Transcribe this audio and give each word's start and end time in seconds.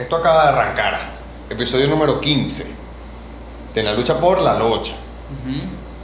esto 0.00 0.16
acaba 0.16 0.44
de 0.44 0.48
arrancar. 0.58 0.98
Episodio 1.48 1.86
número 1.88 2.20
15. 2.20 2.74
De 3.74 3.82
la 3.82 3.92
lucha 3.92 4.18
por 4.18 4.40
la 4.40 4.58
locha. 4.58 4.94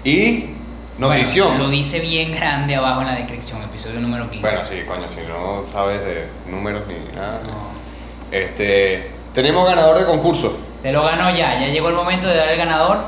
Y 0.05 0.51
notición. 0.99 1.49
Bueno, 1.49 1.65
lo 1.65 1.71
dice 1.71 2.01
bien 2.01 2.33
grande 2.33 2.77
abajo 2.77 3.01
en 3.01 3.09
la 3.09 3.15
descripción, 3.15 3.63
episodio 3.63 4.01
número 4.01 4.31
15. 4.31 4.47
Bueno, 4.47 4.65
sí, 4.67 4.83
coño, 4.87 5.09
si 5.09 5.21
no 5.23 5.65
sabes 5.71 6.01
de 6.05 6.29
números 6.49 6.83
ni 6.87 7.17
nada. 7.17 7.41
No. 7.43 7.77
Este, 8.31 9.11
tenemos 9.35 9.67
ganador 9.67 9.99
de 9.99 10.05
concurso. 10.05 10.59
Se 10.81 10.93
lo 10.93 11.03
ganó 11.03 11.31
ya, 11.31 11.61
ya 11.61 11.69
llegó 11.69 11.89
el 11.89 11.95
momento 11.95 12.29
de 12.29 12.37
dar 12.37 12.49
el 12.49 12.59
ganador. 12.59 12.99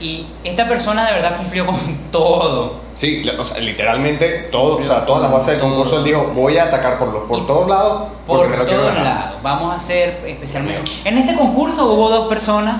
Y 0.00 0.26
esta 0.44 0.66
persona 0.66 1.06
de 1.06 1.12
verdad 1.12 1.36
cumplió 1.36 1.66
con 1.66 1.76
todo. 2.12 2.80
Sí, 2.94 3.26
o 3.28 3.44
sea, 3.44 3.58
literalmente 3.60 4.48
todo, 4.52 4.76
o 4.76 4.82
sea, 4.82 5.04
todas 5.06 5.22
las 5.22 5.32
bases 5.32 5.48
del 5.54 5.60
concurso 5.60 5.98
él 5.98 6.04
dijo, 6.04 6.30
voy 6.34 6.58
a 6.58 6.64
atacar 6.64 6.98
por 6.98 7.08
los 7.12 7.22
por 7.24 7.46
todos 7.46 7.66
lados 7.68 8.02
Por 8.26 8.46
todos 8.66 8.94
lados. 8.94 9.36
Vamos 9.42 9.72
a 9.72 9.76
hacer 9.76 10.22
especialmente. 10.26 10.92
En 11.04 11.18
este 11.18 11.34
concurso 11.34 11.86
hubo 11.92 12.08
dos 12.10 12.28
personas 12.28 12.76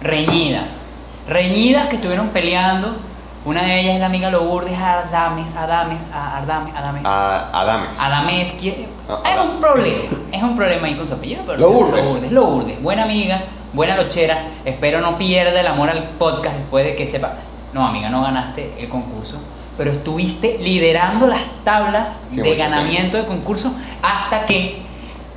reñidas. 0.00 0.88
Reñidas 1.28 1.86
que 1.88 1.96
estuvieron 1.96 2.28
peleando. 2.28 2.96
Una 3.44 3.62
de 3.64 3.80
ellas 3.80 3.94
es 3.94 4.00
la 4.00 4.06
amiga 4.06 4.30
Lourdes 4.30 4.78
Adames, 4.78 5.56
Adames, 5.56 6.06
a- 6.14 6.38
Ardames, 6.38 6.72
Adames. 6.76 7.02
A 7.04 7.60
Adames. 7.60 7.98
Adames, 8.00 8.52
que- 8.52 8.88
Ah, 9.08 9.20
es 9.24 9.32
Adam. 9.32 9.50
un 9.50 9.58
problema, 9.60 10.02
es 10.30 10.42
un 10.44 10.54
problema 10.54 10.86
ahí 10.86 10.94
con 10.94 11.08
su 11.08 11.14
apellido, 11.14 11.42
pero 11.44 11.58
Lourdes. 11.58 12.06
Lourdes, 12.06 12.30
Lourdes, 12.32 12.80
buena 12.82 13.02
amiga, 13.02 13.42
buena 13.72 13.96
lochera, 13.96 14.46
espero 14.64 15.00
no 15.00 15.18
pierda 15.18 15.60
el 15.60 15.66
amor 15.66 15.90
al 15.90 16.04
podcast 16.20 16.54
después 16.56 16.84
de 16.84 16.94
que 16.94 17.08
sepa, 17.08 17.32
no 17.72 17.86
amiga, 17.86 18.08
no 18.10 18.22
ganaste 18.22 18.74
el 18.78 18.88
concurso, 18.88 19.40
pero 19.78 19.90
estuviste 19.90 20.58
liderando 20.60 21.26
las 21.26 21.58
tablas 21.64 22.22
Sí, 22.28 22.40
de 22.40 22.54
ganamiento 22.56 23.16
de 23.16 23.24
concurso 23.26 23.74
hasta 24.02 24.44
que 24.46 24.82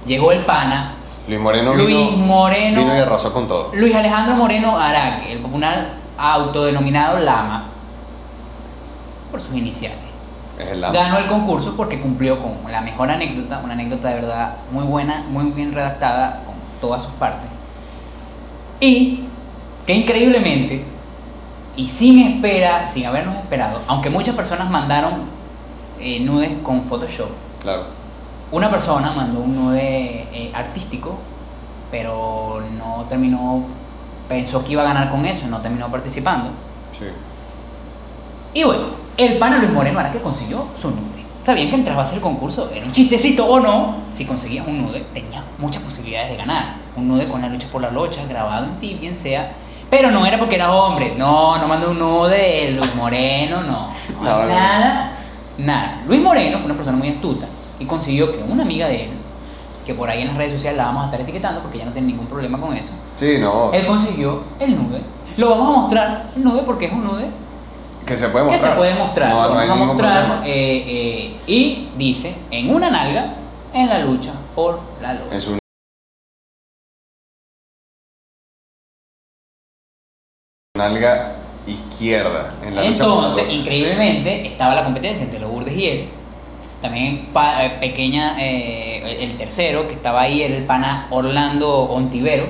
llegó 0.05 0.31
el 0.31 0.39
pana, 0.45 0.95
Luis 1.27 1.39
Moreno 1.39 1.73
Luis 1.73 1.87
vino, 1.87 2.11
Moreno. 2.11 2.81
vino 2.81 2.95
y 2.95 2.99
arrasó 2.99 3.33
con 3.33 3.47
todo. 3.47 3.71
Luis 3.73 3.95
Alejandro 3.95 4.35
Moreno 4.35 4.77
Araque, 4.77 5.31
el 5.31 5.39
popular 5.39 5.93
autodenominado 6.17 7.17
Lama, 7.19 7.65
por 9.31 9.41
sus 9.41 9.55
iniciales 9.55 9.97
Es 10.59 10.67
el 10.69 10.81
lama. 10.81 10.93
ganó 10.93 11.17
el 11.17 11.25
concurso 11.27 11.75
porque 11.75 11.99
cumplió 11.99 12.37
con 12.39 12.71
la 12.71 12.81
mejor 12.81 13.09
anécdota, 13.09 13.59
una 13.63 13.73
anécdota 13.73 14.09
de 14.09 14.15
verdad 14.15 14.55
muy 14.71 14.83
buena, 14.83 15.23
muy 15.29 15.45
bien 15.51 15.73
redactada 15.73 16.43
con 16.45 16.55
todas 16.79 17.03
sus 17.03 17.11
partes. 17.13 17.49
Y 18.79 19.21
que 19.85 19.93
increíblemente, 19.93 20.85
y 21.75 21.87
sin 21.89 22.19
espera, 22.19 22.87
sin 22.87 23.05
habernos 23.05 23.35
esperado, 23.35 23.81
aunque 23.87 24.09
muchas 24.09 24.35
personas 24.35 24.69
mandaron 24.69 25.23
eh, 25.99 26.19
nudes 26.19 26.51
con 26.63 26.83
Photoshop, 26.83 27.29
Claro. 27.61 27.85
una 28.51 28.69
persona 28.69 29.11
mandó 29.11 29.39
un 29.39 29.55
nude 29.55 30.27
eh, 30.33 30.51
artístico, 30.53 31.17
pero 31.91 32.61
no 32.77 33.05
terminó, 33.09 33.63
pensó 34.27 34.63
que 34.63 34.73
iba 34.73 34.81
a 34.81 34.85
ganar 34.85 35.09
con 35.09 35.25
eso, 35.25 35.47
no 35.47 35.59
terminó 35.61 35.89
participando. 35.89 36.49
Sí. 36.97 37.05
Y 38.53 38.63
bueno, 38.63 38.83
el 39.17 39.37
pana 39.37 39.57
Luis 39.57 39.71
Moreno 39.71 39.99
ahora 39.99 40.11
que 40.11 40.19
consiguió 40.21 40.67
su 40.75 40.89
nude. 40.89 41.25
Sabían 41.41 41.69
que 41.69 41.75
entraba 41.75 41.99
a 42.01 42.03
hacer 42.03 42.17
el 42.17 42.23
concurso, 42.23 42.71
era 42.73 42.85
un 42.85 42.91
chistecito 42.91 43.45
o 43.45 43.59
no, 43.59 43.97
si 44.09 44.25
conseguías 44.25 44.65
un 44.67 44.81
nude, 44.83 45.05
tenía 45.13 45.43
muchas 45.57 45.83
posibilidades 45.83 46.31
de 46.31 46.37
ganar. 46.37 46.77
Un 46.95 47.07
nude 47.07 47.27
con 47.27 47.41
la 47.41 47.49
lucha 47.49 47.67
por 47.71 47.81
la 47.81 47.91
locha, 47.91 48.25
grabado 48.27 48.65
en 48.65 48.79
ti, 48.79 48.95
bien 48.99 49.15
sea. 49.15 49.51
Pero 49.97 50.11
no 50.11 50.25
era 50.25 50.37
porque 50.37 50.55
era 50.55 50.71
hombre, 50.73 51.13
no, 51.17 51.57
no 51.57 51.67
mandó 51.69 51.91
un 51.91 51.99
nude 51.99 52.37
de 52.37 52.71
Luis 52.71 52.93
Moreno, 52.95 53.63
no. 53.63 53.89
no, 54.21 54.23
No, 54.23 54.39
no. 54.43 54.47
nada, 54.49 55.11
nada. 55.57 56.01
Luis 56.05 56.21
Moreno 56.21 56.57
fue 56.57 56.65
una 56.65 56.75
persona 56.75 56.97
muy 56.97 57.07
astuta 57.09 57.47
y 57.79 57.85
consiguió 57.85 58.29
que 58.31 58.39
una 58.39 58.63
amiga 58.63 58.87
de 58.87 59.05
él, 59.05 59.09
que 59.85 59.93
por 59.93 60.09
ahí 60.09 60.21
en 60.21 60.27
las 60.29 60.37
redes 60.37 60.51
sociales 60.51 60.77
la 60.77 60.85
vamos 60.87 61.03
a 61.03 61.05
estar 61.05 61.21
etiquetando 61.21 61.61
porque 61.61 61.77
ya 61.77 61.85
no 61.85 61.91
tiene 61.93 62.07
ningún 62.09 62.27
problema 62.27 62.59
con 62.59 62.75
eso, 62.75 62.91
Sí, 63.15 63.37
no. 63.39 63.71
él 63.71 63.85
consiguió 63.85 64.43
el 64.59 64.75
nude. 64.75 65.01
Lo 65.37 65.49
vamos 65.49 65.69
a 65.69 65.79
mostrar, 65.81 66.25
el 66.35 66.43
nude, 66.43 66.63
porque 66.63 66.85
es 66.87 66.91
un 66.91 67.03
nude 67.05 67.27
Que 68.05 68.17
se 68.17 68.27
puede 68.29 68.45
que 68.45 68.51
mostrar. 68.51 68.71
se 68.73 68.77
puede 68.77 68.95
mostrar. 68.95 69.29
No, 69.29 69.43
lo 69.43 69.49
no 69.49 69.55
vamos 69.55 69.81
a 69.81 69.85
mostrar 69.85 70.41
eh, 70.45 70.83
eh, 70.87 71.37
y 71.47 71.89
dice 71.97 72.35
en 72.51 72.73
una 72.75 72.89
nalga 72.89 73.33
en 73.73 73.87
la 73.89 73.99
lucha 73.99 74.31
por 74.55 74.79
la 75.01 75.13
lucha. 75.13 75.57
Nalga 80.85 81.31
izquierda. 81.65 82.51
En 82.63 82.75
la 82.75 82.83
Entonces, 82.85 83.45
increíblemente, 83.51 84.45
estaba 84.45 84.75
la 84.75 84.83
competencia 84.83 85.23
entre 85.23 85.39
Lourdes 85.39 85.75
y 85.75 85.87
él. 85.87 86.09
También 86.81 87.29
pa- 87.33 87.65
eh, 87.65 87.77
pequeña, 87.79 88.35
eh, 88.39 89.17
el 89.21 89.37
tercero 89.37 89.87
que 89.87 89.93
estaba 89.93 90.21
ahí 90.21 90.43
era 90.43 90.55
el 90.55 90.63
pana 90.65 91.07
Orlando 91.09 91.69
Ontivero. 91.83 92.45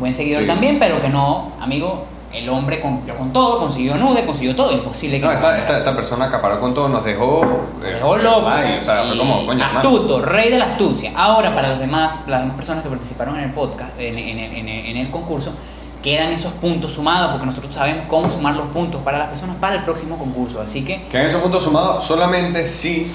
Buen 0.00 0.14
seguidor 0.14 0.42
Sí. 0.42 0.48
también, 0.48 0.78
pero 0.80 1.00
que 1.00 1.08
no, 1.10 1.52
amigo, 1.60 2.06
el 2.32 2.48
hombre 2.48 2.80
cumplió 2.80 3.14
con 3.14 3.30
todo, 3.32 3.58
consiguió 3.58 3.94
nude, 3.96 4.24
consiguió 4.24 4.56
todo, 4.56 4.72
imposible 4.72 5.20
que 5.20 5.26
No, 5.26 5.32
no 5.32 5.36
esta, 5.38 5.58
esta, 5.58 5.78
esta 5.78 5.94
persona 5.94 6.24
acaparó 6.24 6.58
con 6.60 6.72
todo, 6.74 6.88
nos 6.88 7.04
dejó. 7.04 7.42
eh, 7.84 7.92
Dejó 7.94 8.16
loco. 8.16 8.48
ay, 8.48 8.78
o 8.80 8.82
sea, 8.82 9.04
fue 9.04 9.18
como, 9.18 9.46
coño, 9.46 9.64
astuto, 9.66 10.22
rey 10.22 10.50
de 10.50 10.58
la 10.58 10.64
astucia. 10.72 11.12
Ahora, 11.14 11.54
para 11.54 11.68
los 11.68 11.78
demás, 11.78 12.18
las 12.26 12.40
demás 12.40 12.56
personas 12.56 12.82
que 12.82 12.88
participaron 12.88 13.36
en 13.36 13.44
el 13.44 13.50
podcast, 13.52 13.90
en, 14.00 14.18
en 14.18 14.38
en 14.40 14.68
el- 14.68 14.86
en 14.86 14.96
el 14.96 15.10
concurso, 15.10 15.52
quedan 16.02 16.32
esos 16.32 16.52
puntos 16.54 16.92
sumados 16.92 17.30
porque 17.30 17.46
nosotros 17.46 17.74
sabemos 17.74 18.06
cómo 18.08 18.28
sumar 18.28 18.54
los 18.56 18.66
puntos 18.68 19.00
para 19.02 19.18
las 19.18 19.28
personas 19.28 19.56
para 19.56 19.76
el 19.76 19.84
próximo 19.84 20.18
concurso. 20.18 20.60
Así 20.60 20.84
que, 20.84 21.06
Que 21.08 21.20
en 21.20 21.26
esos 21.26 21.40
puntos 21.40 21.62
sumados 21.62 22.04
solamente 22.04 22.66
si 22.66 23.10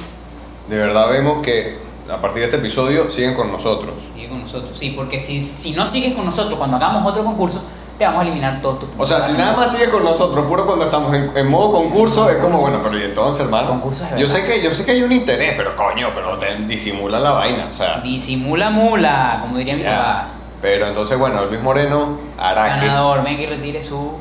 de 0.69 0.77
verdad 0.77 1.09
vemos 1.09 1.41
que 1.43 1.79
a 2.09 2.17
partir 2.21 2.39
de 2.39 2.45
este 2.45 2.57
episodio 2.57 3.09
siguen 3.09 3.33
con 3.35 3.51
nosotros. 3.51 3.93
sigue 4.15 4.29
con 4.29 4.39
nosotros. 4.41 4.77
Sí, 4.77 4.91
porque 4.91 5.19
si, 5.19 5.41
si 5.41 5.71
no 5.71 5.85
sigues 5.85 6.13
con 6.13 6.25
nosotros 6.25 6.57
cuando 6.57 6.77
hagamos 6.77 7.05
otro 7.05 7.23
concurso, 7.23 7.61
te 7.97 8.05
vamos 8.05 8.21
a 8.21 8.27
eliminar 8.27 8.61
todos 8.61 8.79
tus 8.79 8.89
O 8.89 8.91
puntos. 8.91 9.09
sea, 9.09 9.21
si 9.21 9.33
nada 9.33 9.57
más 9.57 9.71
sigues 9.71 9.89
con 9.89 10.03
nosotros, 10.03 10.45
puro 10.45 10.65
cuando 10.65 10.85
estamos 10.85 11.13
en, 11.13 11.31
en 11.35 11.47
modo 11.49 11.71
concurso, 11.73 12.29
es 12.29 12.37
como, 12.37 12.59
bueno, 12.59 12.79
pero 12.83 12.97
y 12.97 13.03
entonces, 13.03 13.43
hermano. 13.45 13.69
Concurso 13.69 14.05
es 14.05 14.19
yo 14.21 14.27
sé 14.29 14.45
que 14.45 14.61
yo 14.61 14.71
sé 14.73 14.85
que 14.85 14.91
hay 14.91 15.01
un 15.01 15.11
interés, 15.11 15.55
pero 15.57 15.75
coño, 15.75 16.09
pero 16.15 16.37
te 16.37 16.55
disimula 16.65 17.19
la 17.19 17.31
vaina, 17.31 17.67
o 17.71 17.73
sea. 17.75 17.99
Disimula 18.01 18.69
mula, 18.69 19.39
como 19.41 19.57
diría 19.57 19.75
mi 19.75 19.81
ya. 19.83 19.89
papá. 19.97 20.27
Pero 20.61 20.87
entonces, 20.87 21.17
bueno, 21.19 21.45
Luis 21.45 21.61
Moreno 21.61 22.17
hará 22.37 22.67
Ganador, 22.67 23.23
venga 23.23 23.41
y 23.43 23.45
retire 23.45 23.81
su. 23.83 24.13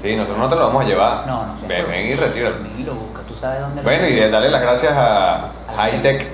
que. 0.00 0.08
Sí, 0.10 0.16
nosotros 0.16 0.38
no 0.38 0.48
te 0.48 0.56
lo 0.56 0.66
vamos 0.68 0.84
a 0.84 0.88
llevar. 0.88 1.26
No, 1.26 1.46
no 1.46 1.58
sé. 1.60 1.66
Ven, 1.66 1.86
ven 1.88 2.06
y 2.06 2.14
retíralo. 2.14 2.56
Ven 2.62 2.72
y 2.78 2.82
lo 2.84 2.94
busca, 2.94 3.22
tú 3.26 3.34
sabes 3.36 3.60
dónde 3.60 3.82
lo 3.82 3.88
Bueno, 3.88 4.06
y 4.08 4.14
de 4.14 4.30
darle 4.30 4.50
las 4.50 4.62
gracias 4.62 4.92
a 4.96 5.50
Hightech. 5.76 6.28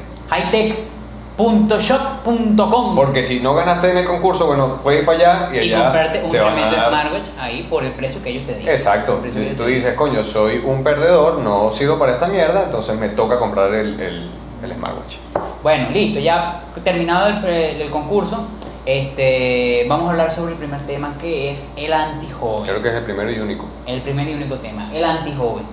hightech.shop.com 1.77 2.95
Porque 2.97 3.23
si 3.23 3.41
no 3.41 3.55
ganaste 3.55 3.91
en 3.91 3.99
el 3.99 4.07
concurso, 4.07 4.47
bueno, 4.47 4.77
puedes 4.83 5.01
ir 5.01 5.07
para 5.07 5.19
allá 5.19 5.49
y 5.53 5.57
y 5.57 5.73
allá. 5.75 5.85
comprarte 5.85 6.23
un 6.25 6.31
te 6.33 6.39
tremendo 6.39 6.77
dar- 6.77 6.89
smartwatch 6.89 7.29
ahí 7.41 7.67
por 7.69 7.85
el 7.85 7.93
precio 7.93 8.23
que 8.23 8.31
ellos 8.31 8.47
te 8.47 8.55
digan. 8.57 8.75
Exacto. 8.75 9.23
Que 9.23 9.55
tú 9.57 9.65
dices, 9.65 9.95
coño, 9.95 10.25
soy 10.25 10.59
un 10.65 10.83
perdedor, 10.85 11.39
no 11.39 11.71
sirvo 11.73 11.99
para 11.99 12.13
esta 12.13 12.27
mierda, 12.29 12.65
entonces 12.65 12.99
me 12.99 13.09
toca 13.11 13.39
comprar 13.39 13.73
el, 13.75 13.99
el, 14.01 14.31
el 14.63 14.73
smartwatch. 14.75 15.17
Bueno, 15.63 15.91
listo, 15.91 16.21
ya 16.21 16.63
terminado 16.85 17.29
el, 17.29 17.45
el 17.83 17.91
concurso, 17.91 18.47
este, 18.88 19.84
vamos 19.87 20.09
a 20.09 20.12
hablar 20.12 20.32
sobre 20.32 20.53
el 20.53 20.59
primer 20.59 20.81
tema 20.87 21.19
que 21.21 21.53
es 21.53 21.71
el 21.76 21.93
antijoven. 21.93 22.65
Creo 22.65 22.82
que 22.82 22.88
es 22.88 22.94
el 22.94 23.04
primero 23.04 23.31
y 23.31 23.38
único. 23.38 23.66
El 23.84 24.00
primer 24.00 24.26
y 24.26 24.32
único 24.32 24.56
tema, 24.60 24.91
el 24.94 25.04
antijoven. 25.04 25.66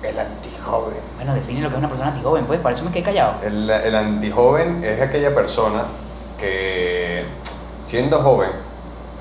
El 0.00 0.16
antijoven. 0.16 0.98
Bueno, 1.16 1.34
define 1.34 1.60
lo 1.60 1.68
que 1.68 1.74
es 1.74 1.78
una 1.80 1.88
persona 1.88 2.10
antijoven, 2.10 2.44
pues, 2.44 2.60
para 2.60 2.76
eso 2.76 2.84
me 2.84 2.92
quedé 2.92 3.02
callado. 3.02 3.34
El, 3.42 3.68
el 3.68 3.94
antijoven 3.96 4.84
es 4.84 5.02
aquella 5.02 5.34
persona 5.34 5.86
que, 6.38 7.24
siendo 7.84 8.20
joven, 8.22 8.50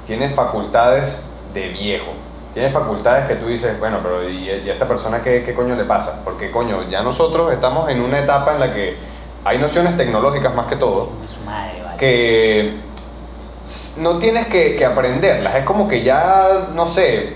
tiene 0.05 0.29
facultades 0.29 1.27
de 1.55 1.69
viejo. 1.69 2.11
Tiene 2.53 2.69
facultades 2.69 3.25
que 3.27 3.38
tú 3.38 3.47
dices, 3.47 3.79
bueno, 3.79 4.01
pero 4.03 4.29
¿y, 4.29 4.51
y 4.51 4.69
a 4.69 4.73
esta 4.73 4.88
persona 4.88 5.23
qué, 5.23 5.41
qué 5.44 5.55
coño 5.55 5.73
le 5.73 5.85
pasa? 5.85 6.21
Porque, 6.23 6.51
coño, 6.51 6.88
ya 6.88 7.01
nosotros 7.01 7.51
estamos 7.51 7.89
en 7.89 8.01
una 8.01 8.19
etapa 8.19 8.53
en 8.53 8.59
la 8.59 8.71
que 8.71 8.97
hay 9.44 9.57
nociones 9.57 9.97
tecnológicas 9.97 10.53
más 10.53 10.68
que 10.68 10.75
todo, 10.75 11.09
su 11.27 11.44
madre, 11.44 11.81
vale. 11.81 11.87
Que 11.97 12.75
no 13.97 14.19
tienes 14.19 14.47
que, 14.47 14.75
que 14.75 14.85
aprenderlas. 14.85 15.55
Es 15.55 15.63
como 15.65 15.88
que 15.88 16.03
ya, 16.03 16.69
no 16.73 16.88
sé, 16.88 17.35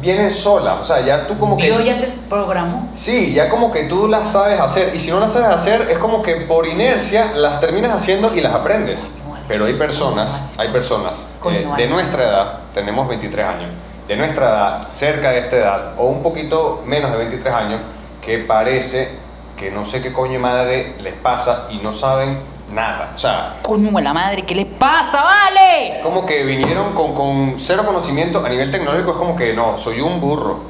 vienen 0.00 0.30
solas. 0.30 0.80
O 0.80 0.84
sea, 0.84 1.00
ya 1.00 1.26
tú 1.26 1.38
como 1.38 1.56
que... 1.56 1.64
Dios 1.64 1.84
ya 1.84 1.98
te 1.98 2.08
programó. 2.28 2.90
Sí, 2.94 3.32
ya 3.32 3.48
como 3.48 3.72
que 3.72 3.84
tú 3.84 4.08
las 4.08 4.32
sabes 4.32 4.60
hacer 4.60 4.94
y 4.94 4.98
si 4.98 5.10
no 5.10 5.20
las 5.20 5.32
sabes 5.32 5.48
hacer 5.48 5.88
es 5.90 5.98
como 5.98 6.22
que 6.22 6.36
por 6.36 6.66
inercia 6.66 7.32
las 7.34 7.60
terminas 7.60 7.92
haciendo 7.92 8.34
y 8.34 8.40
las 8.40 8.54
aprendes. 8.54 9.06
Pero 9.48 9.64
hay 9.64 9.74
personas, 9.74 10.40
hay 10.56 10.68
personas 10.68 11.26
eh, 11.50 11.68
de 11.76 11.86
nuestra 11.88 12.22
edad, 12.22 12.58
tenemos 12.72 13.08
23 13.08 13.44
años, 13.44 13.70
de 14.06 14.16
nuestra 14.16 14.48
edad, 14.48 14.88
cerca 14.92 15.30
de 15.30 15.40
esta 15.40 15.56
edad 15.56 15.92
o 15.98 16.06
un 16.06 16.22
poquito 16.22 16.82
menos 16.86 17.10
de 17.10 17.18
23 17.18 17.54
años, 17.54 17.80
que 18.24 18.38
parece 18.38 19.10
que 19.56 19.70
no 19.70 19.84
sé 19.84 20.00
qué 20.00 20.12
coño 20.12 20.38
madre 20.38 20.94
les 21.00 21.14
pasa 21.14 21.66
y 21.70 21.78
no 21.78 21.92
saben 21.92 22.38
nada. 22.72 23.12
O 23.14 23.18
sea, 23.18 23.56
Coño 23.62 23.90
de 23.90 24.02
la 24.02 24.12
madre, 24.12 24.44
¿qué 24.44 24.54
le 24.54 24.66
pasa, 24.66 25.22
vale? 25.22 26.00
como 26.02 26.24
que 26.26 26.42
vinieron 26.44 26.92
con, 26.94 27.14
con 27.14 27.54
cero 27.58 27.82
conocimiento 27.86 28.44
a 28.44 28.48
nivel 28.48 28.70
tecnológico, 28.70 29.12
es 29.12 29.16
como 29.16 29.36
que 29.36 29.52
no, 29.54 29.78
soy 29.78 30.00
un 30.00 30.20
burro. 30.20 30.60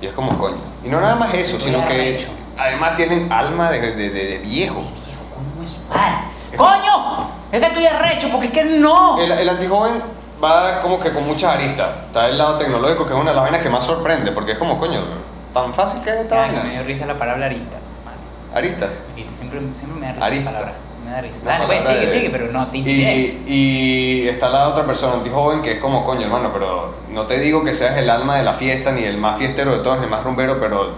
Y 0.00 0.06
es 0.06 0.12
como 0.14 0.36
coño. 0.36 0.56
Y 0.84 0.88
no 0.88 1.00
nada 1.00 1.14
más 1.14 1.32
eso, 1.34 1.60
sino 1.60 1.78
que 1.86 1.94
arrecho. 1.94 2.28
además 2.58 2.96
tienen 2.96 3.30
alma 3.32 3.70
de, 3.70 3.80
de- 3.80 3.94
de- 4.10 4.10
de 4.10 4.38
viejo. 4.38 4.80
Viejo, 4.80 4.90
coño 5.34 5.62
es 5.62 5.70
su 5.70 5.80
madre. 5.88 6.24
¡Coño! 6.56 7.28
Es 7.52 7.60
que 7.60 7.66
estoy 7.66 7.86
arrecho, 7.86 8.28
porque 8.30 8.46
es 8.48 8.52
que 8.52 8.64
no. 8.64 9.20
El, 9.20 9.30
el 9.30 9.48
antijoven 9.48 10.02
va 10.42 10.82
como 10.82 10.98
que 10.98 11.10
con 11.12 11.24
muchas 11.26 11.54
aristas. 11.54 11.88
Está 12.06 12.28
el 12.28 12.36
lado 12.36 12.58
tecnológico, 12.58 13.06
que 13.06 13.12
es 13.14 13.18
una 13.20 13.30
de 13.30 13.36
las 13.36 13.44
vainas 13.44 13.62
que 13.62 13.68
más 13.70 13.84
sorprende, 13.84 14.32
porque 14.32 14.52
es 14.52 14.58
como, 14.58 14.78
coño, 14.78 15.02
tan 15.54 15.72
fácil 15.72 16.02
que 16.02 16.10
es 16.10 16.16
esta 16.16 16.44
Ay, 16.44 16.50
me 16.50 16.56
vaina. 16.58 16.72
dio 16.72 16.82
risa 16.84 17.06
la 17.06 17.16
palabra 17.16 17.46
arista. 17.46 17.76
Vale. 18.04 18.58
Arista. 18.58 18.86
Arista, 19.14 19.34
Siempre, 19.36 19.60
siempre 19.74 20.00
me 20.00 20.06
da 20.08 20.12
risa 20.14 20.26
Arista. 20.26 20.50
esa 20.50 20.58
palabra. 20.60 20.74
Me 21.04 21.10
da 21.10 21.20
risa. 21.20 21.40
Dale, 21.44 21.66
pues, 21.66 21.86
sigue, 21.86 22.00
de- 22.00 22.10
sigue, 22.10 22.30
pero 22.30 22.50
no 22.52 22.66
te 22.68 22.78
y, 22.78 23.42
y 23.46 24.28
está 24.28 24.48
la 24.48 24.68
otra 24.68 24.84
persona 24.86 25.14
antijoven 25.14 25.62
que 25.62 25.72
es 25.72 25.78
como, 25.80 26.04
coño, 26.04 26.22
hermano, 26.22 26.50
pero 26.52 26.94
no 27.10 27.26
te 27.26 27.38
digo 27.40 27.64
que 27.64 27.74
seas 27.74 27.96
el 27.96 28.08
alma 28.08 28.36
de 28.36 28.44
la 28.44 28.54
fiesta, 28.54 28.92
ni 28.92 29.02
el 29.04 29.16
más 29.18 29.36
fiestero 29.38 29.72
de 29.72 29.78
todos, 29.82 29.98
ni 29.98 30.04
el 30.04 30.10
más 30.10 30.22
rumbero, 30.24 30.58
pero 30.60 30.90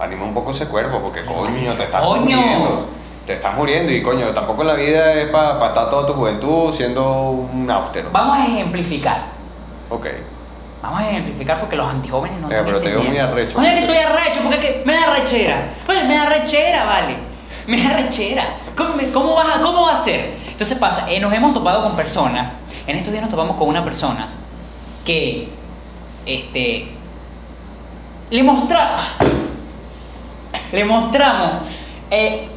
anima 0.00 0.24
un 0.24 0.34
poco 0.34 0.50
ese 0.50 0.66
cuerpo, 0.66 1.00
porque 1.00 1.24
coño, 1.24 1.74
te 1.74 1.84
estás 1.84 2.00
Coño. 2.02 2.20
muriendo. 2.36 2.86
Te 3.26 3.34
estás 3.34 3.54
muriendo 3.56 3.92
y 3.92 4.02
coño, 4.02 4.26
tampoco 4.34 4.64
la 4.64 4.74
vida 4.74 5.14
es 5.14 5.26
para 5.26 5.68
estar 5.68 5.88
toda 5.90 6.06
tu 6.08 6.14
juventud 6.14 6.72
siendo 6.74 7.30
un 7.30 7.70
austero. 7.70 8.08
Vamos 8.12 8.36
a 8.36 8.46
ejemplificar. 8.46 9.22
Ok. 9.90 10.06
Vamos 10.82 11.00
a 11.00 11.08
ejemplificar 11.10 11.60
porque 11.60 11.76
los 11.76 11.86
antijóvenes 11.86 12.40
no 12.40 12.48
Eh, 12.48 12.50
están 12.50 12.64
pero 12.66 12.80
te 12.80 12.88
veo 12.90 13.04
muy 13.04 13.16
arrecho. 13.16 13.56
Oye, 13.56 13.74
que 13.74 13.78
estoy 13.78 13.96
arrecho, 13.98 14.40
porque 14.42 14.56
es 14.56 14.64
que 14.64 14.82
me 14.84 14.94
da 14.94 15.14
rechera. 15.14 15.68
Oye, 15.88 16.02
me 16.02 16.16
da 16.16 16.24
rechera, 16.30 16.84
vale. 16.84 17.16
Me 17.66 17.82
da 17.82 17.94
rechera. 17.96 18.56
¿Cómo, 18.76 18.94
cómo, 19.12 19.34
vas 19.34 19.56
a- 19.56 19.60
¿Cómo 19.60 19.82
va 19.82 19.92
a 19.94 19.96
ser? 19.96 20.34
Entonces 20.50 20.76
pasa, 20.78 21.08
eh, 21.10 21.20
nos 21.20 21.32
hemos 21.32 21.52
topado 21.54 21.82
con 21.82 21.94
personas. 21.96 22.52
En 22.86 22.96
estos 22.96 23.12
días 23.12 23.22
nos 23.22 23.30
topamos 23.30 23.56
con 23.56 23.68
una 23.68 23.84
persona 23.84 24.28
que, 25.04 25.48
este, 26.26 26.88
le 28.30 28.42
mostramos, 28.42 29.00
le 30.72 30.84
mostramos, 30.84 31.50
eh, 32.10 32.48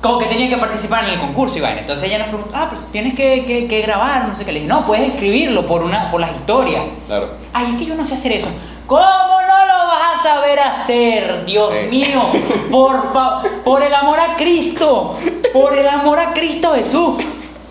como 0.00 0.18
que 0.18 0.26
tenía 0.26 0.48
que 0.48 0.56
participar 0.56 1.04
en 1.04 1.10
el 1.10 1.20
concurso 1.20 1.58
y 1.58 1.60
vaina. 1.60 1.80
Entonces 1.80 2.08
ella 2.08 2.18
nos 2.18 2.28
preguntó, 2.28 2.50
ah, 2.56 2.66
pues 2.68 2.88
tienes 2.90 3.14
que, 3.14 3.44
que- 3.44 3.68
que 3.68 3.80
grabar, 3.82 4.26
no 4.28 4.34
sé 4.34 4.44
qué. 4.44 4.52
Le 4.52 4.58
dije, 4.60 4.68
no, 4.68 4.84
puedes 4.84 5.08
escribirlo 5.10 5.64
por, 5.64 5.82
una, 5.84 6.10
por 6.10 6.20
las 6.20 6.32
historias. 6.32 6.82
Claro. 7.06 7.30
Ay, 7.52 7.68
es 7.72 7.76
que 7.76 7.86
yo 7.86 7.94
no 7.94 8.04
sé 8.04 8.14
hacer 8.14 8.32
eso. 8.32 8.48
¿Cómo 8.86 9.00
no 9.02 9.51
a 10.22 10.34
saber 10.34 10.60
hacer? 10.60 11.44
Dios 11.44 11.70
Sí. 11.72 11.88
mío, 11.88 12.20
por 12.70 13.12
favor, 13.12 13.50
por 13.64 13.82
el 13.82 13.94
amor 13.94 14.18
a 14.20 14.36
Cristo, 14.36 15.18
por 15.52 15.76
el 15.76 15.88
amor 15.88 16.18
a 16.18 16.32
Cristo 16.32 16.72
Jesús. 16.74 17.14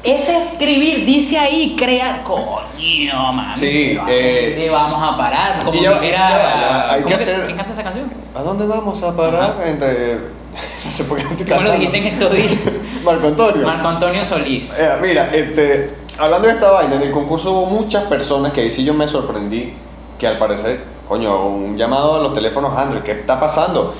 Es 0.03 0.27
escribir, 0.29 1.05
dice 1.05 1.37
ahí, 1.37 1.75
crear. 1.77 2.23
Coño, 2.23 3.33
mami. 3.33 3.53
Sí, 3.53 3.95
¿a 4.01 4.05
eh, 4.09 4.53
¿Dónde 4.55 4.69
vamos 4.71 4.99
a 5.13 5.15
parar? 5.15 5.63
Como 5.63 5.77
y 5.79 5.83
ya- 5.83 5.93
dijera. 5.99 6.17
ya, 6.17 6.39
ya, 6.39 6.91
hay 6.93 7.01
¿cómo 7.03 7.15
que 7.15 7.21
hacer- 7.21 7.45
¿Quién 7.45 7.57
canta 7.57 7.73
esa 7.73 7.83
canción? 7.83 8.11
¿A 8.33 8.41
dónde 8.41 8.65
vamos 8.65 9.03
a 9.03 9.15
parar 9.15 9.57
entre... 9.65 10.41
No 10.85 10.91
sé 10.91 11.03
por 11.03 11.17
qué 11.17 11.23
estoy 11.31 11.45
¿Cómo 11.45 11.61
lo 11.61 11.71
dijiste 11.73 11.97
en 11.99 12.07
estos 12.07 12.33
días? 12.33 12.51
Marco 13.05 13.27
Antonio. 13.27 13.65
Marco 13.65 13.87
Antonio 13.89 14.25
Solís. 14.25 14.77
Eh, 14.79 14.89
mira, 15.01 15.29
este, 15.33 15.91
hablando 16.17 16.47
de 16.47 16.55
esta 16.55 16.71
vaina, 16.71 16.95
en 16.95 17.03
el 17.03 17.11
concurso 17.11 17.51
hubo 17.51 17.65
muchas 17.67 18.05
personas 18.05 18.53
que 18.53 18.61
ahí 18.61 18.71
sí 18.71 18.83
yo 18.83 18.95
me 18.95 19.07
sorprendí 19.07 19.71
que 20.17 20.25
al 20.25 20.39
parecer, 20.39 20.83
coño, 21.11 21.45
un 21.45 21.77
llamado 21.77 22.15
a 22.15 22.19
los 22.19 22.33
teléfonos 22.33 22.71
Android, 22.73 23.01
¿qué 23.03 23.11
está 23.11 23.37
pasando? 23.37 23.93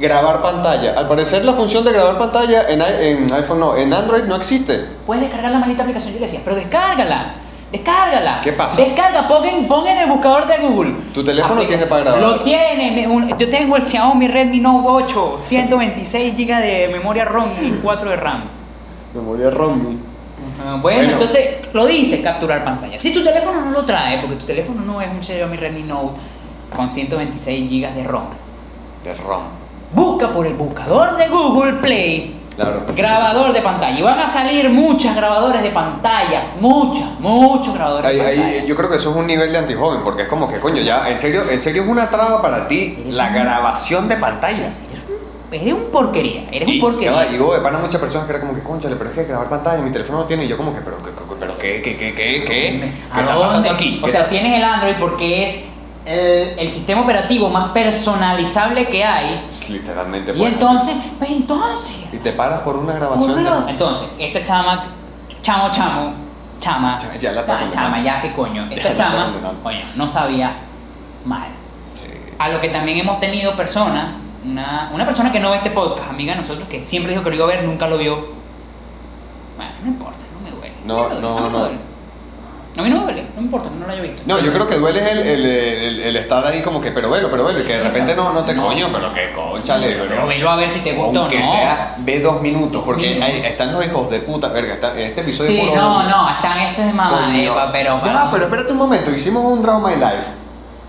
Grabar 0.00 0.40
pantalla. 0.40 0.94
Al 0.96 1.06
parecer 1.06 1.44
la 1.44 1.52
función 1.52 1.84
de 1.84 1.92
grabar 1.92 2.16
pantalla 2.16 2.62
en, 2.70 3.30
iPhone 3.34 3.60
no, 3.60 3.76
en 3.76 3.92
Android 3.92 4.22
no 4.24 4.34
existe. 4.34 4.82
Puedes 5.04 5.24
descargar 5.24 5.50
la 5.50 5.58
maldita 5.58 5.82
aplicación. 5.82 6.14
Yo 6.14 6.20
le 6.20 6.24
decía, 6.24 6.40
pero 6.42 6.56
descárgala. 6.56 7.34
Descárgala. 7.70 8.40
¿Qué 8.42 8.52
pasa? 8.54 8.80
Descarga, 8.80 9.28
pon 9.28 9.44
en, 9.44 9.68
pon 9.68 9.86
en 9.86 9.98
el 9.98 10.08
buscador 10.08 10.46
de 10.46 10.56
Google. 10.56 10.94
¿Tu 11.12 11.22
teléfono 11.22 11.60
tiene 11.66 11.84
para 11.84 12.00
grabar? 12.04 12.22
Lo 12.22 12.42
tiene. 12.42 12.92
me- 12.92 13.06
un- 13.06 13.28
yo 13.36 13.50
tengo 13.50 13.76
el 13.76 13.82
Xiaomi 13.82 14.26
Redmi 14.26 14.60
Note 14.60 14.88
8, 14.88 15.38
126 15.42 16.34
GB 16.34 16.46
de 16.62 16.88
memoria 16.90 17.26
ROM 17.26 17.50
y 17.60 17.72
4 17.82 18.08
de 18.08 18.16
RAM. 18.16 18.44
Memoria 19.12 19.50
ROM. 19.50 19.80
Bueno, 20.58 20.78
Bueno. 20.80 21.12
entonces 21.12 21.56
lo 21.74 21.84
dice 21.84 22.22
capturar 22.22 22.64
pantalla. 22.64 22.98
Si 22.98 23.12
tu 23.12 23.22
teléfono 23.22 23.60
no 23.60 23.70
lo 23.70 23.84
trae, 23.84 24.18
porque 24.18 24.36
tu 24.36 24.46
teléfono 24.46 24.80
no 24.80 25.02
es 25.02 25.08
un 25.10 25.22
Xiaomi 25.22 25.56
Redmi 25.58 25.82
Note 25.82 26.18
con 26.78 26.88
126 26.88 27.68
GB 27.68 27.92
de 27.92 28.04
ROM, 28.04 28.22
De 29.02 29.12
ROM. 29.14 29.42
busca 29.92 30.28
por 30.28 30.46
el 30.46 30.54
buscador 30.54 31.16
de 31.16 31.26
Google 31.26 31.72
Play 31.74 32.36
Claro. 32.54 32.82
grabador 32.96 33.52
de 33.52 33.60
pantalla. 33.62 33.98
Y 33.98 34.02
van 34.02 34.18
a 34.20 34.26
salir 34.28 34.68
muchas 34.70 35.14
grabadores 35.16 35.60
de 35.60 35.70
pantalla. 35.70 36.52
Muchas, 36.60 37.18
muchos 37.18 37.74
grabadores 37.74 38.08
Ahí, 38.08 38.16
de 38.16 38.26
ahí, 38.26 38.36
pantalla. 38.38 38.64
yo 38.64 38.76
creo 38.76 38.90
que 38.90 38.96
eso 38.96 39.10
es 39.10 39.16
un 39.16 39.26
nivel 39.26 39.50
de 39.52 39.58
antijoven, 39.58 40.02
porque 40.04 40.22
es 40.22 40.28
como 40.28 40.48
que, 40.48 40.58
coño, 40.60 40.80
ya, 40.82 41.08
en 41.10 41.18
serio, 41.18 41.42
en 41.50 41.60
serio 41.60 41.82
es 41.82 41.88
una 41.88 42.08
traba 42.10 42.40
para 42.40 42.68
ti 42.68 42.96
la 43.10 43.26
un- 43.28 43.34
grabación 43.34 44.08
de 44.08 44.16
pantallas. 44.16 44.80
Eres 44.90 45.04
un, 45.08 45.54
eres 45.54 45.74
un 45.74 45.90
porquería, 45.92 46.48
eres 46.52 46.68
un 46.68 46.78
porquería. 46.80 47.28
y 47.32 47.40
hubo 47.40 47.54
de 47.54 47.60
pana 47.60 47.78
muchas 47.78 48.00
personas 48.00 48.26
que 48.26 48.32
era 48.34 48.40
como 48.40 48.54
que, 48.54 48.62
conchale, 48.62 48.94
pero 48.96 49.10
es 49.10 49.16
que 49.16 49.24
grabar 49.24 49.48
pantalla, 49.48 49.80
mi 49.82 49.90
teléfono 49.90 50.18
no 50.20 50.24
tiene, 50.26 50.44
y 50.44 50.48
yo 50.48 50.56
como 50.56 50.72
que, 50.74 50.80
pero, 50.80 50.96
qué, 50.98 51.10
qué, 51.10 51.34
pero 51.40 51.58
qué, 51.58 51.82
qué, 51.82 51.96
qué, 51.96 52.14
qué, 52.14 52.44
qué, 52.44 52.92
¿A 53.10 53.14
¿Qué 53.16 53.20
está 53.20 53.38
pasando 53.40 53.70
aquí? 53.70 53.98
O 54.02 54.06
¿Qué 54.06 54.12
sea, 54.12 54.28
tienes 54.28 54.56
el 54.56 54.64
Android 54.64 54.94
porque 54.98 55.44
es 55.44 55.64
el, 56.08 56.58
el 56.58 56.70
sistema 56.70 57.02
operativo 57.02 57.48
más 57.50 57.70
personalizable 57.70 58.88
que 58.88 59.04
hay. 59.04 59.46
Literalmente. 59.68 60.32
Y 60.32 60.38
pues, 60.38 60.52
entonces, 60.52 60.94
pues 61.18 61.30
entonces. 61.30 61.96
Y 62.12 62.16
te 62.18 62.32
paras 62.32 62.60
por 62.60 62.76
una 62.76 62.94
grabación 62.94 63.44
de... 63.44 63.50
Entonces, 63.70 64.08
esta 64.18 64.40
chama, 64.42 64.86
chamo, 65.42 65.70
chamo, 65.70 66.12
chama, 66.60 66.98
Ya- 66.98 67.16
ya 67.18 67.32
la 67.32 67.44
ta- 67.44 67.68
chama, 67.68 68.02
ya 68.02 68.20
qué 68.22 68.32
coño. 68.32 68.66
Esta 68.70 68.94
chama, 68.94 69.34
coño, 69.62 69.80
no 69.96 70.08
sabía 70.08 70.56
mal. 71.24 71.48
Sí. 71.94 72.08
A 72.38 72.48
lo 72.48 72.58
que 72.60 72.68
también 72.70 72.98
hemos 72.98 73.20
tenido 73.20 73.54
personas, 73.54 74.14
una, 74.44 74.90
una 74.94 75.04
persona 75.04 75.30
que 75.30 75.40
no 75.40 75.50
ve 75.50 75.56
este 75.58 75.70
podcast, 75.70 76.08
amiga 76.10 76.32
de 76.34 76.40
nosotros, 76.40 76.68
que 76.68 76.80
siempre 76.80 77.12
dijo 77.12 77.22
que 77.22 77.30
lo 77.30 77.36
iba 77.36 77.44
a 77.44 77.48
ver, 77.48 77.64
nunca 77.64 77.86
lo 77.86 77.98
vio. 77.98 78.16
Bueno, 79.56 79.72
no 79.82 79.88
importa, 79.88 80.18
no 80.34 80.40
me 80.40 80.50
duele. 80.56 80.74
No, 80.84 80.94
me 81.08 81.14
duele, 81.16 81.20
no, 81.20 81.50
no. 81.50 81.68
A 82.76 82.82
mí 82.82 82.90
no 82.90 82.98
me 82.98 83.02
duele, 83.04 83.22
no 83.34 83.40
me 83.40 83.42
importa 83.46 83.70
que 83.70 83.74
no 83.76 83.86
lo 83.86 83.92
haya 83.92 84.02
visto. 84.02 84.22
No, 84.26 84.38
yo 84.38 84.52
creo 84.52 84.68
que 84.68 84.76
duele 84.76 85.10
el, 85.10 85.18
el, 85.18 85.46
el, 85.46 86.00
el 86.00 86.16
estar 86.16 86.46
ahí 86.46 86.60
como 86.62 86.80
que, 86.80 86.92
pero 86.92 87.10
velo, 87.10 87.28
pero 87.30 87.42
velo, 87.44 87.60
y 87.60 87.64
que 87.64 87.72
de 87.72 87.82
repente 87.82 88.14
no, 88.14 88.32
no 88.32 88.44
te 88.44 88.54
No. 88.54 88.66
coño, 88.66 88.88
pero 88.92 89.12
que 89.12 89.32
conchale, 89.32 89.96
Pero 90.08 90.26
velo 90.28 90.50
a 90.50 90.56
ver 90.56 90.70
si 90.70 90.80
te 90.80 90.92
gusta 90.92 91.22
o 91.22 91.24
no. 91.28 91.42
sea, 91.42 91.94
ve 91.98 92.20
dos 92.20 92.40
minutos, 92.40 92.82
porque 92.84 93.18
están 93.48 93.72
los 93.72 93.84
hijos 93.84 94.08
de 94.10 94.20
puta, 94.20 94.48
verga, 94.48 94.74
está, 94.74 94.92
en 94.92 95.06
este 95.06 95.22
episodio 95.22 95.50
Sí, 95.50 95.58
puro- 95.58 95.74
no, 95.74 96.02
no, 96.04 96.30
están 96.30 96.60
eso 96.60 96.82
es 96.82 96.94
mamá. 96.94 97.36
Eva, 97.36 97.70
pero. 97.72 98.00
Ya 98.04 98.12
va, 98.12 98.30
pero 98.30 98.44
espérate 98.44 98.70
un 98.70 98.78
momento, 98.78 99.10
hicimos 99.10 99.44
un 99.44 99.60
Draw 99.62 99.80
My 99.80 99.94
Life 99.96 100.28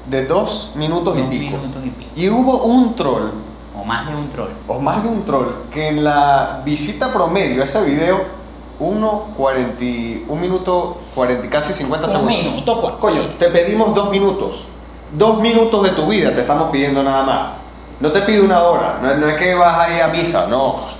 de 0.06 0.26
dos 0.26 0.74
minutos 0.76 1.18
y 1.18 1.22
Dos 1.22 1.30
pico. 1.30 1.58
minutos 1.58 1.82
y 1.86 1.90
pico. 1.90 2.12
Y 2.16 2.30
hubo 2.30 2.64
un 2.66 2.96
troll, 2.96 3.30
O 3.76 3.84
más 3.84 4.06
de 4.08 4.16
un 4.16 4.30
troll. 4.30 4.50
o 4.68 4.80
más 4.80 5.02
de 5.02 5.10
un 5.10 5.24
troll, 5.26 5.48
que 5.72 5.88
en 5.88 6.04
la 6.04 6.62
visita 6.64 7.12
promedio 7.12 7.62
a 7.64 7.66
ese 7.66 7.84
video, 7.84 8.38
1.40, 8.80 10.26
un 10.28 10.40
minuto 10.42 10.98
40, 11.16 11.50
casi 11.50 11.74
50 11.74 12.06
Un 12.08 12.12
segundos. 12.12 12.38
minuto, 12.44 12.82
cua- 12.82 13.00
Coño, 13.00 13.22
te 13.38 13.48
pedimos 13.48 13.94
dos 13.96 14.10
minutos. 14.10 14.66
Dos 15.12 15.40
minutos 15.42 15.84
de 15.84 15.90
tu 15.92 16.06
vida 16.08 16.34
te 16.34 16.42
estamos 16.42 16.70
pidiendo 16.72 17.02
nada 17.04 17.24
más. 17.24 17.52
No 18.00 18.12
te 18.12 18.22
pido 18.22 18.46
una 18.46 18.62
hora, 18.64 19.00
no, 19.02 19.16
no 19.16 19.28
es 19.28 19.36
que 19.36 19.54
vas 19.56 19.78
a 19.80 19.94
ir 19.96 20.02
a 20.02 20.08
misa, 20.08 20.48
no. 20.48 21.00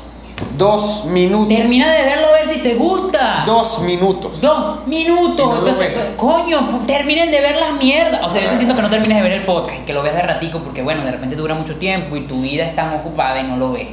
Dos 0.58 1.06
minutos. 1.06 1.50
Termina 1.50 1.92
de 1.92 2.04
verlo 2.06 2.28
a 2.28 2.32
ver 2.32 2.48
si 2.48 2.60
te 2.62 2.74
gusta. 2.76 3.44
Dos 3.46 3.82
minutos. 3.82 4.40
Dos 4.42 4.88
minutos. 4.88 5.46
No 5.50 5.58
Entonces, 5.60 6.14
coño, 6.18 6.80
terminen 6.88 7.30
de 7.30 7.42
ver 7.42 7.58
las 7.58 7.74
mierdas. 7.74 8.22
O 8.26 8.30
sea, 8.30 8.42
yo 8.44 8.52
entiendo 8.52 8.74
que 8.76 8.82
no 8.82 8.90
termines 8.90 9.18
de 9.18 9.24
ver 9.24 9.34
el 9.34 9.46
podcast 9.46 9.80
y 9.82 9.86
que 9.86 9.94
lo 9.94 10.02
veas 10.02 10.16
de 10.16 10.22
ratico 10.22 10.60
porque, 10.60 10.82
bueno, 10.82 11.04
de 11.04 11.12
repente 11.12 11.36
dura 11.36 11.56
mucho 11.56 11.76
tiempo 11.76 12.16
y 12.16 12.22
tu 12.26 12.42
vida 12.42 12.64
es 12.66 12.76
tan 12.76 12.94
ocupada 12.94 13.40
y 13.42 13.44
no 13.44 13.58
lo 13.58 13.74
ves. 13.74 13.88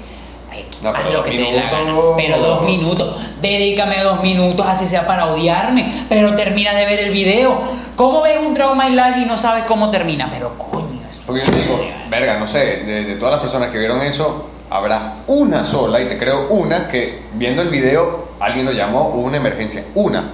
No, 0.83 0.91
haz 0.91 1.05
lo 1.07 1.13
dos 1.13 1.25
que 1.25 1.31
te 1.33 1.37
dé 1.39 1.53
la 1.53 1.63
gana. 1.71 1.85
minutos. 1.85 2.15
Pero 2.17 2.39
dos 2.39 2.63
minutos. 2.63 3.17
Dedícame 3.41 4.01
dos 4.03 4.23
minutos, 4.23 4.67
así 4.69 4.87
sea 4.87 5.07
para 5.07 5.27
odiarme. 5.33 6.05
Pero 6.09 6.35
termina 6.35 6.75
de 6.75 6.85
ver 6.87 7.01
el 7.01 7.11
video. 7.11 7.61
¿Cómo 7.97 8.23
ves 8.23 8.39
un 8.45 8.53
Draw 8.55 8.75
My 8.75 8.91
Life 8.91 9.21
y 9.21 9.25
no 9.25 9.37
sabes 9.39 9.65
cómo 9.65 9.91
termina? 9.91 10.29
Pero, 10.31 10.57
coño, 10.59 11.01
eso. 11.11 11.21
Porque 11.27 11.45
yo 11.45 11.51
te 11.53 11.59
digo, 11.59 11.81
verga, 12.11 12.39
no 12.39 12.47
sé, 12.47 12.59
de, 12.85 13.05
de 13.05 13.15
todas 13.17 13.33
las 13.33 13.41
personas 13.41 13.71
que 13.71 13.79
vieron 13.79 14.01
eso, 14.03 14.49
habrá 14.71 15.15
una 15.27 15.65
sola, 15.65 16.01
y 16.01 16.07
te 16.07 16.19
creo 16.19 16.49
una, 16.49 16.89
que 16.89 17.23
viendo 17.35 17.63
el 17.63 17.69
video 17.69 18.27
alguien 18.39 18.67
lo 18.67 18.73
llamó, 18.73 19.09
hubo 19.09 19.23
una 19.23 19.39
emergencia. 19.39 19.85
Una. 19.95 20.33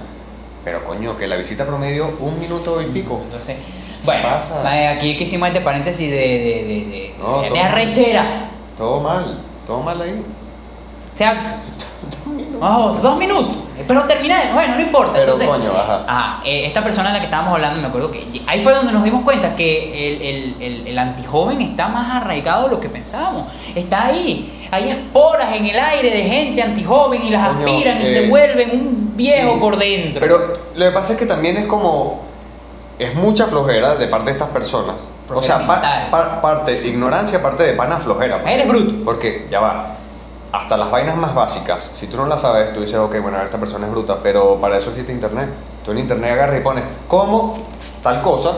Pero 0.65 0.83
coño, 0.85 1.17
que 1.17 1.27
la 1.27 1.35
visita 1.35 1.65
promedio, 1.65 2.11
un 2.19 2.39
minuto 2.39 2.81
y 2.81 2.85
pico. 2.85 3.21
Entonces, 3.23 3.57
bueno, 4.05 4.23
Pasa. 4.23 4.89
aquí 4.91 5.15
que 5.17 5.23
hicimos 5.23 5.47
este 5.49 5.61
paréntesis 5.61 6.09
de, 6.09 6.15
de, 6.17 6.23
de, 6.23 6.85
de, 6.85 7.13
No, 7.19 7.41
de 7.41 7.49
todo- 7.49 7.63
arrechera. 7.63 8.23
Mal, 8.23 8.49
todo 8.77 8.99
mal 9.01 9.39
ahí. 10.01 10.25
O 11.13 11.17
sea, 11.17 11.61
Dos 12.25 12.33
minutos. 12.33 12.59
Oh, 12.61 12.97
dos 13.01 13.17
minutos. 13.17 13.57
Pero 13.87 14.03
termina 14.03 14.39
de. 14.41 14.53
Bueno, 14.53 14.75
no 14.75 14.81
importa. 14.81 15.13
Pero, 15.13 15.23
Entonces, 15.33 15.47
coño, 15.47 15.71
ajá. 15.71 16.41
eh, 16.45 16.65
esta 16.65 16.83
persona 16.83 17.09
de 17.09 17.13
la 17.13 17.19
que 17.19 17.25
estábamos 17.25 17.53
hablando, 17.53 17.79
me 17.79 17.87
acuerdo 17.87 18.11
que 18.11 18.41
ahí 18.45 18.61
fue 18.61 18.73
donde 18.73 18.91
nos 18.91 19.03
dimos 19.03 19.21
cuenta 19.23 19.55
que 19.55 20.07
el, 20.07 20.21
el, 20.21 20.55
el, 20.61 20.87
el 20.87 20.99
antijoven 20.99 21.61
está 21.61 21.87
más 21.87 22.13
arraigado 22.15 22.65
de 22.65 22.69
lo 22.71 22.79
que 22.79 22.89
pensábamos. 22.89 23.45
Está 23.75 24.05
ahí. 24.07 24.67
Hay 24.71 24.89
esporas 24.89 25.55
en 25.55 25.65
el 25.67 25.79
aire 25.79 26.09
de 26.09 26.23
gente 26.23 26.61
antijoven 26.61 27.25
y 27.25 27.29
las 27.29 27.47
Coño, 27.47 27.59
aspiran 27.65 27.99
y 28.01 28.03
eh, 28.03 28.05
se 28.07 28.29
vuelven 28.29 28.71
un 28.71 29.13
viejo 29.15 29.53
Sí, 29.53 29.59
por 29.59 29.77
dentro. 29.77 30.19
Pero 30.19 30.53
lo 30.75 30.85
que 30.85 30.91
pasa 30.91 31.13
es 31.13 31.19
que 31.19 31.25
también 31.25 31.57
es 31.57 31.65
como. 31.65 32.21
Es 32.99 33.15
mucha 33.15 33.47
flojera 33.47 33.95
de 33.95 34.07
parte 34.07 34.25
de 34.25 34.31
estas 34.33 34.49
personas. 34.49 34.95
O 35.29 35.41
sea, 35.41 35.57
Flojera 35.59 35.67
pa- 35.67 35.73
mental. 35.75 36.07
pa- 36.11 36.41
parte 36.41 36.87
ignorancia, 36.87 37.41
parte 37.41 37.63
de 37.63 37.73
pana 37.73 37.97
flojera. 37.97 38.41
Eres 38.45 38.67
bruto. 38.67 38.93
Porque, 39.05 39.47
ya 39.49 39.59
va. 39.59 39.87
hasta 40.51 40.77
las 40.77 40.91
vainas 40.91 41.15
más 41.17 41.33
básicas, 41.33 41.89
si 41.95 42.05
tú 42.05 42.15
no 42.17 42.27
las 42.27 42.41
sabes, 42.41 42.71
tú 42.73 42.81
dices, 42.81 42.97
ok, 42.97 43.19
bueno, 43.23 43.41
esta 43.41 43.57
persona 43.57 43.87
es 43.87 43.91
bruta, 43.91 44.17
pero 44.21 44.59
para 44.61 44.77
eso 44.77 44.91
existe 44.91 45.11
internet. 45.11 45.49
Tú 45.83 45.91
en 45.93 45.97
internet 45.99 46.31
agarras 46.33 46.57
y 46.59 46.61
pones, 46.61 46.83
¿cómo 47.07 47.57
tal 48.03 48.21
cosa? 48.21 48.51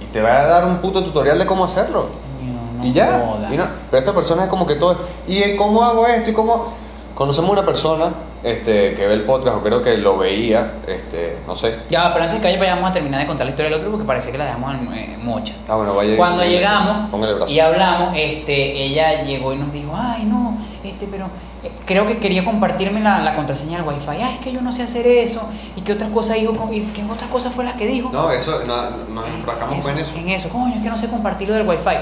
Y 0.00 0.06
te 0.06 0.22
va 0.22 0.40
a 0.40 0.46
dar 0.46 0.64
un 0.64 0.78
puto 0.78 1.04
tutorial 1.04 1.38
de 1.38 1.44
cómo 1.44 1.64
hacerlo. 1.66 2.08
No 2.40 2.82
y 2.86 2.92
ya. 2.94 3.22
y 3.50 3.56
no. 3.58 3.64
Pero 3.90 3.98
esta 3.98 4.14
persona 4.14 4.44
es 4.44 4.48
como 4.48 4.66
que 4.66 4.76
todo. 4.76 4.96
¿Y 5.26 5.54
cómo 5.56 5.82
hago 5.84 6.06
esto? 6.06 6.30
¿Y 6.30 6.32
cómo.? 6.32 6.72
Conocemos 7.14 7.50
una 7.50 7.64
persona 7.66 8.10
este, 8.44 8.94
que 8.94 9.06
ve 9.06 9.14
el 9.14 9.24
podcast, 9.24 9.56
o 9.56 9.62
creo 9.62 9.82
que 9.82 9.96
lo 9.96 10.18
veía, 10.18 10.74
este, 10.86 11.38
no 11.46 11.56
sé. 11.56 11.78
Ya, 11.88 12.12
pero 12.12 12.24
antes 12.24 12.38
de 12.38 12.42
que 12.42 12.48
vaya, 12.48 12.72
vayamos 12.72 12.90
a 12.90 12.92
terminar 12.92 13.20
de 13.20 13.26
contar 13.26 13.46
la 13.46 13.50
historia 13.52 13.70
del 13.70 13.78
otro 13.78 13.90
porque 13.90 14.06
parecía 14.06 14.30
que 14.32 14.38
la 14.38 14.44
dejamos 14.44 14.74
en 14.74 14.92
eh, 14.92 15.18
mocha. 15.22 15.54
Ah, 15.66 15.76
bueno, 15.76 15.94
vaya. 15.94 16.14
Cuando 16.18 16.44
llegamos 16.44 17.10
brazo. 17.10 17.50
y 17.50 17.58
hablamos, 17.58 18.14
este, 18.14 18.84
ella 18.84 19.22
llegó 19.22 19.54
y 19.54 19.56
nos 19.56 19.72
dijo, 19.72 19.92
ay 19.96 20.24
no, 20.24 20.58
este, 20.84 21.06
pero 21.10 21.28
eh, 21.62 21.72
creo 21.86 22.06
que 22.06 22.18
quería 22.18 22.44
compartirme 22.44 23.00
la, 23.00 23.20
la 23.20 23.34
contraseña 23.34 23.78
del 23.78 23.88
wifi. 23.88 24.20
Ah, 24.22 24.32
es 24.34 24.40
que 24.40 24.52
yo 24.52 24.60
no 24.60 24.72
sé 24.72 24.82
hacer 24.82 25.06
eso. 25.06 25.48
¿Y 25.74 25.80
qué 25.80 25.94
otras 25.94 26.10
cosas 26.10 26.36
dijo? 26.36 26.68
¿Y 26.70 26.82
qué 26.82 27.02
otras 27.10 27.30
cosas 27.30 27.54
fue 27.54 27.64
las 27.64 27.76
que 27.76 27.86
dijo? 27.86 28.10
No, 28.12 28.30
eso, 28.30 28.62
no, 28.66 28.90
nos 28.90 29.26
enfrascamos 29.26 29.80
fue 29.80 29.92
en 29.92 29.98
eso. 29.98 30.12
En 30.16 30.28
eso, 30.28 30.50
coño, 30.50 30.74
es 30.76 30.82
que 30.82 30.90
no 30.90 30.98
sé 30.98 31.08
compartir 31.08 31.48
lo 31.48 31.54
del 31.54 31.66
wifi. 31.66 31.96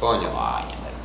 Coño. 0.00 0.30
Coño, 0.30 0.30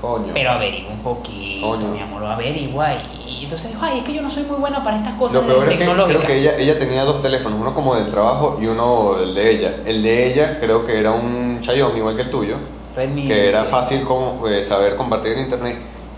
pero, 0.01 0.13
Coño. 0.13 0.33
pero 0.33 0.51
averigua 0.51 0.93
un 0.93 0.99
poquito, 0.99 1.67
Coño. 1.67 1.87
mi 1.89 1.99
amor, 1.99 2.23
averigua. 2.23 2.93
Y, 2.93 3.18
y 3.29 3.43
entonces 3.43 3.69
dijo, 3.69 3.81
ay, 3.83 3.99
es 3.99 4.03
que 4.03 4.13
yo 4.13 4.21
no 4.21 4.29
soy 4.29 4.43
muy 4.43 4.57
buena 4.57 4.83
para 4.83 4.97
estas 4.97 5.13
cosas 5.13 5.41
Lo 5.41 5.47
peor 5.47 5.71
es 5.71 5.77
que 5.77 5.85
creo 5.85 6.19
que 6.19 6.39
ella, 6.39 6.57
ella 6.57 6.77
tenía 6.77 7.05
dos 7.05 7.21
teléfonos, 7.21 7.59
uno 7.59 7.73
como 7.73 7.95
del 7.95 8.09
trabajo 8.09 8.57
y 8.61 8.65
uno 8.65 9.17
el 9.21 9.35
de 9.35 9.51
ella. 9.51 9.75
El 9.85 10.01
de 10.01 10.31
ella 10.31 10.59
creo 10.59 10.85
que 10.85 10.99
era 10.99 11.11
un 11.11 11.59
Xiaomi 11.61 11.99
igual 11.99 12.15
que 12.15 12.23
el 12.23 12.29
tuyo, 12.29 12.57
Redmi, 12.95 13.27
que 13.27 13.47
era 13.47 13.63
sí. 13.63 13.67
fácil 13.69 14.03
como, 14.03 14.47
eh, 14.47 14.63
saber 14.63 14.95
compartir 14.95 15.33
en 15.33 15.41
internet 15.41 15.77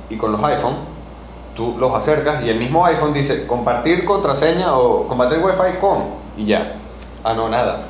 y 0.09 0.15
con 0.15 0.31
los 0.31 0.43
iPhone 0.43 0.75
tú 1.55 1.75
los 1.77 1.93
acercas 1.93 2.43
y 2.43 2.49
el 2.49 2.57
mismo 2.57 2.85
iPhone 2.85 3.13
dice 3.13 3.45
compartir 3.45 4.05
contraseña 4.05 4.73
o 4.75 5.07
compartir 5.07 5.39
wifi 5.39 5.77
con 5.79 6.05
y 6.37 6.45
ya. 6.45 6.75
Ah, 7.23 7.33
no, 7.33 7.49
nada. 7.49 7.87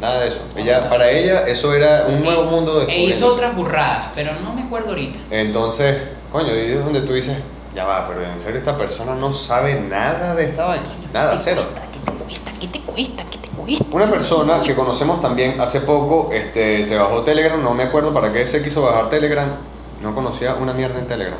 Nada 0.00 0.20
de 0.20 0.28
eso. 0.28 0.40
Ella, 0.54 0.88
para 0.88 1.10
ella 1.10 1.40
eso 1.48 1.74
era 1.74 2.06
un 2.06 2.22
nuevo 2.22 2.44
mundo 2.44 2.78
de 2.78 2.86
E 2.92 3.04
hizo 3.04 3.26
otras 3.26 3.56
burradas, 3.56 4.06
pero 4.14 4.32
no 4.44 4.52
me 4.52 4.62
acuerdo 4.62 4.90
ahorita. 4.90 5.18
Entonces, 5.30 5.96
coño, 6.30 6.54
y 6.54 6.72
es 6.72 6.84
donde 6.84 7.00
tú 7.00 7.14
dices, 7.14 7.36
ya 7.78 7.84
va, 7.84 8.04
pero 8.08 8.24
en 8.24 8.40
serio 8.40 8.58
esta 8.58 8.76
persona 8.76 9.14
no 9.14 9.32
sabe 9.32 9.80
nada 9.80 10.34
de 10.34 10.46
esta 10.46 10.64
vaina. 10.64 10.86
Nada, 11.12 11.30
¿qué 11.30 11.36
te 11.36 11.42
cero. 11.44 11.62
cuesta? 11.62 11.80
¿Qué 11.92 11.98
te 12.00 12.10
cuesta? 12.10 12.50
¿Qué 12.58 12.66
te 12.66 12.80
cuesta? 12.80 13.22
¿Qué 13.30 13.38
te 13.38 13.48
cuesta? 13.50 13.84
Una 13.92 14.10
persona 14.10 14.62
que 14.64 14.74
conocemos 14.74 15.20
también 15.20 15.60
hace 15.60 15.82
poco 15.82 16.30
este, 16.32 16.82
se 16.82 16.98
bajó 16.98 17.22
Telegram, 17.22 17.62
no 17.62 17.74
me 17.74 17.84
acuerdo 17.84 18.12
para 18.12 18.32
qué 18.32 18.44
se 18.48 18.64
quiso 18.64 18.82
bajar 18.82 19.08
Telegram, 19.10 19.58
no 20.02 20.12
conocía 20.12 20.56
una 20.56 20.72
mierda 20.72 20.98
en 20.98 21.06
Telegram. 21.06 21.38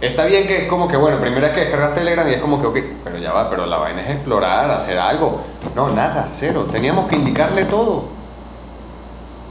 Está 0.00 0.24
bien 0.24 0.48
que 0.48 0.62
es 0.62 0.68
como 0.68 0.88
que, 0.88 0.96
bueno, 0.96 1.20
primero 1.20 1.46
es 1.46 1.52
que 1.52 1.60
descargas 1.60 1.94
Telegram 1.94 2.28
y 2.28 2.32
es 2.32 2.40
como 2.40 2.60
que, 2.60 2.66
ok, 2.66 2.78
pero 3.04 3.18
ya 3.18 3.30
va, 3.30 3.48
pero 3.48 3.64
la 3.64 3.76
vaina 3.76 4.02
es 4.02 4.10
explorar, 4.16 4.68
hacer 4.68 4.98
algo. 4.98 5.42
No, 5.76 5.90
nada, 5.90 6.26
cero. 6.32 6.66
Teníamos 6.72 7.06
que 7.06 7.14
indicarle 7.14 7.66
todo. 7.66 8.06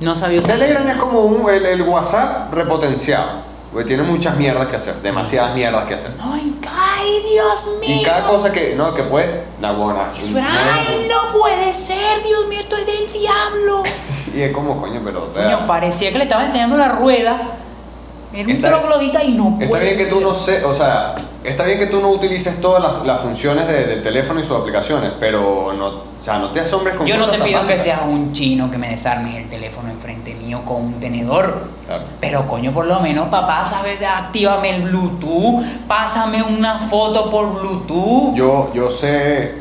No 0.01 0.13
sabía 0.13 0.41
usar. 0.41 0.57
Telegram 0.57 0.85
es 0.89 0.95
como 0.95 1.21
un, 1.21 1.49
el, 1.49 1.65
el 1.65 1.81
WhatsApp 1.83 2.53
repotenciado. 2.53 3.40
Porque 3.71 3.87
tiene 3.87 4.03
muchas 4.03 4.35
mierdas 4.35 4.67
que 4.67 4.75
hacer, 4.75 4.95
demasiadas 5.01 5.55
mierdas 5.55 5.85
que 5.85 5.93
hacer. 5.93 6.11
Ay, 6.19 6.59
ay, 6.69 7.23
Dios 7.31 7.67
mío. 7.79 8.01
Y 8.01 8.03
cada 8.03 8.27
cosa 8.27 8.51
que, 8.51 8.75
no, 8.75 8.93
que 8.93 9.03
puede, 9.03 9.45
la 9.61 9.71
buena. 9.71 10.11
Eso 10.17 10.37
era, 10.37 10.75
ay, 10.75 11.07
no 11.09 11.31
puede 11.31 11.73
ser, 11.73 12.21
Dios 12.21 12.47
mío, 12.47 12.59
esto 12.59 12.75
es 12.75 12.85
del 12.85 13.11
diablo. 13.11 13.83
Y 14.33 14.41
es 14.41 14.53
como, 14.53 14.79
coño, 14.79 15.01
pero, 15.03 15.25
o 15.25 15.29
sea. 15.29 15.43
Coño, 15.43 15.67
parecía 15.67 16.11
que 16.11 16.17
le 16.17 16.23
estaba 16.23 16.43
enseñando 16.43 16.77
la 16.77 16.87
rueda. 16.89 17.57
Era 18.33 18.45
un 18.45 18.51
Está- 18.51 18.69
troglodita 18.69 19.23
y 19.23 19.33
no 19.33 19.55
Está 19.59 19.67
puede 19.69 19.83
bien 19.83 19.97
que 19.97 20.05
tú 20.05 20.21
no 20.21 20.33
sé, 20.33 20.63
o 20.63 20.73
sea, 20.73 21.15
está 21.43 21.65
bien 21.65 21.79
que 21.79 21.87
tú 21.87 21.99
no 21.99 22.09
utilices 22.09 22.61
todas 22.61 22.81
las, 22.81 23.05
las 23.05 23.19
funciones 23.21 23.67
de- 23.67 23.85
del 23.87 24.01
teléfono 24.01 24.39
y 24.39 24.43
sus 24.43 24.55
aplicaciones, 24.57 25.11
pero 25.19 25.73
no, 25.73 25.87
o 25.87 26.03
sea, 26.23 26.37
no 26.39 26.49
te 26.51 26.61
asombres 26.61 26.95
con 26.95 27.05
Yo 27.05 27.17
no 27.17 27.27
te 27.27 27.37
pido 27.39 27.61
que 27.63 27.77
seas 27.77 27.99
un 28.07 28.31
chino 28.31 28.71
que 28.71 28.77
me 28.77 28.89
desarmes 28.89 29.35
el 29.35 29.49
teléfono 29.49 29.89
enfrente 29.89 30.33
mío 30.33 30.61
con 30.65 30.77
un 30.81 30.99
tenedor. 30.99 31.67
Claro. 31.85 32.03
Pero 32.21 32.47
coño, 32.47 32.71
por 32.71 32.85
lo 32.85 32.99
menos, 33.01 33.27
papá, 33.27 33.65
¿sabes? 33.65 34.01
Actívame 34.01 34.69
el 34.77 34.83
Bluetooth, 34.83 35.63
pásame 35.87 36.41
una 36.41 36.79
foto 36.87 37.29
por 37.29 37.53
Bluetooth. 37.59 38.33
Yo, 38.35 38.71
yo 38.73 38.89
sé, 38.89 39.55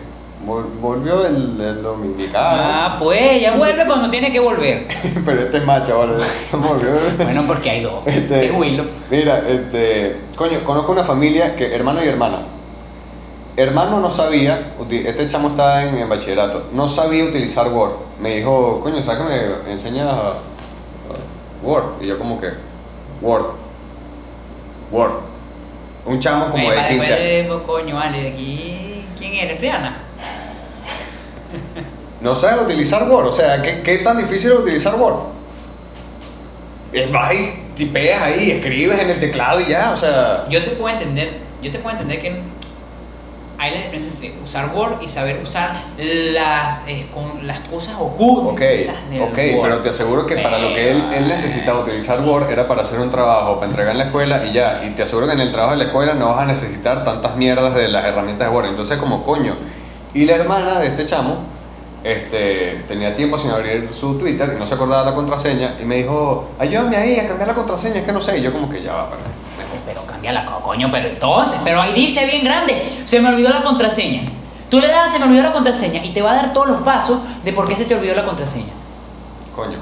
volvió 0.81 1.27
el, 1.27 1.61
el 1.61 2.31
Ah, 2.35 2.97
pues, 2.99 3.41
ya 3.41 3.57
vuelve 3.57 3.87
cuando 3.87 4.11
tiene 4.11 4.31
que 4.33 4.41
volver. 4.41 4.87
pero 5.25 5.41
este 5.41 5.59
es 5.59 5.65
macho 5.65 5.95
ahora, 5.95 6.15
volvió. 6.53 6.91
Bueno, 7.19 7.45
porque 7.47 7.71
hay 7.71 7.83
dos. 7.83 8.07
Este, 8.07 8.49
Sí, 8.49 8.51
Willow. 8.51 8.87
Mira, 9.11 9.43
este, 9.49 10.17
coño, 10.37 10.63
conozco 10.65 10.93
una 10.93 11.05
familia 11.05 11.57
que 11.57 11.75
hermano 11.75 12.05
y 12.05 12.09
hermana. 12.09 12.43
Hermano 13.57 14.01
no 14.01 14.11
sabía, 14.11 14.73
este 14.91 15.27
chamo 15.27 15.49
estaba 15.51 15.83
en, 15.85 15.97
en 15.99 16.09
bachillerato, 16.09 16.69
no 16.73 16.89
sabía 16.89 17.25
utilizar 17.25 17.69
Word. 17.69 17.93
Me 18.19 18.37
dijo, 18.37 18.81
coño, 18.81 19.03
¿sabes 19.03 19.27
que 19.27 19.65
me 19.65 19.73
enseñas 19.73 20.07
uh, 20.15 21.67
Word? 21.67 22.01
Y 22.01 22.07
yo 22.07 22.19
como 22.19 22.41
que, 22.41 22.49
Word. 23.21 23.47
Word. 24.91 25.13
Un 26.07 26.19
chamo 26.21 26.47
como 26.49 26.63
Eh, 26.65 26.71
de 26.71 26.77
para 26.77 26.89
15 26.89 27.13
años. 27.13 27.25
después, 27.25 27.61
pues, 27.67 27.81
coño, 27.81 27.97
vale, 27.97 28.23
de 28.23 28.29
aquí. 28.29 29.05
¿Quién 29.19 29.35
eres? 29.35 29.61
Rihanna. 29.61 29.99
No 32.21 32.35
sabes 32.35 32.63
utilizar 32.63 33.09
Word, 33.09 33.29
o 33.29 33.33
sea, 33.33 33.63
¿qué, 33.63 33.81
qué 33.83 33.99
tan 33.99 34.19
difícil 34.19 34.53
es 34.53 34.59
utilizar 34.59 34.95
Word? 34.95 35.17
Es, 36.93 37.11
vas 37.11 37.33
y 37.35 37.53
tipeas 37.75 38.21
ahí, 38.23 38.51
escribes 38.51 39.01
en 39.01 39.11
el 39.11 39.21
teclado 39.21 39.61
y 39.61 39.67
ya, 39.67 39.91
o 39.93 39.97
sea... 39.97 40.45
Yo 40.51 40.63
te 40.63 40.71
puedo 40.73 40.93
entender, 40.93 41.39
yo 41.63 41.71
te 41.71 41.79
puedo 41.79 41.93
entender 41.93 42.19
que 42.21 42.43
hay 43.57 43.71
la 43.75 43.77
diferencia 43.79 44.11
entre 44.11 44.43
usar 44.43 44.71
Word 44.75 45.03
y 45.03 45.09
saber 45.09 45.41
usar 45.43 45.73
las, 45.99 46.83
eh, 46.87 47.07
con 47.13 47.47
las 47.47 47.61
cosas 47.69 47.95
ocultas 47.99 48.55
Ok, 48.55 48.61
del 48.61 49.23
ok, 49.23 49.39
Word. 49.39 49.63
pero 49.63 49.79
te 49.83 49.89
aseguro 49.91 50.27
que 50.27 50.37
para 50.39 50.59
lo 50.59 50.75
que 50.75 50.91
él, 50.91 51.05
él 51.15 51.29
necesitaba 51.29 51.81
utilizar 51.81 52.21
Word 52.21 52.51
era 52.51 52.67
para 52.67 52.83
hacer 52.83 52.99
un 53.01 53.11
trabajo, 53.11 53.57
para 53.57 53.67
entregar 53.67 53.93
en 53.93 53.99
la 53.99 54.05
escuela 54.05 54.45
y 54.47 54.53
ya. 54.53 54.83
Y 54.85 54.91
te 54.91 55.03
aseguro 55.03 55.27
que 55.27 55.35
en 55.35 55.41
el 55.41 55.53
trabajo 55.53 55.73
de 55.73 55.79
la 55.79 55.85
escuela 55.85 56.15
no 56.15 56.31
vas 56.31 56.41
a 56.41 56.47
necesitar 56.47 57.05
tantas 57.05 57.37
mierdas 57.37 57.75
de 57.75 57.89
las 57.89 58.05
herramientas 58.05 58.49
de 58.49 58.55
Word. 58.55 58.67
Entonces, 58.67 58.99
como 58.99 59.23
coño. 59.23 59.57
Y 60.15 60.25
la 60.25 60.35
hermana 60.35 60.79
de 60.81 60.89
este 60.89 61.05
chamo 61.07 61.37
este, 62.03 62.85
tenía 62.89 63.15
tiempo 63.15 63.37
sin 63.39 63.51
abrir 63.51 63.93
su 63.93 64.19
Twitter 64.19 64.53
y 64.57 64.59
no 64.59 64.67
se 64.67 64.75
acordaba 64.75 65.05
la 65.05 65.15
contraseña 65.15 65.77
y 65.81 65.85
me 65.85 65.97
dijo, 65.97 66.49
ayúdame 66.59 66.97
ahí 66.97 67.19
a 67.19 67.29
cambiar 67.29 67.49
la 67.49 67.55
contraseña, 67.55 67.97
es 68.01 68.05
que 68.05 68.13
no 68.13 68.21
sé. 68.21 68.39
Y 68.39 68.43
yo, 68.43 68.53
como 68.53 68.69
que 68.71 68.83
ya 68.83 68.93
va, 68.95 69.11
pero 69.11 69.21
mejor. 69.23 69.81
Pero 69.87 70.07
cambia 70.07 70.33
la 70.33 70.45
co- 70.47 70.61
coño, 70.61 70.89
pero 70.91 71.09
entonces, 71.09 71.59
pero 71.65 71.81
ahí 71.83 71.93
dice 71.95 72.25
bien 72.27 72.43
grande, 72.45 72.83
se 73.05 73.21
me 73.21 73.29
olvidó 73.29 73.51
la 73.51 73.63
contraseña. 73.63 74.23
Tú 74.69 74.81
le 74.81 74.87
das, 74.89 75.13
se 75.13 75.19
me 75.19 75.27
olvidó 75.27 75.43
la 75.43 75.53
contraseña 75.53 76.03
y 76.05 76.13
te 76.13 76.23
va 76.23 76.31
a 76.33 76.35
dar 76.37 76.53
todos 76.53 76.69
los 76.69 76.79
pasos 76.83 77.19
de 77.45 77.53
por 77.53 77.69
qué 77.69 77.77
se 77.77 77.85
te 77.85 77.95
olvidó 77.95 78.15
la 78.15 78.25
contraseña. 78.25 78.73
Coño, 79.55 79.79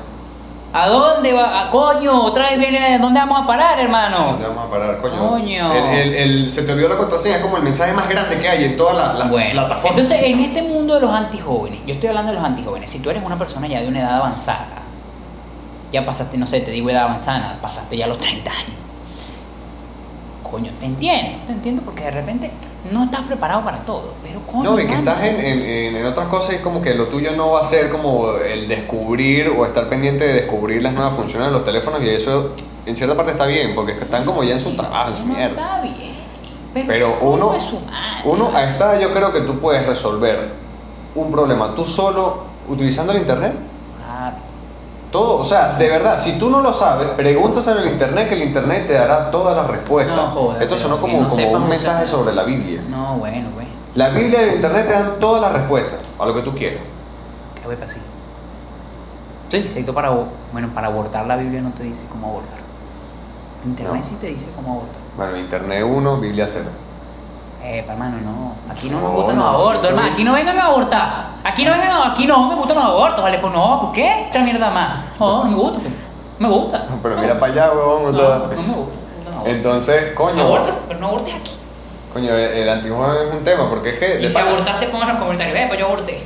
¿A 0.73 0.87
dónde 0.87 1.33
va? 1.33 1.63
¿A 1.63 1.71
coño? 1.71 2.25
Otra 2.25 2.51
vez 2.51 2.59
viene, 2.59 2.99
¿dónde 2.99 3.19
vamos 3.21 3.41
a 3.43 3.47
parar, 3.47 3.81
hermano? 3.81 4.33
¿dónde 4.33 4.47
vamos 4.49 4.67
a 4.67 4.71
parar, 4.71 4.99
coño? 5.01 5.29
Coño. 5.31 5.73
El, 5.73 5.85
el- 5.99 6.15
el- 6.15 6.51
se 6.51 6.63
te 6.63 6.73
olvidó 6.73 6.89
la 6.91 6.99
contraseña, 6.99 7.37
es 7.37 7.43
como 7.43 7.57
el 7.57 7.63
mensaje 7.63 7.93
más 7.95 8.07
grande 8.09 8.39
que 8.39 8.49
hay 8.49 8.65
en 8.65 8.77
todas 8.77 8.95
las 8.97 9.19
las 9.19 9.31
Bueno, 9.31 9.53
plataformas. 9.53 9.99
entonces 10.03 10.27
en 10.27 10.41
este 10.41 10.63
mundo 10.63 10.95
de 10.95 11.01
los 11.01 11.11
antijóvenes, 11.13 11.81
yo 11.87 11.95
estoy 11.95 12.11
hablando 12.11 12.33
de 12.33 12.37
los 12.39 12.45
antijóvenes, 12.47 12.91
si 12.91 12.99
tú 13.01 13.09
eres 13.09 13.25
una 13.25 13.39
persona 13.39 13.67
ya 13.67 13.81
de 13.81 13.89
una 13.89 14.01
edad 14.01 14.17
avanzada, 14.17 14.83
ya 15.91 16.05
pasaste, 16.05 16.37
no 16.37 16.47
sé, 16.47 16.61
te 16.61 16.71
digo 16.71 16.91
edad 16.91 17.05
avanzada, 17.05 17.57
pasaste 17.63 17.97
ya 17.97 18.07
los 18.07 18.19
30 18.19 18.51
años. 18.51 18.77
Coño, 20.51 20.71
te 20.81 20.87
entiendo, 20.87 21.39
te 21.47 21.53
entiendo 21.53 21.83
porque 21.83 22.05
de 22.05 22.11
repente 22.11 22.51
no 22.91 23.05
estás 23.05 23.23
preparado 23.23 23.63
para 23.65 23.79
todo, 23.85 24.15
pero 24.23 24.41
coño. 24.47 24.63
No, 24.65 24.79
y 24.79 24.83
que 24.83 24.89
mano. 24.95 24.99
estás 25.11 25.23
en, 25.25 25.41
en- 25.41 25.97
en- 25.97 26.07
otras 26.07 26.29
cosas 26.29 26.55
y 26.55 26.59
como 26.59 26.81
que 26.81 26.95
lo 26.95 27.07
tuyo 27.09 27.33
no 27.37 27.51
va 27.53 27.61
a 27.61 27.65
ser 27.65 27.91
como 27.91 28.33
el 28.33 28.67
descubrir 28.69 29.49
o 29.49 29.67
estar 29.67 29.89
pendiente 29.89 30.27
de 30.27 30.33
descubrir 30.35 30.83
las 30.83 30.95
nuevas 30.95 31.15
funciones 31.15 31.49
de 31.49 31.53
los 31.53 31.65
teléfonos 31.65 32.03
y 32.03 32.09
eso 32.09 32.55
en 32.87 32.97
cierta 32.97 33.15
parte 33.17 33.33
está 33.33 33.45
bien 33.47 33.75
porque 33.75 33.93
están 33.93 34.25
como 34.25 34.43
ya 34.43 34.55
en 34.55 34.61
su 34.61 34.75
trabajo, 34.75 35.11
en 35.11 35.17
su 35.17 35.25
mierda. 35.27 35.49
Está 35.49 35.81
bien, 35.83 36.15
pero, 36.73 36.87
Pero 36.89 37.19
¿cómo 37.19 37.33
uno, 37.33 37.55
es 37.55 37.65
uno 38.25 38.51
a 38.55 38.65
esta 38.71 38.99
yo 39.01 39.13
creo 39.13 39.33
que 39.33 39.41
tú 39.43 39.59
puedes 39.59 39.87
resolver 39.87 40.53
un 41.15 41.31
problema 41.31 41.75
tú 41.75 41.85
solo 41.85 42.45
utilizando 42.69 43.13
el 43.13 43.19
internet. 43.19 43.53
Todo, 45.11 45.39
o 45.39 45.45
sea, 45.45 45.75
de 45.79 45.89
verdad, 45.89 46.19
si 46.19 46.39
tú 46.39 46.51
no 46.51 46.61
lo 46.61 46.73
sabes, 46.73 47.09
pregúntaselo 47.11 47.81
en 47.81 47.87
el 47.89 47.93
internet 47.95 48.29
que 48.29 48.35
el 48.35 48.43
internet 48.43 48.87
te 48.87 48.93
dará 48.93 49.31
todas 49.31 49.57
las 49.57 49.67
respuestas. 49.67 50.15
No, 50.17 50.31
joder, 50.33 50.63
Esto 50.63 50.77
sonó 50.77 51.01
como, 51.01 51.23
no 51.23 51.29
como 51.29 51.49
un 51.49 51.57
usar. 51.57 51.69
mensaje 51.69 52.07
sobre 52.07 52.35
la 52.35 52.43
Biblia. 52.43 52.83
No, 52.89 53.15
bueno, 53.17 53.49
güey. 53.55 53.67
La 53.95 54.11
Biblia 54.11 54.45
y 54.45 54.49
el 54.51 54.55
internet 54.57 54.87
te 54.87 54.93
dan 54.93 55.13
todas 55.19 55.41
las 55.41 55.53
respuestas 55.53 55.99
a 56.19 56.27
lo 56.27 56.35
que 56.35 56.43
tú 56.43 56.55
quieras. 56.55 56.81
¿Qué 57.55 57.63
para 57.75 57.85
así? 57.87 57.99
Sí. 59.49 59.57
Excepto 59.57 59.95
para, 59.95 60.11
bueno, 60.53 60.69
para 60.75 60.89
abortar 60.89 61.27
la 61.27 61.37
Biblia 61.37 61.63
no 61.63 61.71
te 61.71 61.85
dice 61.85 62.05
cómo 62.11 62.29
abortar. 62.29 62.59
Internet 63.65 63.97
No. 63.97 64.05
sí 64.05 64.17
te 64.21 64.27
dice 64.27 64.49
cómo 64.55 64.73
abortar. 64.73 65.01
Bueno, 65.17 65.37
Internet 65.39 65.85
1, 65.89 66.21
Biblia 66.21 66.47
0. 66.47 66.67
Eh, 67.63 67.85
hermano, 67.89 68.17
no. 68.21 68.73
Aquí 68.73 68.89
no, 68.89 69.01
nos 69.01 69.13
gustan 69.13 69.37
no, 69.37 69.45
los 69.45 69.55
abortos, 69.55 69.83
no. 69.83 69.89
hermano. 69.89 70.13
Aquí 70.13 70.25
no 70.25 70.33
vengan 70.35 70.59
a 70.59 70.65
abortar. 70.67 71.27
Aquí 71.45 71.65
no 71.65 71.73
vengan 71.73 71.91
a... 71.91 72.09
Aquí 72.13 72.27
no 72.27 72.49
me 72.49 72.55
gustan 72.55 72.77
los 72.77 72.85
abortos, 72.85 73.23
¿vale? 73.23 73.39
Pues 73.39 73.53
no, 73.53 73.81
¿por 73.81 73.93
qué? 73.93 74.23
Esta 74.27 74.41
mierda 74.41 74.71
más. 74.71 75.05
No, 75.19 75.45
no 75.45 75.51
me 75.51 75.57
gusta. 75.57 75.81
pues. 75.81 75.93
Me 76.39 76.49
gusta. 76.49 76.87
Pero 77.03 77.17
mira 77.17 77.39
para 77.41 77.53
allá, 77.53 77.71
huevón, 77.73 78.03
o 78.07 78.11
No, 78.11 78.17
sea. 78.17 78.29
no 78.39 78.63
me 78.63 78.75
gusta. 78.75 78.97
me. 79.45 79.51
Entonces, 79.51 80.13
coño. 80.15 80.43
Abortes, 80.43 80.79
pero 80.87 81.01
no 81.01 81.09
abortes 81.09 81.35
aquí. 81.35 81.51
Coño, 82.13 82.33
el, 82.33 82.41
el 82.59 82.69
antijuego 82.69 83.13
es 83.13 83.35
un 83.35 83.43
tema, 83.45 83.69
porque 83.69 83.91
es 83.91 83.99
que. 83.99 84.21
Y 84.23 84.29
si 84.29 84.39
abortaste, 84.39 84.87
pon 84.89 85.03
en 85.03 85.09
los 85.09 85.17
comentarios. 85.19 85.59
Eh, 85.59 85.65
pues 85.69 85.81
yo 85.81 85.87
aborté. 85.87 86.23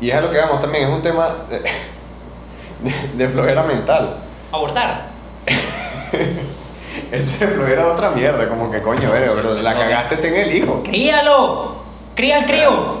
y 0.00 0.08
es 0.10 0.16
a 0.16 0.20
lo 0.20 0.30
que 0.30 0.38
vamos 0.38 0.60
también, 0.60 0.88
es 0.88 0.94
un 0.94 1.02
tema 1.02 1.28
de, 1.48 1.58
de- 2.80 3.08
de 3.16 3.28
flojera 3.28 3.62
mental. 3.64 4.16
Abortar. 4.52 5.06
Eso 7.12 7.46
de 7.46 7.78
otra 7.78 8.10
mierda, 8.10 8.48
como 8.48 8.70
que 8.70 8.80
coño, 8.80 9.10
pero 9.12 9.54
la 9.60 9.74
cagaste 9.74 10.16
ten 10.16 10.34
el 10.34 10.54
hijo. 10.54 10.82
¡Críalo! 10.84 11.76
¡Cría 12.14 12.38
al 12.38 12.46
crío! 12.46 13.00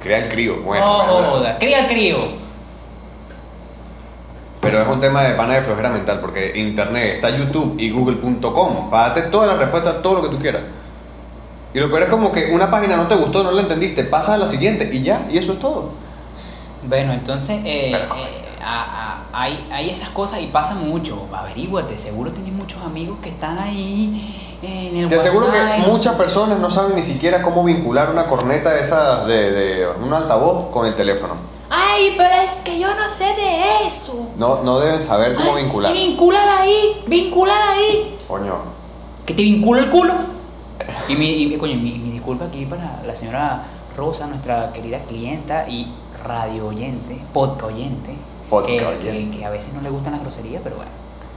Crea 0.00 0.18
el 0.18 0.28
crío, 0.28 0.62
bueno. 0.62 0.86
no 0.86 0.96
bueno, 0.96 1.12
bueno. 1.12 1.30
joda, 1.30 1.58
cría 1.58 1.80
al 1.80 1.86
crío. 1.86 2.48
Pero 4.60 4.82
es 4.82 4.88
un 4.88 5.00
tema 5.00 5.22
de 5.24 5.34
pana 5.34 5.54
de 5.54 5.62
flojera 5.62 5.90
mental, 5.90 6.20
porque 6.20 6.52
internet 6.56 7.14
está 7.14 7.30
YouTube 7.30 7.76
y 7.78 7.90
google.com. 7.90 8.90
Darte 8.90 9.22
todas 9.22 9.48
las 9.48 9.58
respuestas 9.58 10.02
todo 10.02 10.16
lo 10.16 10.22
que 10.22 10.28
tú 10.28 10.38
quieras. 10.38 10.62
Y 11.74 11.80
lo 11.80 11.88
peor 11.88 12.02
es 12.02 12.08
como 12.08 12.32
que 12.32 12.50
una 12.52 12.70
página 12.70 12.96
no 12.96 13.06
te 13.06 13.14
gustó, 13.14 13.42
no 13.42 13.52
la 13.52 13.62
entendiste, 13.62 14.04
pasas 14.04 14.34
a 14.34 14.38
la 14.38 14.46
siguiente 14.46 14.88
y 14.92 15.02
ya, 15.02 15.26
y 15.30 15.38
eso 15.38 15.52
es 15.52 15.58
todo. 15.58 15.90
Bueno, 16.82 17.12
entonces 17.12 17.60
eh, 17.64 17.90
Pero, 17.92 18.04
eh, 18.04 18.47
a- 18.62 19.24
a- 19.32 19.42
hay, 19.42 19.66
hay 19.72 19.90
esas 19.90 20.08
cosas 20.10 20.40
y 20.40 20.46
pasa 20.46 20.74
mucho. 20.74 21.26
Averíguate, 21.32 21.98
seguro 21.98 22.30
tienes 22.32 22.52
muchos 22.52 22.82
amigos 22.82 23.18
que 23.22 23.28
están 23.30 23.58
ahí 23.58 24.56
en 24.62 24.96
el 24.96 25.08
Te 25.08 25.16
aseguro 25.16 25.50
que 25.50 25.58
muchas 25.88 26.14
personas 26.16 26.58
no 26.58 26.70
saben 26.70 26.94
ni 26.96 27.02
siquiera 27.02 27.42
cómo 27.42 27.62
vincular 27.64 28.10
una 28.10 28.26
corneta 28.26 28.78
esa 28.78 29.24
de, 29.24 29.50
de 29.52 29.88
un 29.88 30.12
altavoz 30.12 30.70
con 30.70 30.86
el 30.86 30.94
teléfono. 30.94 31.34
Ay, 31.70 32.14
pero 32.16 32.34
es 32.42 32.60
que 32.60 32.78
yo 32.80 32.88
no 32.94 33.08
sé 33.08 33.24
de 33.24 33.86
eso. 33.86 34.28
No, 34.36 34.62
no 34.62 34.80
deben 34.80 35.02
saber 35.02 35.34
cómo 35.34 35.54
Ay, 35.54 35.64
vincular. 35.64 35.94
Y 35.94 36.06
vincúlala 36.08 36.60
ahí, 36.60 37.02
vincúlala 37.06 37.72
ahí. 37.72 38.16
Coño. 38.26 38.54
Que 39.26 39.34
te 39.34 39.42
vincula 39.42 39.80
el 39.82 39.90
culo. 39.90 40.14
Y 41.08 41.14
mi, 41.16 41.26
y, 41.42 41.56
coño, 41.58 41.74
mi, 41.74 41.98
mi 41.98 42.12
disculpa 42.12 42.46
aquí 42.46 42.64
para 42.64 43.02
la 43.06 43.14
señora 43.14 43.62
Rosa, 43.96 44.26
nuestra 44.26 44.72
querida 44.72 45.00
clienta 45.04 45.68
y 45.68 45.92
radio 46.24 46.68
oyente, 46.68 47.20
podcast 47.32 47.72
oyente. 47.74 48.14
Podcast 48.48 49.00
que, 49.02 49.10
que- 49.30 49.38
que 49.38 49.44
a 49.44 49.50
veces 49.50 49.72
no 49.72 49.80
le 49.80 49.90
gustan 49.90 50.12
las 50.12 50.22
groserías, 50.22 50.60
pero 50.62 50.76
bueno. 50.76 50.90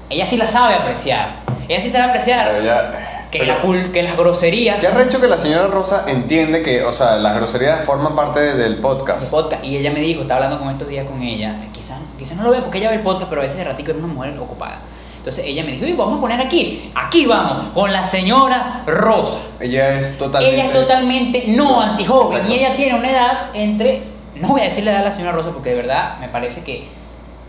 Ella 0.10 0.26
sí 0.26 0.36
la 0.38 0.48
sabe 0.48 0.74
apreciar. 0.76 1.38
Ella 1.70 1.80
sí 1.80 1.88
sabe 1.90 2.06
apreciar 2.06 2.62
ya- 2.64 3.28
que, 3.32 3.46
la 3.46 3.62
pul- 3.62 3.92
que 3.92 4.04
las 4.04 4.18
groserías. 4.18 4.82
¿Qué 4.82 4.88
ha 4.88 5.02
hecho 5.02 5.22
que 5.22 5.28
la 5.28 5.38
señora 5.38 5.68
Rosa 5.68 6.04
entiende 6.08 6.62
que, 6.64 6.84
o 6.84 6.92
sea, 6.92 7.16
las 7.16 7.34
groserías 7.36 7.86
forman 7.86 8.14
parte 8.14 8.42
del 8.56 8.74
el 8.74 8.80
podcast? 8.82 9.30
podcast 9.30 9.64
y 9.64 9.78
ella 9.78 9.92
me 9.92 10.02
dijo, 10.02 10.22
estaba 10.22 10.44
hablando 10.44 10.60
con 10.64 10.70
estos 10.72 10.90
días 10.90 11.06
con 11.08 11.22
ella, 11.24 11.56
quizás 11.72 11.98
quizás 12.20 12.36
no 12.36 12.44
lo 12.44 12.52
vea 12.52 12.62
porque 12.62 12.80
ella 12.80 12.90
ve 12.90 12.96
el 12.96 13.02
podcast, 13.04 13.30
pero 13.30 13.40
a 13.40 13.44
veces 13.44 13.58
de 13.58 13.64
ratico 13.64 13.92
es 13.92 13.98
una 13.98 14.08
mujer 14.08 14.38
ocupada. 14.38 14.80
Entonces 15.16 15.46
ella 15.46 15.64
me 15.64 15.72
dijo, 15.72 15.86
y 15.86 15.94
vamos 15.94 16.18
a 16.18 16.22
poner 16.22 16.42
aquí, 16.42 16.92
aquí 16.96 17.26
vamos, 17.26 17.68
con 17.74 17.94
la 17.94 18.04
señora 18.04 18.84
Rosa. 18.88 19.38
Ella 19.62 19.94
es 19.96 20.18
totalmente. 20.18 20.56
Ella 20.56 20.66
es 20.66 20.74
totalmente 20.74 21.44
no 21.48 21.80
antijoven 21.80 22.34
Exacto. 22.40 22.54
y 22.54 22.58
ella 22.60 22.76
tiene 22.76 22.96
una 23.00 23.12
edad 23.12 23.50
entre, 23.54 24.02
no 24.36 24.50
voy 24.50 24.62
a 24.62 24.64
decir 24.66 24.84
la 24.84 24.92
edad 24.92 25.00
de 25.00 25.06
la 25.06 25.12
señora 25.12 25.32
Rosa 25.32 25.52
porque 25.52 25.70
de 25.70 25.76
verdad 25.76 26.18
me 26.20 26.28
parece 26.28 26.64
que 26.66 26.88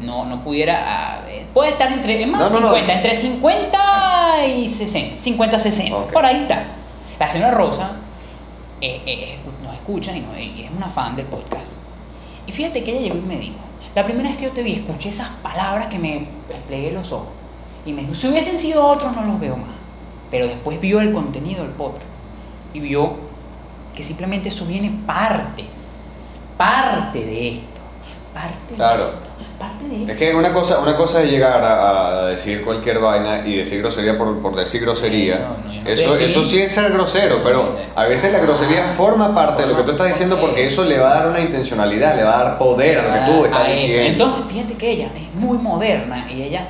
no, 0.03 0.25
no 0.27 0.43
pudiera, 0.43 1.23
eh, 1.29 1.47
puede 1.55 1.71
estar 1.71 1.91
entre, 1.93 2.21
es 2.23 2.29
más, 2.29 2.41
No, 2.53 2.61
no, 2.61 2.67
no. 2.69 2.75
50, 2.75 2.93
entre 2.95 3.15
50 3.15 4.47
y 4.47 4.69
60, 4.69 5.17
50, 5.19 5.59
60, 5.59 5.97
Ok. 5.97 6.13
por 6.13 6.25
ahí 6.27 6.37
está. 6.43 6.65
La 7.19 7.29
señora 7.29 7.53
Rosa 7.53 7.93
eh, 8.81 9.01
eh, 9.07 9.39
escu- 9.39 9.65
nos 9.65 9.75
escucha 9.75 10.15
y, 10.17 10.21
no- 10.21 10.37
y 10.39 10.63
es 10.65 10.71
una 10.77 10.89
fan 10.89 11.15
del 11.15 11.27
podcast. 11.27 11.73
Y 12.47 12.53
fíjate 12.53 12.83
que 12.83 12.91
ella 12.93 13.01
llegó 13.03 13.17
y 13.17 13.21
me 13.21 13.37
dijo, 13.39 13.55
la 13.95 14.05
primera 14.05 14.29
vez 14.29 14.39
que 14.39 14.45
yo 14.45 14.51
te 14.53 14.63
vi, 14.63 14.73
escuché 14.75 15.09
esas 15.11 15.29
palabras 15.43 15.87
que 15.87 15.99
me 15.99 16.27
desplegué 16.49 16.91
los 16.93 17.13
ojos. 17.13 17.29
Y 17.87 17.93
me 17.93 18.03
dijo, 18.03 18.15
si 18.15 18.27
hubiesen 18.29 18.59
sido 18.59 18.85
otros 18.87 19.15
no 19.15 19.23
los 19.23 19.39
veo 19.39 19.57
más. 19.57 19.71
Pero 20.31 20.47
después 20.47 20.81
vio 20.81 21.01
el 21.01 21.13
contenido 21.13 21.63
del 21.63 21.73
podcast 21.73 22.07
y 22.75 22.81
vio 22.81 23.15
que 23.95 24.03
simplemente 24.03 24.49
eso 24.49 24.65
viene 24.65 24.91
parte, 25.07 25.65
parte 26.57 27.19
de 27.25 27.49
esto. 27.51 27.72
Parte 28.33 28.75
Claro. 28.77 29.05
de. 29.07 29.33
Parte 29.59 29.85
de 29.89 30.01
esto. 30.01 30.13
Es 30.13 30.19
que 30.19 30.35
una 30.35 30.53
cosa, 30.53 30.79
una 30.81 30.97
cosa 30.97 31.23
es 31.23 31.31
llegar 31.31 31.63
a, 31.63 32.09
a 32.25 32.27
decir 32.29 32.65
cualquier 32.65 32.99
vaina 32.99 33.47
y 33.47 33.57
decir 33.59 33.81
grosería 33.81 34.17
por, 34.19 34.41
por 34.41 34.57
decir 34.57 34.81
grosería. 34.83 35.35
Eso, 35.85 36.11
no, 36.11 36.15
Eso, 36.17 36.43
sí 36.45 36.61
es 36.61 36.73
ser 36.73 36.93
grosero, 36.93 37.41
pero 37.45 37.77
a 37.95 38.05
veces 38.05 38.33
la 38.33 38.39
grosería 38.41 38.87
forma 38.93 39.35
parte 39.35 39.63
de 39.63 39.69
lo 39.69 39.77
que 39.77 39.83
tú 39.85 39.91
estás 39.93 40.09
diciendo 40.09 40.41
porque 40.41 40.63
eso 40.63 40.85
le 40.85 40.99
va 40.99 41.11
a 41.13 41.15
dar 41.21 41.29
una 41.29 41.41
intencionalidad, 41.41 42.17
le 42.17 42.25
va 42.25 42.41
a 42.41 42.45
dar 42.45 42.59
poder 42.59 42.99
a 43.01 43.03
lo 43.09 43.15
que 43.15 43.33
tú 43.33 43.43
a 43.45 43.47
estás 43.47 43.69
diciendo. 43.71 44.09
Entonces, 44.11 44.45
fíjate 44.49 44.75
que 44.75 44.91
ella 44.93 45.11
es 45.15 45.35
muy 45.35 45.59
moderna 45.59 46.27
y 46.31 46.43
ella 46.43 46.69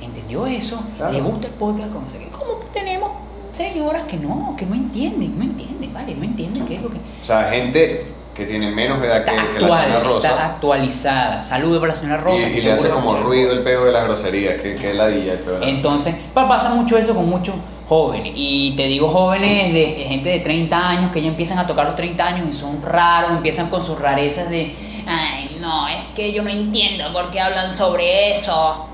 entendió 0.00 0.46
eso, 0.46 0.80
Claro. 0.96 1.12
le 1.12 1.20
gusta 1.20 1.46
el 1.48 1.54
podcast, 1.54 1.92
como 1.92 2.10
sé 2.10 2.18
qué. 2.18 2.28
¿Cómo 2.30 2.60
tenemos 2.72 3.10
señoras 3.52 4.02
que 4.04 4.16
no, 4.18 4.54
que 4.58 4.66
no 4.66 4.74
entienden, 4.74 5.38
no 5.38 5.44
entienden, 5.44 5.94
vale, 5.94 6.14
no 6.14 6.24
entienden 6.24 6.66
qué 6.66 6.76
es 6.76 6.82
lo 6.82 6.90
que 6.90 6.96
O 6.98 7.24
sea, 7.24 7.50
gente 7.50 8.06
que 8.36 8.44
tiene 8.44 8.70
menos 8.70 9.02
edad 9.02 9.24
que, 9.24 9.30
la 9.34 9.42
señora 9.44 9.96
actual, 9.96 9.96
está 9.96 10.02
Rosa 10.02 10.46
actualizada. 10.46 11.42
Saludo 11.42 11.80
para 11.80 11.94
la 11.94 11.98
señora 11.98 12.20
y, 12.20 12.24
Rosa. 12.24 12.48
y 12.50 12.54
que 12.54 12.60
le 12.62 12.72
hace 12.72 12.90
como 12.90 13.16
ruido 13.16 13.52
el 13.52 13.62
peo 13.62 13.84
de 13.86 13.92
la 13.92 14.04
grosería, 14.04 14.56
que, 14.58 14.74
que 14.74 14.90
es 14.90 14.96
la 14.96 15.08
dilla 15.08 15.34
Entonces, 15.62 16.14
pa- 16.34 16.46
pasa 16.46 16.68
mucho 16.70 16.98
eso 16.98 17.14
con 17.14 17.28
muchos 17.28 17.54
jóvenes. 17.88 18.32
Y 18.34 18.74
te 18.76 18.84
digo 18.88 19.08
jóvenes 19.08 19.72
de, 19.72 19.94
de 19.96 20.04
gente 20.06 20.28
de 20.28 20.40
30 20.40 20.88
años 20.88 21.12
que 21.12 21.22
ya 21.22 21.28
empiezan 21.28 21.58
a 21.58 21.66
tocar 21.66 21.86
los 21.86 21.96
30 21.96 22.26
años 22.26 22.46
y 22.50 22.52
son 22.52 22.82
raros, 22.82 23.30
empiezan 23.30 23.70
con 23.70 23.84
sus 23.86 23.98
rarezas 23.98 24.50
de, 24.50 24.74
ay, 25.06 25.56
no, 25.60 25.88
es 25.88 26.02
que 26.14 26.32
yo 26.32 26.42
no 26.42 26.50
entiendo 26.50 27.10
por 27.14 27.30
qué 27.30 27.40
hablan 27.40 27.70
sobre 27.70 28.32
eso. 28.32 28.86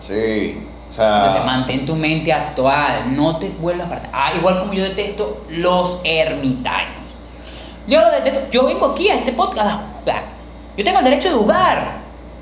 Sí, 0.00 0.58
o 0.88 0.92
sea... 0.94 1.16
Entonces, 1.16 1.44
mantén 1.44 1.84
tu 1.84 1.94
mente 1.94 2.32
actual, 2.32 3.14
no 3.14 3.36
te 3.38 3.50
vuelvas 3.50 3.88
para 3.88 4.08
Ah, 4.12 4.32
igual 4.34 4.58
como 4.60 4.72
yo 4.72 4.82
detesto 4.84 5.42
los 5.50 5.98
ermitaños. 6.04 6.95
Yo 7.86 8.00
lo 8.00 8.10
detesto. 8.10 8.40
Yo 8.50 8.66
vengo 8.66 8.86
aquí 8.86 9.08
a 9.08 9.14
este 9.16 9.32
podcast 9.32 9.66
a 9.68 9.72
jugar. 10.00 10.22
Yo 10.76 10.84
tengo 10.84 10.98
el 10.98 11.04
derecho 11.04 11.28
de 11.30 11.34
jugar. 11.36 11.96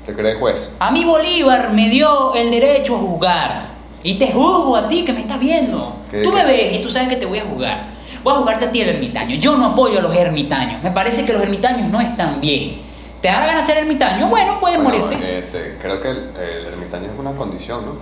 ¿Te 0.05 0.13
crees 0.13 0.37
juez? 0.37 0.69
A 0.79 0.91
mí 0.91 1.03
Bolívar 1.05 1.71
me 1.71 1.89
dio 1.89 2.33
el 2.35 2.49
derecho 2.51 2.95
a 2.95 2.99
jugar. 2.99 3.65
Y 4.03 4.15
te 4.15 4.31
juzgo 4.31 4.75
a 4.75 4.87
ti 4.87 5.03
que 5.03 5.13
me 5.13 5.21
estás 5.21 5.39
viendo. 5.39 5.95
¿Qué- 6.11 6.21
tú 6.21 6.29
qué? 6.31 6.35
me 6.37 6.45
ves 6.45 6.73
y 6.75 6.81
tú 6.81 6.89
sabes 6.89 7.07
que 7.07 7.15
te 7.15 7.25
voy 7.25 7.39
a 7.39 7.43
jugar. 7.45 7.95
Voy 8.23 8.33
a 8.33 8.37
jugarte 8.37 8.65
a 8.65 8.71
ti 8.71 8.81
el 8.81 8.89
ermitaño. 8.89 9.35
Yo 9.35 9.55
no 9.57 9.67
apoyo 9.67 9.99
a 9.99 10.01
los 10.01 10.15
ermitaños. 10.15 10.81
Me 10.83 10.91
parece 10.91 11.25
que 11.25 11.33
los 11.33 11.41
ermitaños 11.41 11.89
no 11.89 11.99
están 12.01 12.39
bien. 12.41 12.81
¿Te 13.21 13.27
da 13.29 13.39
la 13.39 13.45
gana 13.47 13.61
ser 13.63 13.77
ermitaño? 13.77 14.27
Bueno, 14.29 14.59
puedes 14.59 14.81
Bueno, 14.81 14.99
morirte. 15.05 15.39
este, 15.39 15.77
creo 15.81 15.99
que 16.01 16.09
el, 16.09 16.17
el 16.39 16.65
ermitaño 16.67 17.05
es 17.11 17.19
una 17.19 17.31
condición, 17.31 17.85
¿no? 17.85 17.93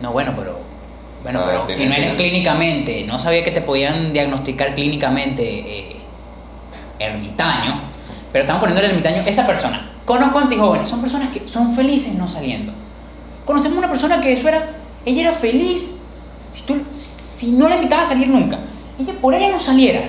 No, 0.00 0.12
bueno, 0.12 0.32
pero. 0.36 0.58
Bueno, 1.22 1.40
Ah, 1.42 1.64
pero 1.66 1.76
si 1.76 1.84
no 1.84 1.94
eres 1.94 2.14
clínicamente, 2.14 3.04
no 3.06 3.18
sabía 3.20 3.44
que 3.44 3.50
te 3.50 3.60
podían 3.60 4.14
diagnosticar 4.14 4.74
clínicamente 4.74 5.42
eh, 5.44 5.79
ermitaño, 7.00 7.80
pero 8.32 8.42
estamos 8.42 8.60
poniendo 8.60 8.84
el 8.84 8.90
ermitaño, 8.90 9.22
esa 9.26 9.46
persona. 9.46 9.90
Conozco 10.04 10.38
antijóvenes, 10.38 10.88
son 10.88 11.00
personas 11.00 11.30
que 11.30 11.48
son 11.48 11.74
felices 11.74 12.14
no 12.14 12.28
saliendo. 12.28 12.72
Conocemos 13.44 13.78
una 13.78 13.88
persona 13.88 14.20
que 14.20 14.32
eso 14.32 14.46
era, 14.48 14.68
ella 15.04 15.22
era 15.22 15.32
feliz 15.32 16.00
si, 16.52 16.62
tú, 16.62 16.76
si 16.92 17.50
no 17.50 17.68
la 17.68 17.76
invitabas 17.76 18.06
a 18.08 18.12
salir 18.12 18.28
nunca. 18.28 18.58
Ella 18.98 19.14
por 19.20 19.34
ella 19.34 19.48
no 19.50 19.60
saliera. 19.60 20.02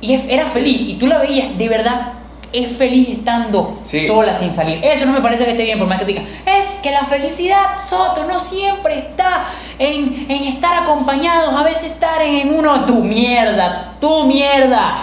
Y 0.00 0.12
era 0.28 0.46
feliz, 0.46 0.82
y 0.90 0.94
tú 0.94 1.06
la 1.06 1.18
veías, 1.18 1.56
de 1.56 1.68
verdad, 1.68 2.12
es 2.52 2.70
feliz 2.76 3.08
estando 3.08 3.78
Sí. 3.82 4.06
sola 4.06 4.34
sin 4.36 4.54
salir. 4.54 4.78
Eso 4.84 5.06
no 5.06 5.12
me 5.12 5.20
parece 5.20 5.44
que 5.44 5.52
esté 5.52 5.64
bien, 5.64 5.78
por 5.78 5.88
más 5.88 5.98
que 5.98 6.04
diga, 6.04 6.22
es 6.44 6.78
que 6.82 6.90
la 6.90 7.04
felicidad, 7.04 7.78
Soto, 7.88 8.24
no 8.24 8.38
siempre 8.38 8.98
está 8.98 9.46
en, 9.78 10.26
en 10.28 10.44
estar 10.44 10.82
acompañados, 10.82 11.54
a 11.54 11.62
veces 11.62 11.92
estar 11.92 12.20
en 12.22 12.54
uno, 12.54 12.84
tu 12.84 13.02
mierda, 13.02 13.94
tu 14.00 14.24
mierda. 14.24 14.98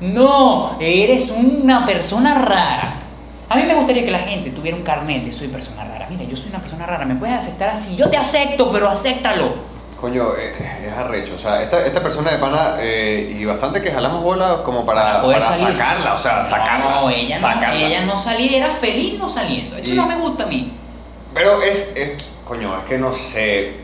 No, 0.00 0.76
eres 0.80 1.30
una 1.30 1.84
persona 1.86 2.34
rara. 2.34 3.00
A 3.48 3.56
mí 3.56 3.62
me 3.64 3.74
gustaría 3.74 4.04
que 4.04 4.10
la 4.10 4.18
gente 4.20 4.50
tuviera 4.50 4.76
un 4.76 4.82
carnet 4.82 5.22
de 5.24 5.32
soy 5.32 5.48
persona 5.48 5.84
rara. 5.84 6.06
Mira, 6.10 6.24
yo 6.24 6.36
soy 6.36 6.50
una 6.50 6.60
persona 6.60 6.86
rara, 6.86 7.04
me 7.04 7.14
puedes 7.14 7.36
aceptar 7.36 7.70
así. 7.70 7.94
Yo 7.96 8.08
te 8.10 8.16
acepto, 8.16 8.70
pero 8.70 8.88
acéptalo. 8.88 9.74
Coño, 10.00 10.34
eh, 10.36 10.86
es 10.86 10.92
arrecho. 10.92 11.34
O 11.34 11.38
sea, 11.38 11.62
esta, 11.62 11.86
esta 11.86 12.02
persona 12.02 12.30
de 12.32 12.38
pana, 12.38 12.74
eh, 12.80 13.36
y 13.38 13.44
bastante 13.44 13.80
que 13.80 13.90
jalamos 13.90 14.22
bola 14.22 14.62
como 14.64 14.84
para, 14.84 15.02
Para 15.04 15.20
poder 15.22 15.40
para 15.40 15.54
salir. 15.54 15.78
sacarla, 15.78 16.14
o 16.14 16.18
sea, 16.18 16.42
sacarla. 16.42 16.90
No, 17.00 17.10
ella, 17.10 17.38
sacarla. 17.38 17.68
no, 17.80 17.86
ella 17.86 18.00
no 18.04 18.18
salía, 18.18 18.56
era 18.58 18.70
feliz 18.70 19.18
no 19.18 19.28
saliendo. 19.28 19.76
Eso 19.76 19.92
Y- 19.92 19.94
no 19.96 20.06
me 20.06 20.16
gusta 20.16 20.44
a 20.44 20.46
mí. 20.46 20.72
Pero 21.32 21.62
es, 21.62 21.92
es, 21.96 22.12
coño, 22.46 22.76
es 22.78 22.84
que 22.84 22.98
no 22.98 23.14
sé. 23.14 23.76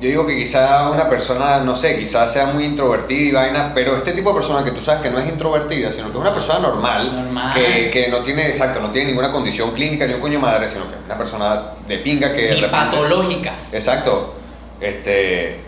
Yo 0.00 0.08
digo 0.08 0.26
que 0.26 0.34
quizá 0.36 0.88
una 0.88 1.08
persona, 1.10 1.58
no 1.60 1.76
sé, 1.76 1.98
quizás 1.98 2.32
sea 2.32 2.46
muy 2.46 2.64
introvertida 2.64 3.28
y 3.28 3.32
vaina, 3.32 3.72
pero 3.74 3.96
este 3.98 4.12
tipo 4.12 4.30
de 4.30 4.36
persona 4.36 4.64
que 4.64 4.70
tú 4.70 4.80
sabes 4.80 5.02
que 5.02 5.10
no 5.10 5.18
es 5.18 5.28
introvertida, 5.28 5.92
sino 5.92 6.04
que 6.06 6.12
es 6.12 6.16
una 6.18 6.32
persona 6.32 6.58
normal, 6.58 7.14
Normal. 7.24 7.52
Que, 7.54 7.90
que 7.90 8.08
no 8.08 8.20
tiene, 8.20 8.48
exacto, 8.48 8.80
no 8.80 8.90
tiene 8.90 9.08
ninguna 9.08 9.30
condición 9.30 9.72
clínica 9.72 10.06
ni 10.06 10.14
un 10.14 10.20
coño 10.20 10.40
madre, 10.40 10.68
sino 10.70 10.88
que 10.88 10.94
es 10.96 11.04
una 11.04 11.18
persona 11.18 11.62
de 11.86 11.98
pinga 11.98 12.32
que 12.32 12.40
de 12.42 12.54
Ni 12.54 12.60
repente- 12.62 12.76
patológica. 12.96 13.52
Exacto. 13.72 14.34
Este. 14.80 15.60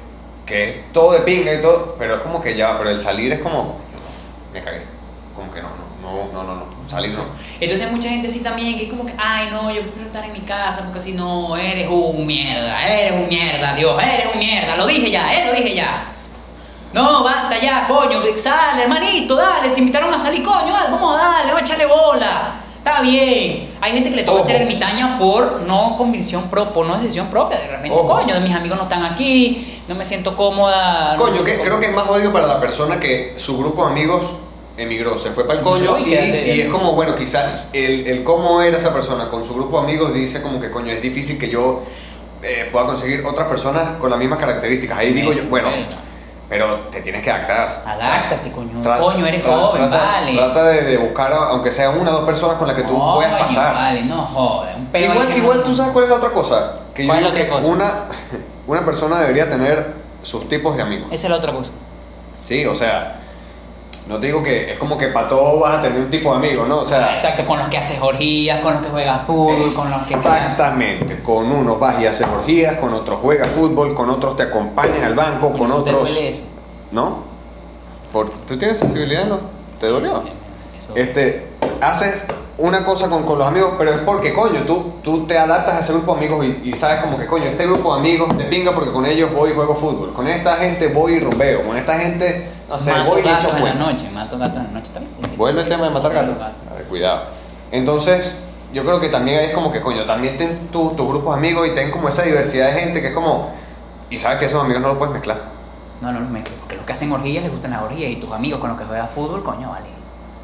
Que 0.46 0.68
es 0.68 0.92
todo 0.92 1.12
de 1.12 1.20
pinga 1.20 1.52
y 1.52 1.60
todo. 1.60 1.94
Pero 1.98 2.14
es 2.16 2.20
como 2.22 2.40
que 2.42 2.56
ya, 2.56 2.76
pero 2.78 2.88
el 2.90 2.98
salir 2.98 3.32
es 3.34 3.40
como. 3.40 3.80
Me 4.52 4.62
cagué. 4.62 4.82
Como 5.36 5.52
que 5.52 5.60
no, 5.60 5.68
no, 6.00 6.10
no, 6.26 6.32
no, 6.32 6.42
no, 6.42 6.54
no. 6.56 6.66
Salir 6.92 7.12
no. 7.12 7.24
Entonces 7.58 7.86
hay 7.86 7.90
mucha 7.90 8.10
gente 8.10 8.28
así 8.28 8.40
también 8.40 8.76
que 8.76 8.84
es 8.84 8.90
como 8.90 9.06
que, 9.06 9.14
ay 9.16 9.48
no, 9.50 9.70
yo 9.70 9.80
prefiero 9.80 10.04
estar 10.04 10.22
en 10.26 10.32
mi 10.34 10.40
casa 10.40 10.82
porque 10.84 10.98
así 10.98 11.12
no, 11.14 11.56
eres 11.56 11.88
un 11.88 12.26
mierda, 12.26 12.86
eres 12.86 13.12
un 13.12 13.28
mierda, 13.30 13.72
Dios, 13.72 13.98
eres 14.02 14.26
un 14.30 14.38
mierda, 14.38 14.76
lo 14.76 14.86
dije 14.86 15.10
ya, 15.10 15.32
eh, 15.32 15.46
lo 15.46 15.52
dije 15.54 15.74
ya. 15.74 16.12
No, 16.92 17.24
basta, 17.24 17.58
ya, 17.58 17.86
coño, 17.86 18.20
sale, 18.36 18.82
hermanito, 18.82 19.34
dale, 19.34 19.70
te 19.70 19.80
invitaron 19.80 20.12
a 20.12 20.18
salir, 20.18 20.42
coño, 20.42 20.70
dale, 20.70 20.90
vamos 20.90 21.14
a 21.14 21.18
darle, 21.18 21.52
vamos 21.52 21.62
a 21.62 21.64
echarle 21.64 21.86
bola. 21.86 22.52
Está 22.76 23.00
bien. 23.00 23.70
Hay 23.80 23.92
gente 23.92 24.10
que 24.10 24.16
le 24.16 24.24
toca 24.24 24.40
Ojo. 24.40 24.46
ser 24.46 24.60
ermitaña 24.62 25.16
por 25.16 25.60
no 25.60 25.94
convicción 25.96 26.50
propia, 26.50 26.74
por 26.74 26.84
no 26.84 26.96
decisión 26.96 27.28
propia. 27.28 27.58
De 27.58 27.68
repente, 27.68 27.96
Ojo. 27.96 28.08
coño, 28.08 28.38
mis 28.40 28.52
amigos 28.52 28.76
no 28.76 28.82
están 28.82 29.04
aquí, 29.04 29.80
no 29.88 29.94
me 29.94 30.04
siento 30.04 30.36
cómoda. 30.36 31.16
Coño, 31.16 31.42
que, 31.42 31.60
creo 31.60 31.80
que 31.80 31.86
es 31.86 31.94
más 31.94 32.04
jodido 32.04 32.32
para 32.32 32.46
la 32.48 32.60
persona 32.60 33.00
que 33.00 33.34
su 33.38 33.56
grupo 33.56 33.86
de 33.86 33.92
amigos 33.92 34.22
emigró, 34.76 35.18
se 35.18 35.30
fue 35.30 35.46
para 35.46 35.58
el 35.58 35.64
coño 35.64 35.98
y 35.98 36.14
y, 36.14 36.60
es 36.62 36.68
como, 36.70 36.92
bueno, 36.94 37.14
quizás 37.14 37.66
el, 37.72 38.06
el 38.06 38.24
cómo 38.24 38.62
era 38.62 38.76
esa 38.76 38.92
persona 38.92 39.28
con 39.28 39.44
su 39.44 39.54
grupo 39.54 39.78
de 39.78 39.84
amigos 39.84 40.14
dice 40.14 40.40
como 40.42 40.60
que, 40.60 40.70
coño, 40.70 40.92
es 40.92 41.02
difícil 41.02 41.38
que 41.38 41.48
yo 41.50 41.82
eh, 42.42 42.68
pueda 42.72 42.86
conseguir 42.86 43.24
otras 43.26 43.48
personas 43.48 43.96
con 43.98 44.10
las 44.10 44.18
mismas 44.18 44.38
características. 44.38 44.98
Ahí 44.98 45.12
digo 45.12 45.32
yo, 45.32 45.42
bueno, 45.50 45.68
pero 46.48 46.80
te 46.90 47.00
tienes 47.00 47.22
que 47.22 47.30
adaptar. 47.30 47.82
Adáptate, 47.86 48.50
coño. 48.50 48.82
Coño, 48.82 49.26
eres 49.26 49.44
joven, 49.44 49.88
trata, 49.90 50.06
vale. 50.06 50.34
Trata 50.34 50.64
de, 50.64 50.82
de 50.82 50.96
buscar, 50.98 51.32
aunque 51.32 51.70
sea 51.70 51.90
una 51.90 52.10
o 52.10 52.14
dos 52.14 52.24
personas 52.24 52.56
con 52.56 52.66
las 52.66 52.76
que 52.76 52.82
tú 52.82 52.98
Coño, 52.98 53.14
puedas 53.14 53.40
pasar. 53.40 53.74
Vale, 53.74 54.02
no 54.02 54.22
joder, 54.26 54.76
un 54.76 54.86
peo 54.86 55.12
Igual, 55.12 55.36
igual 55.36 55.58
no- 55.58 55.64
tú 55.64 55.74
sabes 55.74 55.92
cuál 55.92 56.04
es 56.04 56.10
la 56.10 56.16
otra 56.16 56.30
cosa. 56.30 56.74
Que 56.94 57.04
yo 57.04 57.08
¿Cuál 57.08 57.24
es 57.26 57.32
digo 57.32 57.38
la 57.38 57.44
que 57.44 57.50
otra 57.52 57.62
cosa? 57.62 57.72
una, 57.72 57.94
una 58.66 58.84
persona 58.84 59.20
debería 59.20 59.48
tener 59.48 59.92
sus 60.22 60.48
tipos 60.48 60.76
de 60.76 60.82
amigos. 60.82 61.08
Esa 61.12 61.26
es 61.26 61.30
la 61.30 61.36
otra 61.36 61.52
cosa. 61.52 61.70
Sí, 62.44 62.66
o 62.66 62.74
sea, 62.74 63.20
no 64.08 64.18
te 64.18 64.26
digo 64.26 64.42
que 64.42 64.72
es 64.72 64.78
como 64.78 64.98
que 64.98 65.08
para 65.08 65.28
todo 65.28 65.60
vas 65.60 65.76
a 65.78 65.82
tener 65.82 65.98
un 66.00 66.10
tipo 66.10 66.30
de 66.32 66.36
amigo, 66.36 66.66
¿no? 66.66 66.80
O 66.80 66.84
sea, 66.84 67.14
Exacto, 67.14 67.44
con 67.46 67.58
los 67.58 67.68
que 67.68 67.78
haces 67.78 68.00
orgías, 68.00 68.60
con 68.60 68.74
los 68.74 68.82
que 68.82 68.88
juegas 68.88 69.22
fútbol, 69.22 69.62
con 69.74 69.90
los 69.90 70.02
que. 70.08 70.14
exactamente. 70.14 71.20
Con 71.22 71.50
unos 71.52 71.78
vas 71.78 72.00
y 72.00 72.06
haces 72.06 72.26
orgías, 72.26 72.76
con 72.78 72.92
otros 72.94 73.20
juegas 73.20 73.48
fútbol, 73.48 73.94
con 73.94 74.10
otros 74.10 74.36
te 74.36 74.42
acompañan 74.44 75.04
al 75.04 75.14
banco, 75.14 75.52
con 75.56 75.68
¿te 75.68 75.74
otros. 75.76 76.16
eso? 76.18 76.40
¿No? 76.90 77.18
Por, 78.12 78.30
¿Tú 78.46 78.58
tienes 78.58 78.78
sensibilidad, 78.78 79.24
no? 79.26 79.38
¿Te 79.80 79.86
dolió? 79.86 80.18
Eso- 80.78 80.94
Este, 80.96 81.46
haces 81.80 82.26
una 82.58 82.84
cosa 82.84 83.08
con, 83.08 83.22
con 83.24 83.38
los 83.38 83.48
amigos, 83.48 83.72
pero 83.78 83.92
es 83.92 83.98
porque, 84.00 84.32
coño, 84.34 84.60
tú, 84.66 84.94
tú 85.02 85.26
te 85.26 85.38
adaptas 85.38 85.74
a 85.76 85.80
ese 85.80 85.92
grupo 85.94 86.12
de 86.14 86.18
amigos 86.26 86.44
y, 86.44 86.68
y 86.68 86.74
sabes 86.74 87.00
como 87.00 87.18
que, 87.18 87.26
coño, 87.26 87.46
este 87.46 87.64
grupo 87.66 87.94
de 87.94 88.00
amigos 88.00 88.36
te 88.36 88.44
pinga 88.44 88.74
porque 88.74 88.92
con 88.92 89.06
ellos 89.06 89.32
voy 89.32 89.50
y 89.50 89.54
juego 89.54 89.74
fútbol. 89.74 90.12
Con 90.12 90.28
esta 90.28 90.56
gente 90.56 90.88
voy 90.88 91.14
y 91.14 91.20
rumbeo. 91.20 91.62
Con 91.62 91.76
esta 91.76 91.98
gente, 91.98 92.48
no 92.72 92.80
sé, 92.80 92.92
mato 92.92 93.10
voy 93.10 93.22
gatos 93.22 93.54
en 93.56 93.64
la 93.64 93.74
noche, 93.74 94.10
mato 94.10 94.38
gatos 94.38 94.56
en 94.58 94.64
la 94.64 94.70
noche 94.70 94.90
también. 94.92 95.14
Bueno 95.36 95.60
el 95.60 95.68
tema 95.68 95.84
de 95.84 95.90
matar 95.90 96.12
gatos. 96.12 96.38
Gato. 96.38 96.54
A 96.70 96.74
ver, 96.74 96.84
cuidado. 96.84 97.22
Entonces, 97.70 98.44
yo 98.72 98.84
creo 98.84 99.00
que 99.00 99.08
también 99.08 99.40
es 99.40 99.52
como 99.52 99.70
que, 99.70 99.80
coño, 99.80 100.04
también 100.04 100.36
ten 100.36 100.68
tu, 100.68 100.90
tu 100.90 101.08
grupo 101.08 101.32
de 101.32 101.38
amigos 101.38 101.68
y 101.68 101.70
ten 101.74 101.90
como 101.90 102.08
esa 102.08 102.22
diversidad 102.22 102.68
de 102.68 102.80
gente 102.80 103.00
que 103.00 103.08
es 103.08 103.14
como... 103.14 103.50
Y 104.10 104.18
sabes 104.18 104.38
que 104.38 104.46
esos 104.46 104.62
amigos 104.62 104.82
no 104.82 104.88
los 104.88 104.98
puedes 104.98 105.14
mezclar. 105.14 105.40
No, 106.00 106.12
no 106.12 106.20
los 106.20 106.30
mezcles, 106.30 106.58
porque 106.58 106.76
los 106.76 106.84
que 106.84 106.92
hacen 106.92 107.12
orgías 107.12 107.42
les 107.42 107.52
gustan 107.52 107.70
las 107.70 107.82
orgías 107.82 108.10
y 108.10 108.16
tus 108.16 108.32
amigos 108.32 108.60
con 108.60 108.70
los 108.70 108.78
que 108.78 108.84
juegas 108.84 109.10
fútbol, 109.10 109.42
coño, 109.42 109.70
vale. 109.70 109.86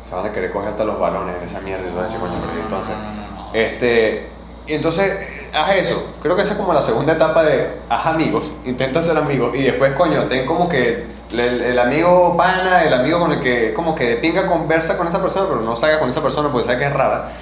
Se 0.09 0.15
van 0.15 0.27
a 0.27 0.33
querer 0.33 0.53
coger 0.53 0.71
hasta 0.71 0.85
los 0.85 0.99
balones 0.99 1.37
en 1.37 1.49
esa 1.49 1.61
mierda 1.61 1.85
y 1.87 1.91
vas 1.91 2.01
a 2.01 2.03
decir, 2.05 2.21
coño, 2.21 2.35
pero 2.41 2.59
¿y 2.59 2.61
entonces... 2.61 2.95
No, 2.97 3.03
no, 3.03 3.37
no, 3.37 3.47
no. 3.47 3.55
Este, 3.55 4.29
y 4.67 4.75
entonces, 4.75 5.38
haz 5.55 5.77
eso. 5.77 6.15
Creo 6.23 6.37
que 6.37 6.43
esa 6.43 6.53
es 6.53 6.59
como 6.59 6.73
la 6.73 6.83
segunda 6.83 7.13
etapa 7.13 7.43
de 7.43 7.79
haz 7.89 8.07
amigos, 8.07 8.45
intenta 8.65 9.03
ser 9.03 9.17
amigos 9.17 9.55
y 9.55 9.63
después, 9.63 9.93
coño, 9.93 10.25
ten 10.25 10.47
como 10.47 10.69
que 10.69 11.07
el, 11.33 11.63
el 11.63 11.79
amigo 11.79 12.37
pana, 12.37 12.85
el 12.85 12.95
amigo 12.95 13.19
con 13.19 13.33
el 13.33 13.41
que 13.41 13.75
como 13.75 13.95
que 13.95 14.05
de 14.05 14.17
pinga 14.17 14.47
conversa 14.47 14.97
con 14.97 15.09
esa 15.09 15.21
persona, 15.21 15.47
pero 15.49 15.61
no 15.61 15.77
salga 15.77 15.99
con 15.99 16.09
esa 16.09 16.23
persona 16.23 16.51
porque 16.51 16.67
sabe 16.67 16.79
que 16.79 16.87
es 16.87 16.93
rara. 16.93 17.33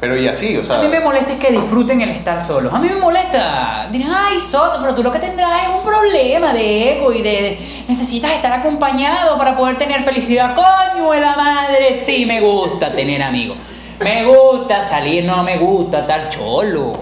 Pero 0.00 0.18
y 0.18 0.28
así, 0.28 0.56
o 0.56 0.62
sea. 0.62 0.80
A 0.80 0.82
mí 0.82 0.88
me 0.88 1.00
molesta 1.00 1.32
es 1.32 1.38
que 1.38 1.50
disfruten 1.50 2.00
el 2.02 2.10
estar 2.10 2.38
solos. 2.38 2.72
A 2.74 2.78
mí 2.78 2.88
me 2.88 2.96
molesta. 2.96 3.88
Dirán, 3.90 4.12
ay, 4.14 4.38
Soto, 4.38 4.78
pero 4.80 4.94
tú 4.94 5.02
lo 5.02 5.10
que 5.10 5.18
tendrás 5.18 5.62
es 5.62 5.68
un 5.68 5.82
problema 5.82 6.52
de 6.52 6.92
ego 6.92 7.10
y 7.12 7.22
de 7.22 7.84
necesitas 7.88 8.32
estar 8.32 8.52
acompañado 8.52 9.38
para 9.38 9.56
poder 9.56 9.78
tener 9.78 10.02
felicidad. 10.02 10.54
Coño 10.54 11.10
de 11.10 11.20
la 11.20 11.36
madre, 11.36 11.94
sí 11.94 12.26
me 12.26 12.40
gusta 12.40 12.92
tener 12.92 13.22
amigos. 13.22 13.56
Me 14.00 14.24
gusta 14.26 14.82
salir, 14.82 15.24
no 15.24 15.42
me 15.42 15.56
gusta 15.56 16.00
estar 16.00 16.28
cholo. 16.28 16.92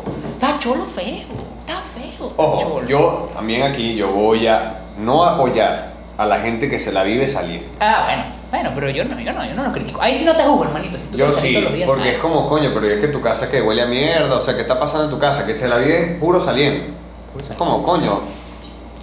Está 0.43 0.59
cholo 0.59 0.85
feo, 0.87 1.29
está 1.61 1.81
feo. 1.95 2.33
Ojo, 2.37 2.59
cholo. 2.61 2.89
yo 2.89 3.31
también 3.33 3.63
aquí 3.63 3.95
yo 3.95 4.09
voy 4.09 4.49
a 4.49 4.81
no 4.99 5.23
apoyar 5.23 5.93
a 6.19 6.27
la 6.27 6.41
gente 6.41 6.69
que 6.69 6.81
se 6.81 6.91
la 6.91 7.05
vive 7.05 7.29
salir. 7.29 7.69
Ah, 7.79 8.07
bueno, 8.07 8.25
bueno, 8.51 8.71
pero 8.75 8.91
yo 8.91 9.05
no, 9.05 9.21
yo 9.21 9.33
no, 9.33 9.45
yo 9.47 9.55
no 9.55 9.63
lo 9.63 9.71
critico. 9.71 10.03
Ahí 10.03 10.17
sí 10.17 10.25
no 10.25 10.35
te 10.35 10.43
juzgo, 10.43 10.65
hermanito. 10.65 10.99
Si 10.99 11.07
tú 11.07 11.17
Yo 11.17 11.31
sí, 11.31 11.53
todos 11.53 11.67
los 11.67 11.75
días, 11.75 11.87
porque 11.87 12.03
sal. 12.03 12.15
es 12.15 12.19
como 12.21 12.49
coño, 12.49 12.73
pero 12.75 12.89
es 12.89 13.01
que 13.01 13.07
tu 13.07 13.21
casa 13.21 13.49
que 13.49 13.63
huele 13.63 13.83
a 13.83 13.87
mierda, 13.87 14.35
o 14.35 14.41
sea, 14.41 14.57
¿qué 14.57 14.63
está 14.63 14.81
pasando 14.81 15.05
en 15.05 15.11
tu 15.11 15.19
casa? 15.21 15.47
Que 15.47 15.57
se 15.57 15.69
la 15.69 15.77
vive 15.77 16.17
puro 16.19 16.41
saliendo. 16.41 16.93
Puro 17.33 17.41
Es 17.41 17.47
saliendo. 17.47 17.65
como, 17.65 17.85
coño, 17.85 18.19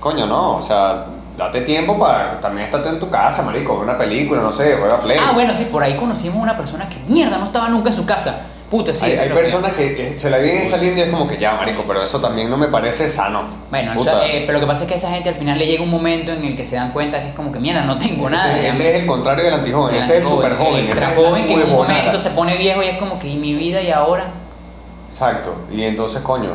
coño, 0.02 0.26
no, 0.26 0.58
o 0.58 0.62
sea, 0.62 1.06
date 1.38 1.62
tiempo 1.62 1.98
para 1.98 2.38
también 2.42 2.66
estar 2.66 2.86
en 2.86 3.00
tu 3.00 3.10
casa, 3.10 3.44
marico, 3.44 3.76
ver 3.80 3.88
una 3.88 3.98
película, 3.98 4.42
no 4.42 4.52
sé, 4.52 4.76
juega 4.78 5.00
play. 5.00 5.18
Ah, 5.18 5.32
bueno, 5.34 5.56
sí, 5.56 5.70
por 5.72 5.84
ahí 5.84 5.96
conocimos 5.96 6.44
una 6.44 6.58
persona 6.58 6.90
que 6.90 7.00
mierda 7.08 7.38
no 7.38 7.46
estaba 7.46 7.70
nunca 7.70 7.92
en 7.92 7.96
su 7.96 8.06
casa. 8.06 8.42
Puta, 8.70 8.94
sí. 8.94 9.06
hay 9.08 9.18
hay 9.18 9.28
que- 9.30 9.34
personas 9.34 9.74
que, 9.74 10.10
eh, 10.10 10.16
se 10.16 10.30
la 10.30 10.38
viven 10.38 10.68
saliendo 10.68 11.00
y 11.00 11.04
es 11.06 11.10
como 11.10 11.28
que 11.28 11.40
ya, 11.40 11.54
marico, 11.56 11.84
pero 11.88 12.04
eso 12.04 12.22
también 12.22 12.50
no 12.52 12.58
me 12.58 12.68
parece 12.68 13.10
sano. 13.10 13.46
Bueno, 13.72 13.94
Puta. 13.96 14.12
eso, 14.12 14.22
eh, 14.24 14.44
pero 14.46 14.54
lo 14.54 14.60
que 14.60 14.68
pasa 14.68 14.84
es 14.84 14.88
que 14.88 14.94
a 14.94 14.98
esa 14.98 15.10
gente 15.10 15.30
al 15.30 15.36
final 15.36 15.58
le 15.58 15.66
llega 15.66 15.82
un 15.84 15.90
momento 15.90 16.32
en 16.32 16.44
el 16.46 16.56
que 16.56 16.64
se 16.64 16.76
dan 16.76 16.92
cuenta 16.92 17.20
que 17.22 17.30
es 17.30 17.34
como 17.34 17.52
que, 17.52 17.58
mierda, 17.60 17.82
no 17.84 17.98
tengo 17.98 18.30
nada. 18.30 18.58
ese, 18.60 18.70
ese 18.70 18.90
es 18.96 19.02
el 19.02 19.08
contrario 19.08 19.46
del 19.46 19.54
antijoven, 19.56 19.96
ese 19.96 20.04
es 20.04 20.10
el 20.10 20.16
antijoven, 20.24 20.52
super 20.52 20.58
joven, 20.68 20.86
el 20.86 20.90
ese 20.92 21.04
es 21.04 21.16
joven 21.16 21.48
que 21.48 21.54
en 21.54 21.64
un 21.64 21.72
momento 21.72 22.20
se 22.20 22.30
pone 22.30 22.58
viejo 22.58 22.84
y 22.84 22.88
es 22.88 22.98
como 23.00 23.18
que, 23.18 23.28
¿y 23.28 23.38
mi 23.38 23.56
vida 23.56 23.82
y 23.82 23.90
ahora? 23.90 24.28
Exacto, 25.12 25.56
y 25.72 25.82
entonces, 25.84 26.22
coño, 26.22 26.52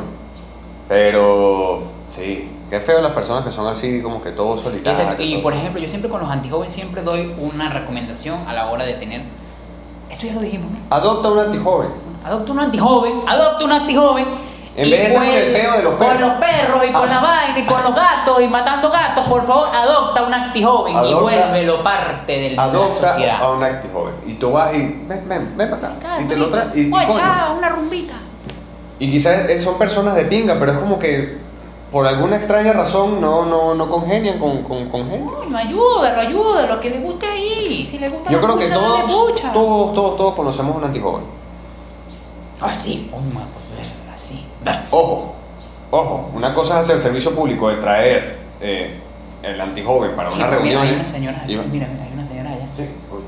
pero 0.88 1.83
sí, 2.09 2.48
qué 2.70 2.81
feo 2.81 3.00
las 3.00 3.12
personas 3.12 3.44
que 3.44 3.50
son 3.50 3.66
así 3.66 4.00
como 4.03 4.22
que 4.22 4.31
todos 4.31 4.61
solitarios. 4.61 5.03
Fíjate, 5.03 5.24
y 5.24 5.33
todo. 5.35 5.42
por 5.42 5.55
ejemplo, 5.55 5.81
yo 5.81 5.88
siempre 5.88 6.11
con 6.11 6.20
los 6.20 6.31
antijóvenes 6.31 6.72
siempre 6.72 7.03
doy 7.03 7.35
una 7.38 7.70
recomendación 7.70 8.46
a 8.46 8.53
la 8.53 8.70
hora 8.70 8.85
de 8.85 8.94
tener. 8.94 9.22
Esto 10.11 10.27
ya 10.27 10.35
lo 10.35 10.40
dijimos, 10.42 10.70
¿no? 10.70 10.77
Adopta 10.96 11.31
un 11.31 11.38
antijoven. 11.38 11.88
Adopta 12.25 12.53
un 12.53 12.61
antijoven, 12.61 13.21
adopta 13.27 13.65
un 13.65 13.73
antijoven. 13.73 14.27
En 14.77 14.89
y 14.89 14.91
vez 14.91 15.01
de 15.03 15.07
estar 15.07 15.25
con 15.25 15.35
el 15.37 15.53
peo 15.53 15.73
de 15.73 15.83
los 15.85 15.95
Con 15.95 16.07
perros. 16.09 16.21
los 16.21 16.33
perros 16.41 16.83
y 16.89 16.93
con 16.93 17.09
Ah. 17.09 17.15
la 17.15 17.21
vaina 17.21 17.59
y 17.61 17.65
con 17.67 17.83
los 17.85 17.95
gatos 17.95 18.41
y 18.43 18.49
matando 18.49 18.91
gatos, 18.91 19.25
por 19.29 19.45
favor, 19.47 19.69
adopta 19.73 20.23
un 20.25 20.35
antijoven 20.35 20.95
y 20.95 20.97
Adopta- 20.99 21.21
vuélvelo 21.21 21.83
parte 21.85 22.33
de 22.33 22.51
la 22.51 22.63
Adopta 22.65 23.09
sociedad. 23.11 23.41
a 23.43 23.51
un 23.53 23.63
antijoven. 23.63 24.15
Y 24.27 24.33
tú 24.35 24.51
vas 24.51 24.75
y 24.75 24.79
ven, 25.07 25.29
ven, 25.29 25.55
ven 25.57 25.71
para 25.71 25.87
acá. 25.89 25.97
Claro, 26.01 26.23
y 26.23 26.25
te 26.25 26.37
lo 26.37 26.49
traes. 26.49 26.75
Y, 26.75 26.89
y, 26.89 26.93
Oye, 26.93 27.07
coño. 27.07 27.19
chao, 27.19 27.55
una 27.57 27.69
rumbita. 27.69 28.15
Y 28.99 29.11
quizás 29.13 29.49
eh, 29.49 29.59
son 29.61 29.79
personas 29.79 30.17
de 30.17 30.25
pinga, 30.25 30.57
pero 30.59 30.73
es 30.73 30.79
como 30.79 30.99
que 30.99 31.39
por 31.93 32.07
alguna 32.09 32.35
extraña 32.37 32.73
razón 32.73 33.21
no, 33.21 33.45
no, 33.47 33.77
no 33.77 33.89
congenian 33.89 34.41
con, 34.41 34.65
con, 34.65 34.89
con 34.89 35.09
gente. 35.09 35.33
Coño, 35.33 35.57
ayúdalo, 35.57 36.21
ayúdalo, 36.21 36.81
que 36.81 36.91
le 36.91 36.99
guste 36.99 37.27
ahí. 37.27 37.87
Si 37.87 38.01
le 38.01 38.09
gusta 38.09 38.29
Yo 38.31 38.39
la 38.41 38.45
creo 38.45 38.59
que 38.59 38.69
todos, 38.71 39.07
todos, 39.07 39.93
todos, 39.95 40.17
todos 40.17 40.35
conocemos 40.35 40.77
un 40.77 40.83
antijoven. 40.85 41.44
Ah, 42.61 42.73
sí, 42.73 43.11
oh, 43.12 43.21
ma, 43.21 43.47
pues, 43.75 43.88
así. 44.12 44.45
Ojo, 44.90 45.35
ojo, 45.90 46.31
una 46.35 46.55
cosa 46.55 46.81
es 46.81 46.87
hacer 46.87 47.01
servicio 47.01 47.35
público 47.35 47.69
de 47.69 47.77
traer 47.77 48.38
eh, 48.61 49.01
el 49.43 49.61
antijoven 49.61 50.12
para 50.17 50.31
Sí, 50.31 50.37
una 50.37 50.49
pero 50.49 50.61
mira, 50.62 50.75
reunión. 50.77 50.88
hay 50.95 51.01
una 51.01 51.07
señora 51.07 51.37
allá. 51.38 51.47
Mira, 51.47 51.64
mira, 51.64 51.87
hay 51.87 52.12
una 52.14 52.27
señora 52.27 52.51
allá. 52.51 52.67
Sí, 52.75 52.83
uy, 53.11 53.19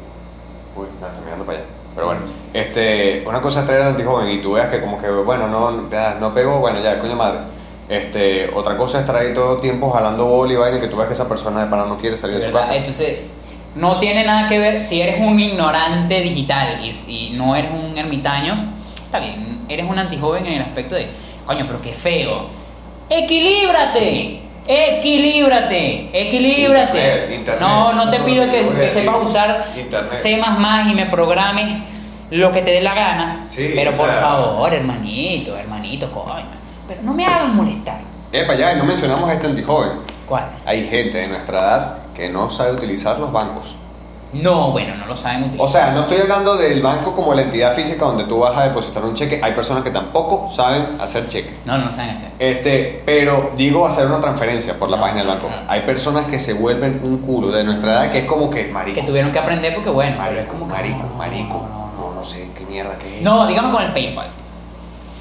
uy, 0.83 0.87
no, 1.01 1.07
estoy 1.07 1.25
mirando 1.25 1.45
para 1.45 1.59
allá. 1.59 1.67
Pero 1.95 2.07
bueno, 2.09 2.21
este, 2.53 3.25
una 3.27 3.41
cosa 3.41 3.61
es 3.61 3.67
traer 3.67 3.83
al 3.83 3.89
antijoven 3.89 4.29
y 4.31 4.39
tú 4.43 4.53
veas 4.53 4.69
que 4.71 4.81
como 4.81 5.01
que, 5.01 5.09
bueno, 5.11 5.49
no, 5.49 5.71
no 5.71 6.35
pegó, 6.35 6.59
bueno, 6.61 6.79
ya, 6.83 6.99
coño 7.01 7.17
madre. 7.17 7.41
Este, 7.89 8.51
otra 8.53 8.77
cosa 8.77 9.01
es 9.01 9.07
traer 9.07 9.33
todo 9.35 9.55
el 9.57 9.61
tiempo 9.61 9.91
jalando 9.91 10.27
bola 10.27 10.53
y 10.53 10.57
vaina 10.57 10.79
y 10.79 10.81
que 10.81 10.89
tú 10.89 10.97
veas 10.97 11.09
que 11.09 11.15
esa 11.15 11.29
persona 11.29 11.65
de 11.65 11.71
pana 11.71 11.87
no 11.87 11.97
quiere 11.97 12.17
salir 12.17 12.37
de 12.39 12.47
su 12.47 12.53
casa. 12.53 12.75
Entonces, 12.77 13.21
no 13.77 13.99
tiene 14.01 14.25
nada 14.25 14.49
que 14.49 14.59
ver 14.59 14.85
si 14.85 15.01
eres 15.01 15.21
un 15.21 15.39
ignorante 15.39 16.21
digital 16.21 16.81
y, 16.85 16.91
y 17.07 17.31
no 17.37 17.55
eres 17.57 17.71
un 17.73 17.97
ermitaño. 17.97 18.75
Está 19.07 19.21
bien, 19.21 19.65
eres 19.69 19.89
un 19.89 19.97
antijoven 19.97 20.45
en 20.47 20.55
el 20.55 20.63
aspecto 20.63 20.97
de, 20.97 21.09
coño, 21.47 21.65
pero 21.65 21.81
qué 21.81 21.93
feo. 21.93 22.49
¡Equilíbrate! 23.09 24.41
¡Equilíbrate! 24.67 26.11
¡Equilíbrate! 26.13 26.99
Internet, 26.99 27.31
internet, 27.39 27.61
no, 27.61 27.93
no 27.93 28.11
te 28.11 28.19
pido 28.19 28.51
que, 28.51 28.91
sepas 28.91 29.15
usar 29.25 29.69
Internet. 29.77 30.15
C 30.15 30.33
y 30.33 30.95
me 30.95 31.07
programes 31.07 31.85
lo 32.33 32.51
que 32.51 32.63
te 32.63 32.73
dé 32.73 32.81
la 32.81 32.95
gana. 32.95 33.45
Sí, 33.47 33.71
pero 33.77 33.93
por 33.93 34.09
sea- 34.09 34.21
favor, 34.21 34.75
hermanito, 34.75 35.57
hermanito, 35.57 36.11
coño. 36.11 36.47
Pero 36.89 37.03
no 37.03 37.15
me 37.15 37.25
hagas 37.25 37.55
molestar. 37.55 38.01
Epa, 38.33 38.57
ya, 38.57 38.75
no 38.75 38.83
mencionamos 38.83 39.31
a 39.31 39.35
este 39.35 39.47
antijoven. 39.47 39.99
¿Cuál? 40.27 40.47
Hay 40.65 40.89
gente 40.89 41.19
de 41.19 41.29
nuestra 41.29 41.59
edad 41.61 41.99
que 42.13 42.29
no 42.29 42.51
sabe 42.51 42.73
utilizar 42.73 43.21
los 43.21 43.31
bancos. 43.31 43.77
No, 44.43 44.71
bueno, 44.73 44.95
no 44.97 45.07
lo 45.07 45.17
saben 45.17 45.41
utilizar. 45.45 45.65
O 45.65 45.69
sea, 45.69 45.91
no 45.93 46.03
estoy 46.03 46.19
hablando 46.19 46.57
del 46.57 46.81
banco 46.83 47.15
como 47.15 47.35
la 47.35 47.43
entidad 47.43 47.75
física 47.75 48.05
donde 48.05 48.25
tú 48.25 48.39
vas 48.41 48.57
a 48.57 48.65
depositar 48.65 49.05
un 49.05 49.15
cheque. 49.15 49.41
Hay 49.43 49.53
personas 49.53 49.83
que 49.85 49.91
tampoco 49.91 50.51
saben 50.55 50.97
hacer 51.01 51.29
cheque. 51.29 51.55
No, 51.65 51.79
no 51.79 51.87
lo 51.87 51.91
saben 51.91 52.11
hacer. 52.17 52.31
Este, 52.39 53.03
pero 53.07 53.53
digo 53.57 53.87
hacer 53.87 54.07
una 54.07 54.21
transferencia 54.21 54.79
por 54.79 54.89
la 54.91 54.97
No, 54.97 55.03
página 55.03 55.21
del 55.21 55.29
banco. 55.29 55.49
no. 55.49 55.71
Hay 55.71 55.81
personas 55.83 56.27
que 56.27 56.39
se 56.39 56.55
vuelven 56.55 57.01
un 57.03 57.19
culo 57.19 57.51
de 57.51 57.65
nuestra 57.65 57.93
edad 58.05 58.13
que 58.13 58.19
es 58.21 58.25
como 58.27 58.51
que 58.51 58.67
marico. 58.69 59.01
Que 59.01 59.07
tuvieron 59.07 59.33
que 59.33 59.39
aprender 59.39 59.75
porque, 59.75 59.91
bueno, 59.91 60.17
pero 60.19 60.31
es 60.31 60.37
Marico, 60.37 60.53
como 60.53 60.67
marico, 60.67 61.15
marico. 61.17 61.67
no, 61.99 62.15
no, 62.15 62.25
sé 62.25 62.51
qué 62.57 62.65
mierda 62.67 62.97
que 62.99 63.19
es. 63.19 63.23
No, 63.23 63.37
No, 63.43 63.47
dígame 63.47 63.71
con 63.71 63.83
el 63.83 63.93
PayPal. 63.93 64.29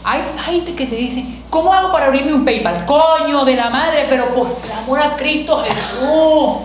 Hay 0.08 0.21
gente 0.45 0.75
que 0.75 0.86
te 0.86 0.95
dice, 0.95 1.25
¿cómo 1.49 1.73
hago 1.73 1.91
para 1.91 2.06
abrirme 2.06 2.32
un 2.34 2.45
PayPal? 2.45 2.86
Coño 2.86 3.43
de 3.43 3.56
la 3.56 3.71
madre, 3.71 4.06
pero 4.08 4.28
por 4.36 4.47
el 4.63 4.71
amor 4.71 5.01
a 5.01 5.15
Cristo 5.15 5.63
Jesús. 5.63 6.58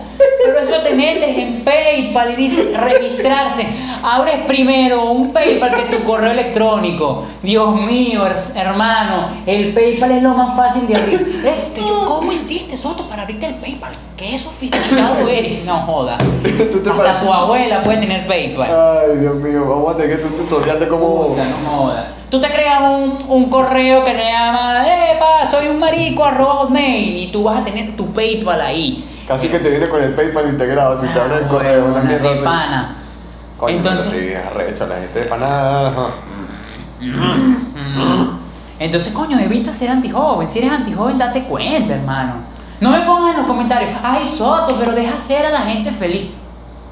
Pero 0.45 0.59
eso 0.59 0.81
te 0.83 0.93
metes 0.93 1.37
en 1.37 1.61
PayPal 1.63 2.31
y 2.33 2.35
dice 2.35 2.71
registrarse. 2.75 3.67
Abres 4.03 4.39
primero 4.47 5.11
un 5.11 5.31
PayPal 5.31 5.71
que 5.71 5.95
tu 5.95 6.03
correo 6.03 6.31
electrónico. 6.31 7.25
Dios 7.43 7.75
mío, 7.81 8.25
her- 8.25 8.55
hermano, 8.55 9.27
el 9.45 9.73
PayPal 9.73 10.11
es 10.11 10.23
lo 10.23 10.33
más 10.33 10.55
fácil 10.55 10.87
de 10.87 10.95
abrir. 10.95 11.43
Es 11.45 11.69
que 11.69 11.81
yo, 11.81 12.05
¿cómo 12.07 12.31
hiciste, 12.31 12.77
Soto, 12.77 13.07
para 13.07 13.23
abrirte 13.23 13.45
el 13.47 13.55
PayPal? 13.55 13.91
¿Qué 14.17 14.37
sofisticado 14.37 15.27
eres? 15.29 15.63
No 15.65 15.79
joda. 15.81 16.17
Tú 16.71 16.79
te 16.79 16.89
Hasta 16.89 17.21
tu 17.21 17.31
abuela 17.31 17.83
puede 17.83 17.97
tener 17.99 18.25
PayPal. 18.27 18.69
Ay, 18.69 19.17
Dios 19.19 19.35
mío, 19.35 19.65
vamos 19.67 19.93
a 19.93 19.97
tener 19.97 20.09
que 20.15 20.23
hacer 20.23 20.27
un 20.27 20.37
tutorial 20.47 20.79
de 20.79 20.87
cómo. 20.87 21.27
Puta, 21.29 21.43
no 21.45 21.69
joda. 21.69 22.13
Tú 22.29 22.39
te 22.39 22.49
creas 22.49 22.81
un, 22.81 23.19
un 23.27 23.49
correo 23.49 24.03
que 24.05 24.11
te 24.13 24.23
llama, 24.23 24.85
epa, 25.11 25.45
soy 25.47 25.67
un 25.67 25.79
marico, 25.79 26.23
arroba 26.23 26.53
hotmail, 26.55 27.17
y 27.23 27.27
tú 27.31 27.43
vas 27.43 27.61
a 27.61 27.63
tener 27.63 27.95
tu 27.97 28.05
PayPal 28.13 28.61
ahí. 28.61 29.03
Casi 29.31 29.47
que 29.47 29.59
te 29.59 29.69
viene 29.69 29.87
con 29.87 30.03
el 30.03 30.13
PayPal 30.13 30.49
integrado, 30.49 30.99
si 30.99 31.07
te 31.07 31.17
abre 31.17 31.37
el 31.37 31.45
Ah, 31.45 31.47
correo, 31.47 31.85
una 31.85 32.01
mierda 32.01 32.27
de 32.29 32.35
así. 32.35 32.43
pana. 32.43 32.95
Coño, 33.57 33.75
Entonces, 33.77 34.11
pero 34.13 34.27
sí, 34.27 34.33
arrecho, 34.35 34.87
la 34.87 34.95
gente 34.97 35.19
de 35.19 35.25
pana. 35.27 35.93
Mm. 36.99 38.37
Entonces, 38.79 39.13
coño, 39.13 39.39
evita 39.39 39.71
ser 39.71 39.89
antijoven. 39.89 40.47
Si 40.49 40.59
eres 40.59 40.71
antijoven, 40.73 41.17
date 41.17 41.43
cuenta, 41.45 41.93
hermano. 41.93 42.33
No 42.81 42.91
me 42.91 43.01
pongas 43.01 43.31
en 43.31 43.37
los 43.37 43.45
comentarios, 43.45 43.97
ay, 44.03 44.27
Soto, 44.27 44.75
pero 44.77 44.91
deja 44.91 45.17
ser 45.17 45.45
a 45.45 45.49
la 45.49 45.59
gente 45.61 45.91
feliz. 45.93 46.31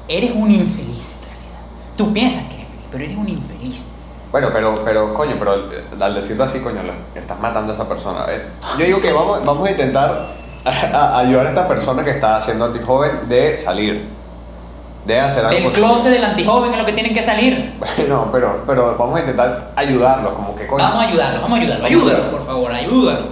Eres 0.08 0.30
un 0.34 0.50
infeliz 0.50 1.10
en 1.18 1.24
realidad. 1.28 1.60
Tú 1.96 2.10
piensas 2.12 2.44
que 2.44 2.54
eres 2.54 2.68
feliz, 2.68 2.86
pero 2.90 3.04
eres 3.04 3.16
un 3.18 3.28
infeliz. 3.28 3.86
Bueno, 4.32 4.48
pero, 4.52 4.82
pero, 4.84 5.12
coño, 5.12 5.34
pero 5.38 5.56
eh, 5.72 5.84
al 6.00 6.14
decirlo 6.14 6.44
así, 6.44 6.60
coño, 6.60 6.82
lo- 6.84 7.20
estás 7.20 7.38
matando 7.38 7.72
a 7.72 7.74
esa 7.74 7.86
persona. 7.88 8.24
Eh, 8.30 8.46
Yo 8.78 8.86
digo 8.86 9.00
que 9.02 9.12
vamos, 9.12 9.44
vamos 9.44 9.68
a 9.68 9.70
intentar 9.72 10.39
a- 10.92 11.18
ayudar 11.18 11.46
a 11.46 11.48
esta 11.50 11.68
persona 11.68 12.04
que 12.04 12.10
está 12.10 12.40
siendo 12.40 12.64
antijoven 12.66 13.28
de 13.28 13.56
salir. 13.58 14.08
De 15.04 15.18
hacer 15.18 15.44
algo. 15.46 15.58
Del 15.58 15.72
closet 15.72 16.12
del 16.12 16.24
antijoven 16.24 16.72
es 16.72 16.78
lo 16.78 16.84
que 16.84 16.92
tienen 16.92 17.14
que 17.14 17.22
salir. 17.22 17.74
Bueno, 17.96 18.28
pero, 18.30 18.62
pero 18.66 18.96
vamos 18.98 19.16
a 19.16 19.20
intentar 19.20 19.72
ayudarlo, 19.74 20.34
como 20.34 20.54
que 20.54 20.66
coño. 20.66 20.84
Vamos 20.84 21.04
a 21.04 21.08
ayudarlo, 21.08 21.40
vamos 21.40 21.58
a 21.58 21.62
ayudarlo. 21.62 21.86
Ayúdalo, 21.86 22.30
por 22.30 22.44
favor, 22.46 22.70
ayúdalo. 22.72 23.26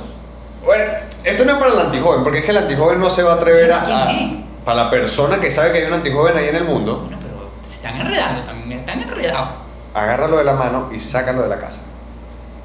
Bueno, 0.65 0.85
esto 1.25 1.45
no 1.45 1.53
es 1.53 1.59
para 1.59 1.73
el 1.73 1.79
antijoven, 1.81 2.23
porque 2.25 2.39
es 2.39 2.45
que 2.47 2.51
el 2.53 2.57
antijoven 2.59 2.99
no 2.99 3.11
se 3.11 3.23
va 3.23 3.33
a 3.33 3.37
atrever 3.37 3.73
a. 3.73 3.83
¿Quién 3.83 3.97
a- 3.99 4.11
es? 4.13 4.31
para 4.65 4.85
la 4.85 4.91
persona 4.91 5.39
que 5.41 5.51
sabe 5.51 5.73
que 5.73 5.79
hay 5.79 5.85
un 5.85 5.95
antijoven 5.95 6.37
ahí 6.37 6.49
en 6.49 6.57
el 6.57 6.65
mundo, 6.65 7.01
Bueno, 7.03 7.17
pero 7.23 7.51
se 7.63 7.77
están 7.77 7.97
enredando 7.99 8.43
también, 8.45 8.73
están 8.81 9.01
enredados. 9.01 9.49
agárralo 9.95 10.37
de 10.39 10.45
la 10.45 10.53
mano 10.55 10.91
y 10.93 11.01
sácalo 11.01 11.43
de 11.43 11.49
la 11.49 11.57
casa. 11.59 11.81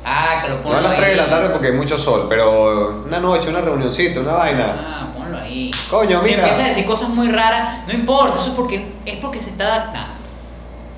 Sácalo, 0.04 0.56
No 0.58 0.62
ponlo 0.62 0.78
a 0.78 0.82
las 0.82 0.92
ahí. 0.92 0.98
3 0.98 1.10
de 1.12 1.16
la 1.16 1.30
tarde 1.30 1.50
porque 1.50 1.68
hay 1.68 1.74
mucho 1.74 1.98
sol, 1.98 2.26
pero 2.30 3.04
una 3.06 3.20
noche, 3.20 3.50
una 3.50 3.62
reunioncita, 3.62 4.20
una 4.20 4.34
vaina. 4.34 4.76
Ah, 4.80 5.08
ponlo 5.16 5.38
ahí. 5.38 5.72
Coño, 5.90 6.22
Si 6.22 6.30
mira. 6.30 6.42
empieza 6.44 6.66
a 6.66 6.68
decir 6.68 6.86
cosas 6.86 7.10
muy 7.10 7.30
raras, 7.30 7.88
no 7.88 7.94
importa, 7.94 8.38
eso 8.40 8.50
es 8.50 8.56
porque, 8.56 8.94
es 9.06 9.18
porque 9.18 9.40
se 9.40 9.52
está 9.52 9.66
adaptando. 9.76 10.14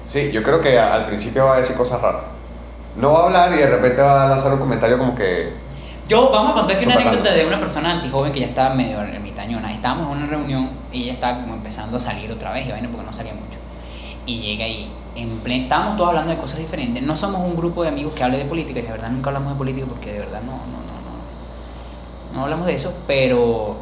Sí, 0.07 0.31
yo 0.31 0.41
creo 0.43 0.59
que 0.59 0.79
a- 0.79 0.93
al 0.93 1.05
principio 1.07 1.45
va 1.45 1.55
a 1.55 1.57
decir 1.57 1.75
cosas 1.75 2.01
raras. 2.01 2.21
No 2.95 3.11
va 3.13 3.19
a 3.19 3.23
hablar 3.25 3.53
y 3.53 3.57
de 3.57 3.67
repente 3.67 4.01
va 4.01 4.25
a 4.25 4.29
lanzar 4.29 4.53
un 4.53 4.59
comentario 4.59 4.97
como 4.97 5.13
que. 5.15 5.53
Yo, 6.07 6.29
vamos 6.29 6.51
a 6.51 6.53
contar 6.55 6.77
que 6.77 6.85
una 6.85 6.93
Súper 6.93 7.07
anécdota 7.07 7.29
raro. 7.31 7.41
de 7.41 7.47
una 7.47 7.59
persona 7.59 7.91
antijoven 7.91 8.31
que 8.31 8.39
ya 8.39 8.45
estaba 8.45 8.73
medio 8.75 9.01
ermitañona. 9.01 9.73
Estábamos 9.73 10.05
en 10.11 10.17
una 10.17 10.27
reunión 10.27 10.69
y 10.91 11.03
ella 11.03 11.13
estaba 11.13 11.41
como 11.41 11.55
empezando 11.55 11.97
a 11.97 11.99
salir 11.99 12.31
otra 12.31 12.51
vez 12.51 12.67
y 12.67 12.71
vaina 12.71 12.87
porque 12.91 13.05
no 13.05 13.13
salía 13.13 13.33
mucho. 13.33 13.57
Y 14.25 14.39
llega 14.39 14.67
y 14.67 14.91
en 15.15 15.39
plen, 15.39 15.63
estábamos 15.63 15.97
todos 15.97 16.09
hablando 16.09 16.31
de 16.31 16.37
cosas 16.37 16.59
diferentes. 16.59 17.01
No 17.01 17.15
somos 17.15 17.41
un 17.41 17.55
grupo 17.55 17.83
de 17.83 17.89
amigos 17.89 18.13
que 18.13 18.23
hable 18.23 18.37
de 18.37 18.45
política 18.45 18.79
y 18.79 18.83
de 18.83 18.91
verdad 18.91 19.09
nunca 19.09 19.29
hablamos 19.29 19.53
de 19.53 19.57
política 19.57 19.85
porque 19.87 20.11
de 20.11 20.19
verdad 20.19 20.41
no, 20.41 20.51
no, 20.51 20.57
no, 20.57 20.95
no. 22.33 22.33
No 22.33 22.43
hablamos 22.43 22.65
de 22.65 22.73
eso, 22.73 22.93
pero 23.07 23.77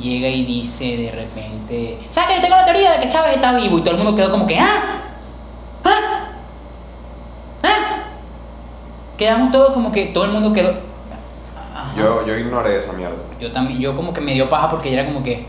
llega 0.00 0.28
y 0.28 0.44
dice 0.44 0.96
de 0.96 1.10
repente, 1.10 1.98
¿sabes 2.08 2.36
que 2.36 2.42
tengo 2.42 2.56
la 2.56 2.64
teoría 2.64 2.92
de 2.92 3.00
que 3.00 3.08
Chávez 3.08 3.36
está 3.36 3.52
vivo? 3.54 3.78
Y 3.78 3.82
todo 3.82 3.94
el 3.94 4.02
mundo 4.02 4.16
quedó 4.16 4.30
como 4.30 4.46
que, 4.46 4.58
¿ah? 4.58 5.02
¿Ah? 5.84 6.30
¿Ah? 7.62 8.02
Quedamos 9.16 9.52
todos 9.52 9.72
como 9.72 9.92
que 9.92 10.06
todo 10.06 10.24
el 10.24 10.32
mundo 10.32 10.52
quedó. 10.52 10.70
Ajá. 11.74 11.96
Yo, 11.96 12.26
yo 12.26 12.36
ignoré 12.36 12.78
esa 12.78 12.92
mierda. 12.92 13.16
Yo 13.38 13.52
también, 13.52 13.78
yo 13.78 13.94
como 13.94 14.12
que 14.12 14.20
me 14.20 14.34
dio 14.34 14.48
paja 14.48 14.68
porque 14.68 14.92
era 14.92 15.04
como 15.04 15.22
que. 15.22 15.46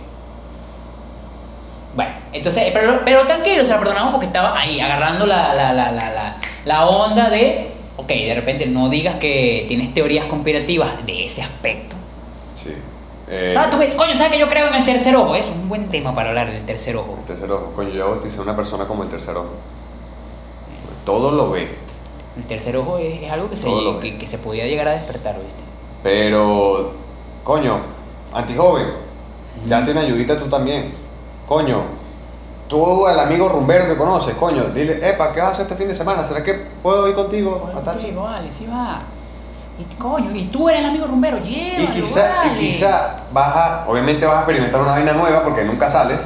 Entonces, 2.36 2.70
pero, 2.74 3.02
pero 3.06 3.26
tranquilo, 3.26 3.64
se 3.66 3.72
la 3.72 3.80
perdonamos 3.80 4.12
porque 4.12 4.26
estaba 4.28 4.58
ahí, 4.60 4.80
agarrando 4.80 5.26
la, 5.26 5.54
la, 5.56 5.74
la, 5.74 5.92
la, 5.92 6.12
la, 6.12 6.38
la 6.66 6.86
onda 6.86 7.30
de. 7.30 7.72
Ok, 7.98 8.08
de 8.10 8.34
repente 8.36 8.66
no 8.66 8.90
digas 8.90 9.16
que 9.16 9.64
tienes 9.68 9.94
teorías 9.94 10.26
conspirativas 10.26 11.06
de 11.06 11.26
ese 11.26 11.42
aspecto. 11.42 11.96
Sí. 12.56 12.74
Eh, 13.30 13.56
Ah, 13.58 13.70
tú 13.72 13.78
ves, 13.78 13.96
coño, 13.96 14.14
¿sabes 14.16 14.34
que 14.34 14.40
yo 14.40 14.50
creo 14.50 14.68
en 14.68 14.76
el 14.76 14.86
tercer 14.86 15.16
ojo? 15.16 15.34
Es 15.36 15.46
un 15.46 15.70
buen 15.70 15.88
tema 15.88 16.14
para 16.14 16.30
hablar 16.30 16.52
del 16.52 16.66
tercer 16.66 16.96
ojo. 16.98 17.16
El 17.20 17.26
tercer 17.26 17.50
ojo. 17.50 17.72
Coño, 17.74 17.90
yo 17.90 18.10
bauticé 18.10 18.40
a 18.40 18.42
una 18.42 18.56
persona 18.56 18.86
como 18.86 19.04
el 19.04 19.10
tercer 19.10 19.36
ojo. 19.36 19.50
Todo 21.06 21.32
lo 21.32 21.52
ve. 21.52 21.70
El 22.38 22.44
tercer 22.44 22.76
ojo 22.76 22.98
es, 22.98 23.24
es 23.24 23.32
algo 23.32 23.50
que 23.50 23.56
se, 23.56 23.68
que, 24.20 24.28
se 24.28 24.38
podía 24.40 24.66
llegar 24.66 24.88
a 24.90 24.92
despertar, 24.92 25.36
¿viste? 25.40 25.64
Pero, 26.04 26.92
coño, 27.44 27.80
antijoven, 28.34 28.88
ya 29.66 29.78
Ujú. 29.78 29.86
tiene 29.86 30.00
ayudita 30.02 30.38
tú 30.38 30.48
también. 30.50 30.92
Coño, 31.48 31.84
tú 32.68 33.06
al 33.08 33.20
amigo 33.20 33.50
rumbero 33.50 33.88
que 33.88 33.98
conoces, 33.98 34.36
coño, 34.36 34.66
dile, 34.66 35.08
epa, 35.08 35.34
¿qué 35.34 35.40
vas 35.42 35.50
a 35.50 35.52
hacer 35.52 35.64
este 35.64 35.76
fin 35.76 35.88
de 35.88 35.96
semana? 35.96 36.24
¿Será 36.24 36.44
que 36.44 36.54
puedo 36.82 37.08
ir 37.08 37.16
contigo 37.16 37.70
sitio?" 37.98 38.24
vale, 38.24 38.52
sí 38.52 38.68
va. 38.68 39.00
Y 39.78 39.96
coño, 39.96 40.32
y 40.34 40.46
tú 40.48 40.70
eres 40.70 40.82
el 40.82 40.90
amigo 40.90 41.06
rumbero, 41.06 41.38
llévalo, 41.40 41.84
Y 41.84 41.88
quizá, 41.88 42.36
vale. 42.38 42.54
y 42.54 42.66
quizá 42.68 43.16
vas 43.34 43.56
a, 43.56 43.86
obviamente 43.88 44.26
vas 44.26 44.36
a 44.36 44.40
experimentar 44.40 44.80
una 44.82 44.92
vaina 44.92 45.12
nueva 45.12 45.44
porque 45.44 45.64
nunca 45.66 45.90
sales. 45.90 46.20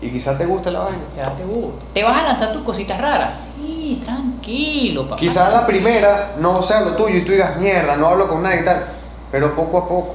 Y 0.00 0.10
quizá 0.10 0.36
te 0.36 0.44
guste 0.44 0.70
la 0.70 0.80
vaina. 0.80 0.98
Ya 1.16 1.30
te 1.30 1.44
gusta. 1.44 1.84
¿Te 1.94 2.02
vas 2.02 2.18
a 2.18 2.24
lanzar 2.24 2.52
tus 2.52 2.62
cositas 2.62 3.00
raras? 3.00 3.48
Sí, 3.56 4.00
tranquilo, 4.04 5.04
papá. 5.04 5.16
Quizá 5.16 5.50
la 5.50 5.64
primera 5.66 6.32
no 6.38 6.60
sea 6.62 6.80
lo 6.80 6.94
tuyo 6.96 7.16
y 7.18 7.24
tú 7.24 7.32
digas, 7.32 7.56
mierda, 7.56 7.96
no 7.96 8.08
hablo 8.08 8.28
con 8.28 8.42
nadie 8.42 8.60
y 8.62 8.64
tal. 8.64 8.84
Pero 9.30 9.54
poco 9.54 9.78
a 9.78 9.88
poco. 9.88 10.14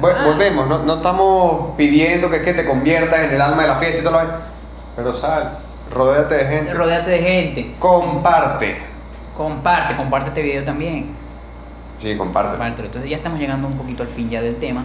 Vol- 0.00 0.14
Ah. 0.16 0.24
Volvemos, 0.24 0.66
no, 0.68 0.78
no 0.82 0.94
estamos 0.96 1.74
pidiendo 1.76 2.28
que, 2.30 2.42
que 2.42 2.52
te 2.54 2.64
conviertas 2.66 3.20
en 3.20 3.34
el 3.34 3.40
alma 3.40 3.62
de 3.62 3.68
la 3.68 3.76
fiesta 3.76 3.98
y 4.00 4.02
todo 4.02 4.20
lo. 4.22 4.28
Pero 4.96 5.14
sal, 5.14 5.58
rodéate 5.90 6.34
de 6.36 6.44
gente. 6.46 6.74
Rodéate 6.74 7.10
de 7.10 7.18
gente. 7.20 7.74
Comparte. 7.78 8.82
Comparte, 9.36 9.96
comparte 9.96 10.28
este 10.28 10.42
video 10.42 10.64
también. 10.64 11.14
Sí, 11.98 12.16
comparte. 12.16 12.50
Compártelo. 12.52 12.86
Entonces 12.86 13.10
ya 13.10 13.16
estamos 13.16 13.38
llegando 13.38 13.66
un 13.68 13.74
poquito 13.76 14.02
al 14.02 14.08
fin 14.08 14.28
ya 14.30 14.40
del 14.42 14.56
tema. 14.56 14.84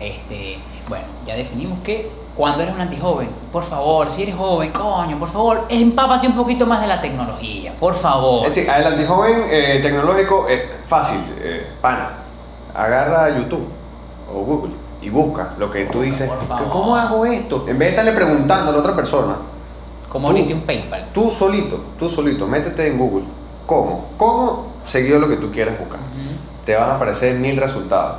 Este, 0.00 0.58
bueno, 0.88 1.04
ya 1.26 1.34
definimos 1.34 1.78
que 1.80 2.10
cuando 2.34 2.62
eres 2.62 2.74
un 2.74 2.80
antijoven, 2.82 3.30
por 3.50 3.62
favor, 3.64 4.10
si 4.10 4.22
eres 4.24 4.34
joven, 4.34 4.70
coño, 4.72 5.18
por 5.18 5.30
favor, 5.30 5.64
empápate 5.70 6.26
un 6.26 6.34
poquito 6.34 6.66
más 6.66 6.82
de 6.82 6.86
la 6.86 7.00
tecnología, 7.00 7.72
por 7.80 7.94
favor. 7.94 8.46
Es 8.46 8.54
decir, 8.54 8.70
el 8.70 8.86
antijoven 8.86 9.44
eh, 9.48 9.78
tecnológico 9.82 10.46
es 10.48 10.60
fácil, 10.86 11.18
eh, 11.38 11.66
pana. 11.80 12.10
Agarra 12.74 13.30
YouTube 13.38 13.66
o 14.32 14.40
Google 14.40 14.72
y 15.02 15.08
busca 15.10 15.54
lo 15.58 15.70
que 15.70 15.84
tú 15.86 16.00
dices. 16.02 16.30
¿Cómo 16.70 16.96
hago 16.96 17.24
esto? 17.26 17.64
En 17.68 17.78
vez 17.78 17.88
de 17.88 17.90
estarle 17.90 18.12
preguntando 18.12 18.70
a 18.70 18.72
la 18.74 18.80
otra 18.80 18.94
persona, 18.96 19.36
Como 20.08 20.32
tú- 20.34 20.52
un 20.52 20.60
PayPal. 20.62 21.08
tú 21.12 21.30
solito, 21.30 21.84
tú 21.98 22.08
solito, 22.08 22.46
métete 22.46 22.86
en 22.88 22.98
Google. 22.98 23.24
¿Cómo? 23.66 24.06
¿Cómo? 24.16 24.66
Seguido 24.84 25.18
lo 25.18 25.28
que 25.28 25.36
tú 25.36 25.50
quieras 25.50 25.78
buscar. 25.78 25.98
Te 26.64 26.74
van 26.74 26.90
a 26.90 26.94
aparecer 26.96 27.34
mil 27.38 27.56
resultados 27.56 28.18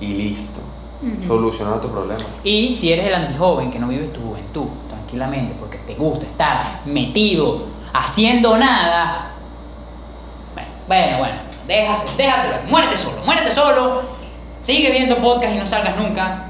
y 0.00 0.06
listo. 0.06 0.60
Ujú. 1.02 1.26
Solucionado 1.26 1.80
tu 1.80 1.88
problema. 1.90 2.20
Y 2.44 2.72
si 2.74 2.92
eres 2.92 3.06
el 3.06 3.14
antijoven 3.14 3.70
que 3.70 3.78
no 3.78 3.88
vives 3.88 4.12
tu 4.12 4.20
juventud 4.20 4.66
tranquilamente 4.88 5.54
porque 5.58 5.78
te 5.78 5.94
gusta 5.94 6.26
estar 6.26 6.82
metido 6.86 7.64
haciendo 7.92 8.56
nada, 8.56 9.32
bueno, 10.54 10.70
bueno, 10.86 11.18
bueno, 11.18 11.34
déjase, 11.66 12.04
déjatelo, 12.16 12.54
muérete 12.70 12.96
solo, 12.96 13.16
muérete 13.24 13.50
solo, 13.50 14.02
sigue 14.62 14.90
viendo 14.90 15.16
podcast 15.18 15.54
y 15.54 15.58
no 15.58 15.66
salgas 15.66 15.96
nunca. 15.96 16.44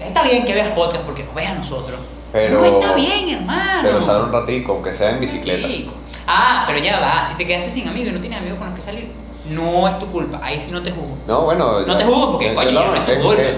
Está 0.00 0.22
bien 0.22 0.44
que 0.44 0.52
veas 0.54 0.68
podcast 0.70 1.04
porque 1.04 1.22
nos 1.24 1.34
ves 1.34 1.46
a 1.48 1.54
nosotros. 1.54 1.98
Pero- 2.32 2.60
no 2.60 2.64
está 2.64 2.94
bien, 2.94 3.28
hermano. 3.28 3.80
Pero 3.82 4.02
sal 4.02 4.22
un 4.24 4.32
ratico, 4.32 4.72
aunque 4.72 4.92
sea 4.92 5.10
en 5.10 5.20
bicicleta. 5.20 5.68
Chico. 5.68 5.92
Ah, 6.26 6.64
pero 6.66 6.78
ya 6.78 6.98
va, 7.00 7.24
si 7.24 7.36
te 7.36 7.46
quedaste 7.46 7.70
sin 7.70 7.88
amigos 7.88 8.10
y 8.10 8.12
no 8.12 8.20
tienes 8.20 8.38
amigos 8.40 8.58
con 8.58 8.68
los 8.68 8.76
que 8.76 8.80
salir, 8.80 9.08
no 9.50 9.86
es 9.88 9.98
tu 9.98 10.06
culpa, 10.06 10.40
ahí 10.42 10.60
sí 10.64 10.70
no 10.70 10.82
te 10.82 10.90
juzgo. 10.92 11.16
No, 11.26 11.42
bueno. 11.42 11.80
No 11.80 11.96
te 11.96 12.04
juzgo 12.04 12.32
porque, 12.32 12.54
coño, 12.54 12.70
no, 12.70 12.94
es 12.94 13.04
tu 13.04 13.20
culpa. 13.20 13.42
es- 13.42 13.56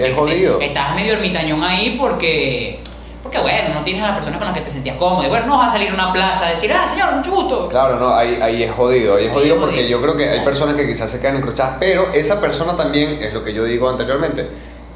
te-. 0.59 0.65
Estás 0.65 0.95
medio 0.95 1.13
ermitañón 1.13 1.63
ahí 1.63 1.95
porque, 1.97 2.79
porque, 3.25 3.39
bueno, 3.39 3.73
no 3.73 3.83
tienes 3.83 4.03
a 4.03 4.07
las 4.09 4.15
personas 4.17 4.37
con 4.37 4.45
las 4.47 4.55
que 4.55 4.63
te 4.63 4.69
sentías 4.69 4.97
cómodo. 4.97 5.23
Y 5.23 5.27
bueno, 5.29 5.47
no 5.47 5.57
vas 5.57 5.69
a 5.69 5.71
salir 5.71 5.89
a 5.89 5.95
una 5.95 6.13
plaza 6.13 6.45
a 6.45 6.49
decir, 6.51 6.71
ah, 6.71 6.87
señor, 6.87 7.11
mucho 7.15 7.31
gusto. 7.31 7.67
Claro, 7.69 7.99
no, 7.99 8.13
ahí, 8.13 8.37
ahí 8.39 8.61
es 8.61 8.71
jodido, 8.71 9.15
ahí 9.15 9.23
es 9.25 9.29
Ahí 9.31 9.35
jodido 9.35 9.55
es 9.55 9.61
porque 9.61 9.75
jodido. 9.77 9.89
yo 9.89 10.01
creo 10.03 10.15
que 10.15 10.29
hay 10.29 10.41
personas 10.45 10.75
que 10.75 10.85
quizás 10.85 11.09
se 11.09 11.19
quedan 11.19 11.37
encrochadas, 11.37 11.77
pero 11.79 12.13
esa 12.13 12.39
persona 12.39 12.77
también, 12.77 13.17
es 13.23 13.33
lo 13.33 13.43
que 13.43 13.51
yo 13.51 13.63
digo 13.63 13.89
anteriormente, 13.89 14.47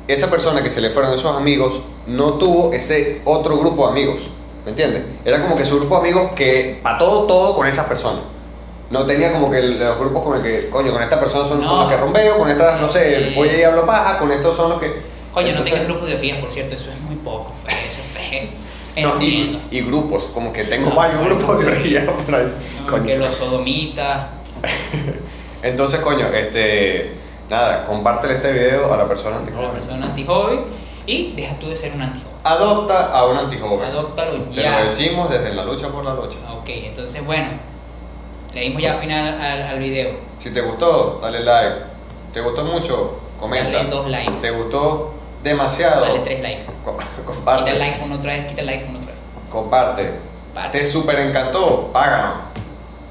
esa 0.08 0.30
persona 0.30 0.62
que 0.62 0.70
se 0.70 0.80
le 0.80 0.92
fueron 0.92 1.12
esos 1.12 1.36
amigos 1.36 1.82
no 2.06 2.34
tuvo 2.36 2.72
ese 2.72 3.22
otro 3.26 3.58
grupo 3.58 3.86
de 3.88 3.94
amigos, 3.94 4.20
¿me 4.63 4.70
entiendes? 4.70 5.02
Era 5.26 5.42
como 5.42 5.56
que 5.56 5.65
su 5.65 5.78
grupo 5.80 5.96
de 5.96 6.02
amigos 6.10 6.32
que 6.36 6.80
para 6.84 7.00
todo, 7.00 7.24
todo 7.26 7.56
con 7.56 7.65
esas 7.65 7.88
personas. 7.88 8.22
No 8.92 9.08
tenía 9.08 9.32
como 9.32 9.50
que 9.50 9.60
los 9.62 9.98
grupos 9.98 10.24
con 10.24 10.38
el 10.38 10.44
que, 10.44 10.70
coño, 10.70 10.92
con 10.94 11.02
esta 11.02 11.20
persona 11.20 11.48
son 11.48 11.62
No. 11.63 11.68
con 11.70 11.80
los 11.80 11.89
que 11.89 11.98
rompeo, 11.98 12.38
con 12.38 12.48
estas, 12.50 12.80
no 12.80 12.88
sé, 12.89 13.34
voy 13.36 13.50
y 13.50 13.63
hablo 13.63 13.88
paja, 13.88 14.20
con 14.20 14.32
estos 14.32 14.56
son 14.56 14.70
los 14.70 14.80
que... 14.80 14.88
Coño, 15.32 15.46
no 15.46 15.50
Entonces- 15.50 15.74
tengas 15.74 15.88
grupo 15.88 16.06
de 16.06 16.13
orgías, 16.15 16.38
por 16.39 16.52
cierto, 16.52 16.76
eso 16.76 16.89
es 16.92 17.00
muy 17.02 17.15
poco, 17.15 17.54
No, 18.98 19.22
y, 19.22 19.60
y 19.72 19.82
grupos, 19.82 20.26
como 20.34 20.52
que 20.52 20.63
tengo 20.65 20.89
Ah, 20.92 20.96
varios 20.96 21.24
grupos 21.24 21.60
de 21.60 21.68
orgía 21.68 22.06
por 22.26 22.36
ahí. 22.36 22.52
No, 22.89 23.04
que 23.04 23.18
los 23.18 23.34
sodomitas. 23.36 24.28
Entonces, 25.63 26.00
coño, 26.02 26.28
este. 26.28 27.13
Nada, 27.50 27.86
compártele 27.86 28.36
este 28.36 28.52
video 28.52 28.94
a 28.94 28.98
la 28.98 29.08
persona 29.08 29.38
a 29.38 29.39
la 29.39 29.46
antijoven. 29.46 29.72
persona 29.72 30.06
antijoven 30.06 30.60
y 31.08 31.32
deja 31.36 31.56
tú 31.58 31.68
de 31.70 31.76
ser 31.76 31.94
un 31.94 32.02
antijoven. 32.04 32.36
Adopta 32.44 33.12
a 33.12 33.26
un 33.26 33.38
antijoven. 33.38 33.86
Adóptalo 33.89 34.34
Te 34.44 34.62
ya. 34.62 34.80
lo 34.80 34.84
decimos 34.86 35.30
desde 35.32 35.54
la 35.56 35.65
lucha 35.65 35.88
por 35.89 36.06
la 36.06 36.13
lucha. 36.13 36.38
Ah, 36.48 36.54
Ok, 36.54 36.70
entonces 36.70 37.26
bueno, 37.26 37.48
le 38.54 38.62
dimos 38.62 38.82
ya 38.82 38.94
final 38.96 39.42
al, 39.42 39.62
al 39.63 39.80
video. 39.80 40.12
Si 40.38 40.52
te 40.52 40.62
gustó, 40.62 41.20
dale 41.22 41.39
like. 41.39 41.76
¿Te 42.34 42.42
gustó 42.42 42.63
mucho? 42.63 43.20
Comenta. 43.39 43.78
Dale 43.80 43.89
dos 43.89 44.08
likes. 44.10 44.34
¿Te 44.42 44.52
gustó 44.52 45.13
demasiado? 45.43 46.02
Dale 46.06 46.19
tres 46.19 46.41
likes. 46.41 46.65
Co- 46.86 46.97
comparte. 47.25 47.63
Quita 47.63 47.71
el 47.73 47.80
like 47.80 48.02
uno 48.04 48.15
otra 48.15 48.34
vez, 48.34 48.47
quita 48.47 48.62
el 48.62 48.67
like 48.67 48.86
uno 48.89 48.99
otra 48.99 49.12
vez. 49.12 49.19
Comparte. 49.49 50.12
Parte. 50.54 50.80
¿Te 50.80 50.86
super 50.86 51.19
encantó? 51.19 51.89
Páganos. 51.93 52.34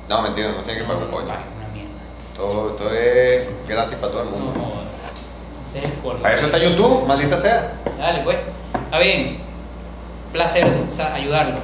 No, 0.09 0.23
mentira, 0.23 0.49
no 0.53 0.63
tienes 0.63 0.83
que 0.83 0.89
pagar 0.89 1.03
un 1.05 1.11
coño. 1.11 1.25
una 1.25 1.35
mierda. 1.73 1.91
Todo, 2.35 2.71
esto 2.71 2.91
es 2.93 3.47
gratis 3.69 3.97
para 3.99 4.13
todo 4.13 4.23
el 4.23 4.29
mundo. 4.31 4.53
Para 6.23 6.35
eso 6.35 6.47
está 6.47 6.59
YouTube, 6.59 7.07
maldita 7.07 7.37
sea. 7.37 7.75
Dale, 7.99 8.21
pues. 8.23 8.39
Está 8.85 8.99
bien. 8.99 9.39
Placer 10.33 10.67
o 10.89 10.93
sea, 10.93 11.15
ayudarlo. 11.15 11.59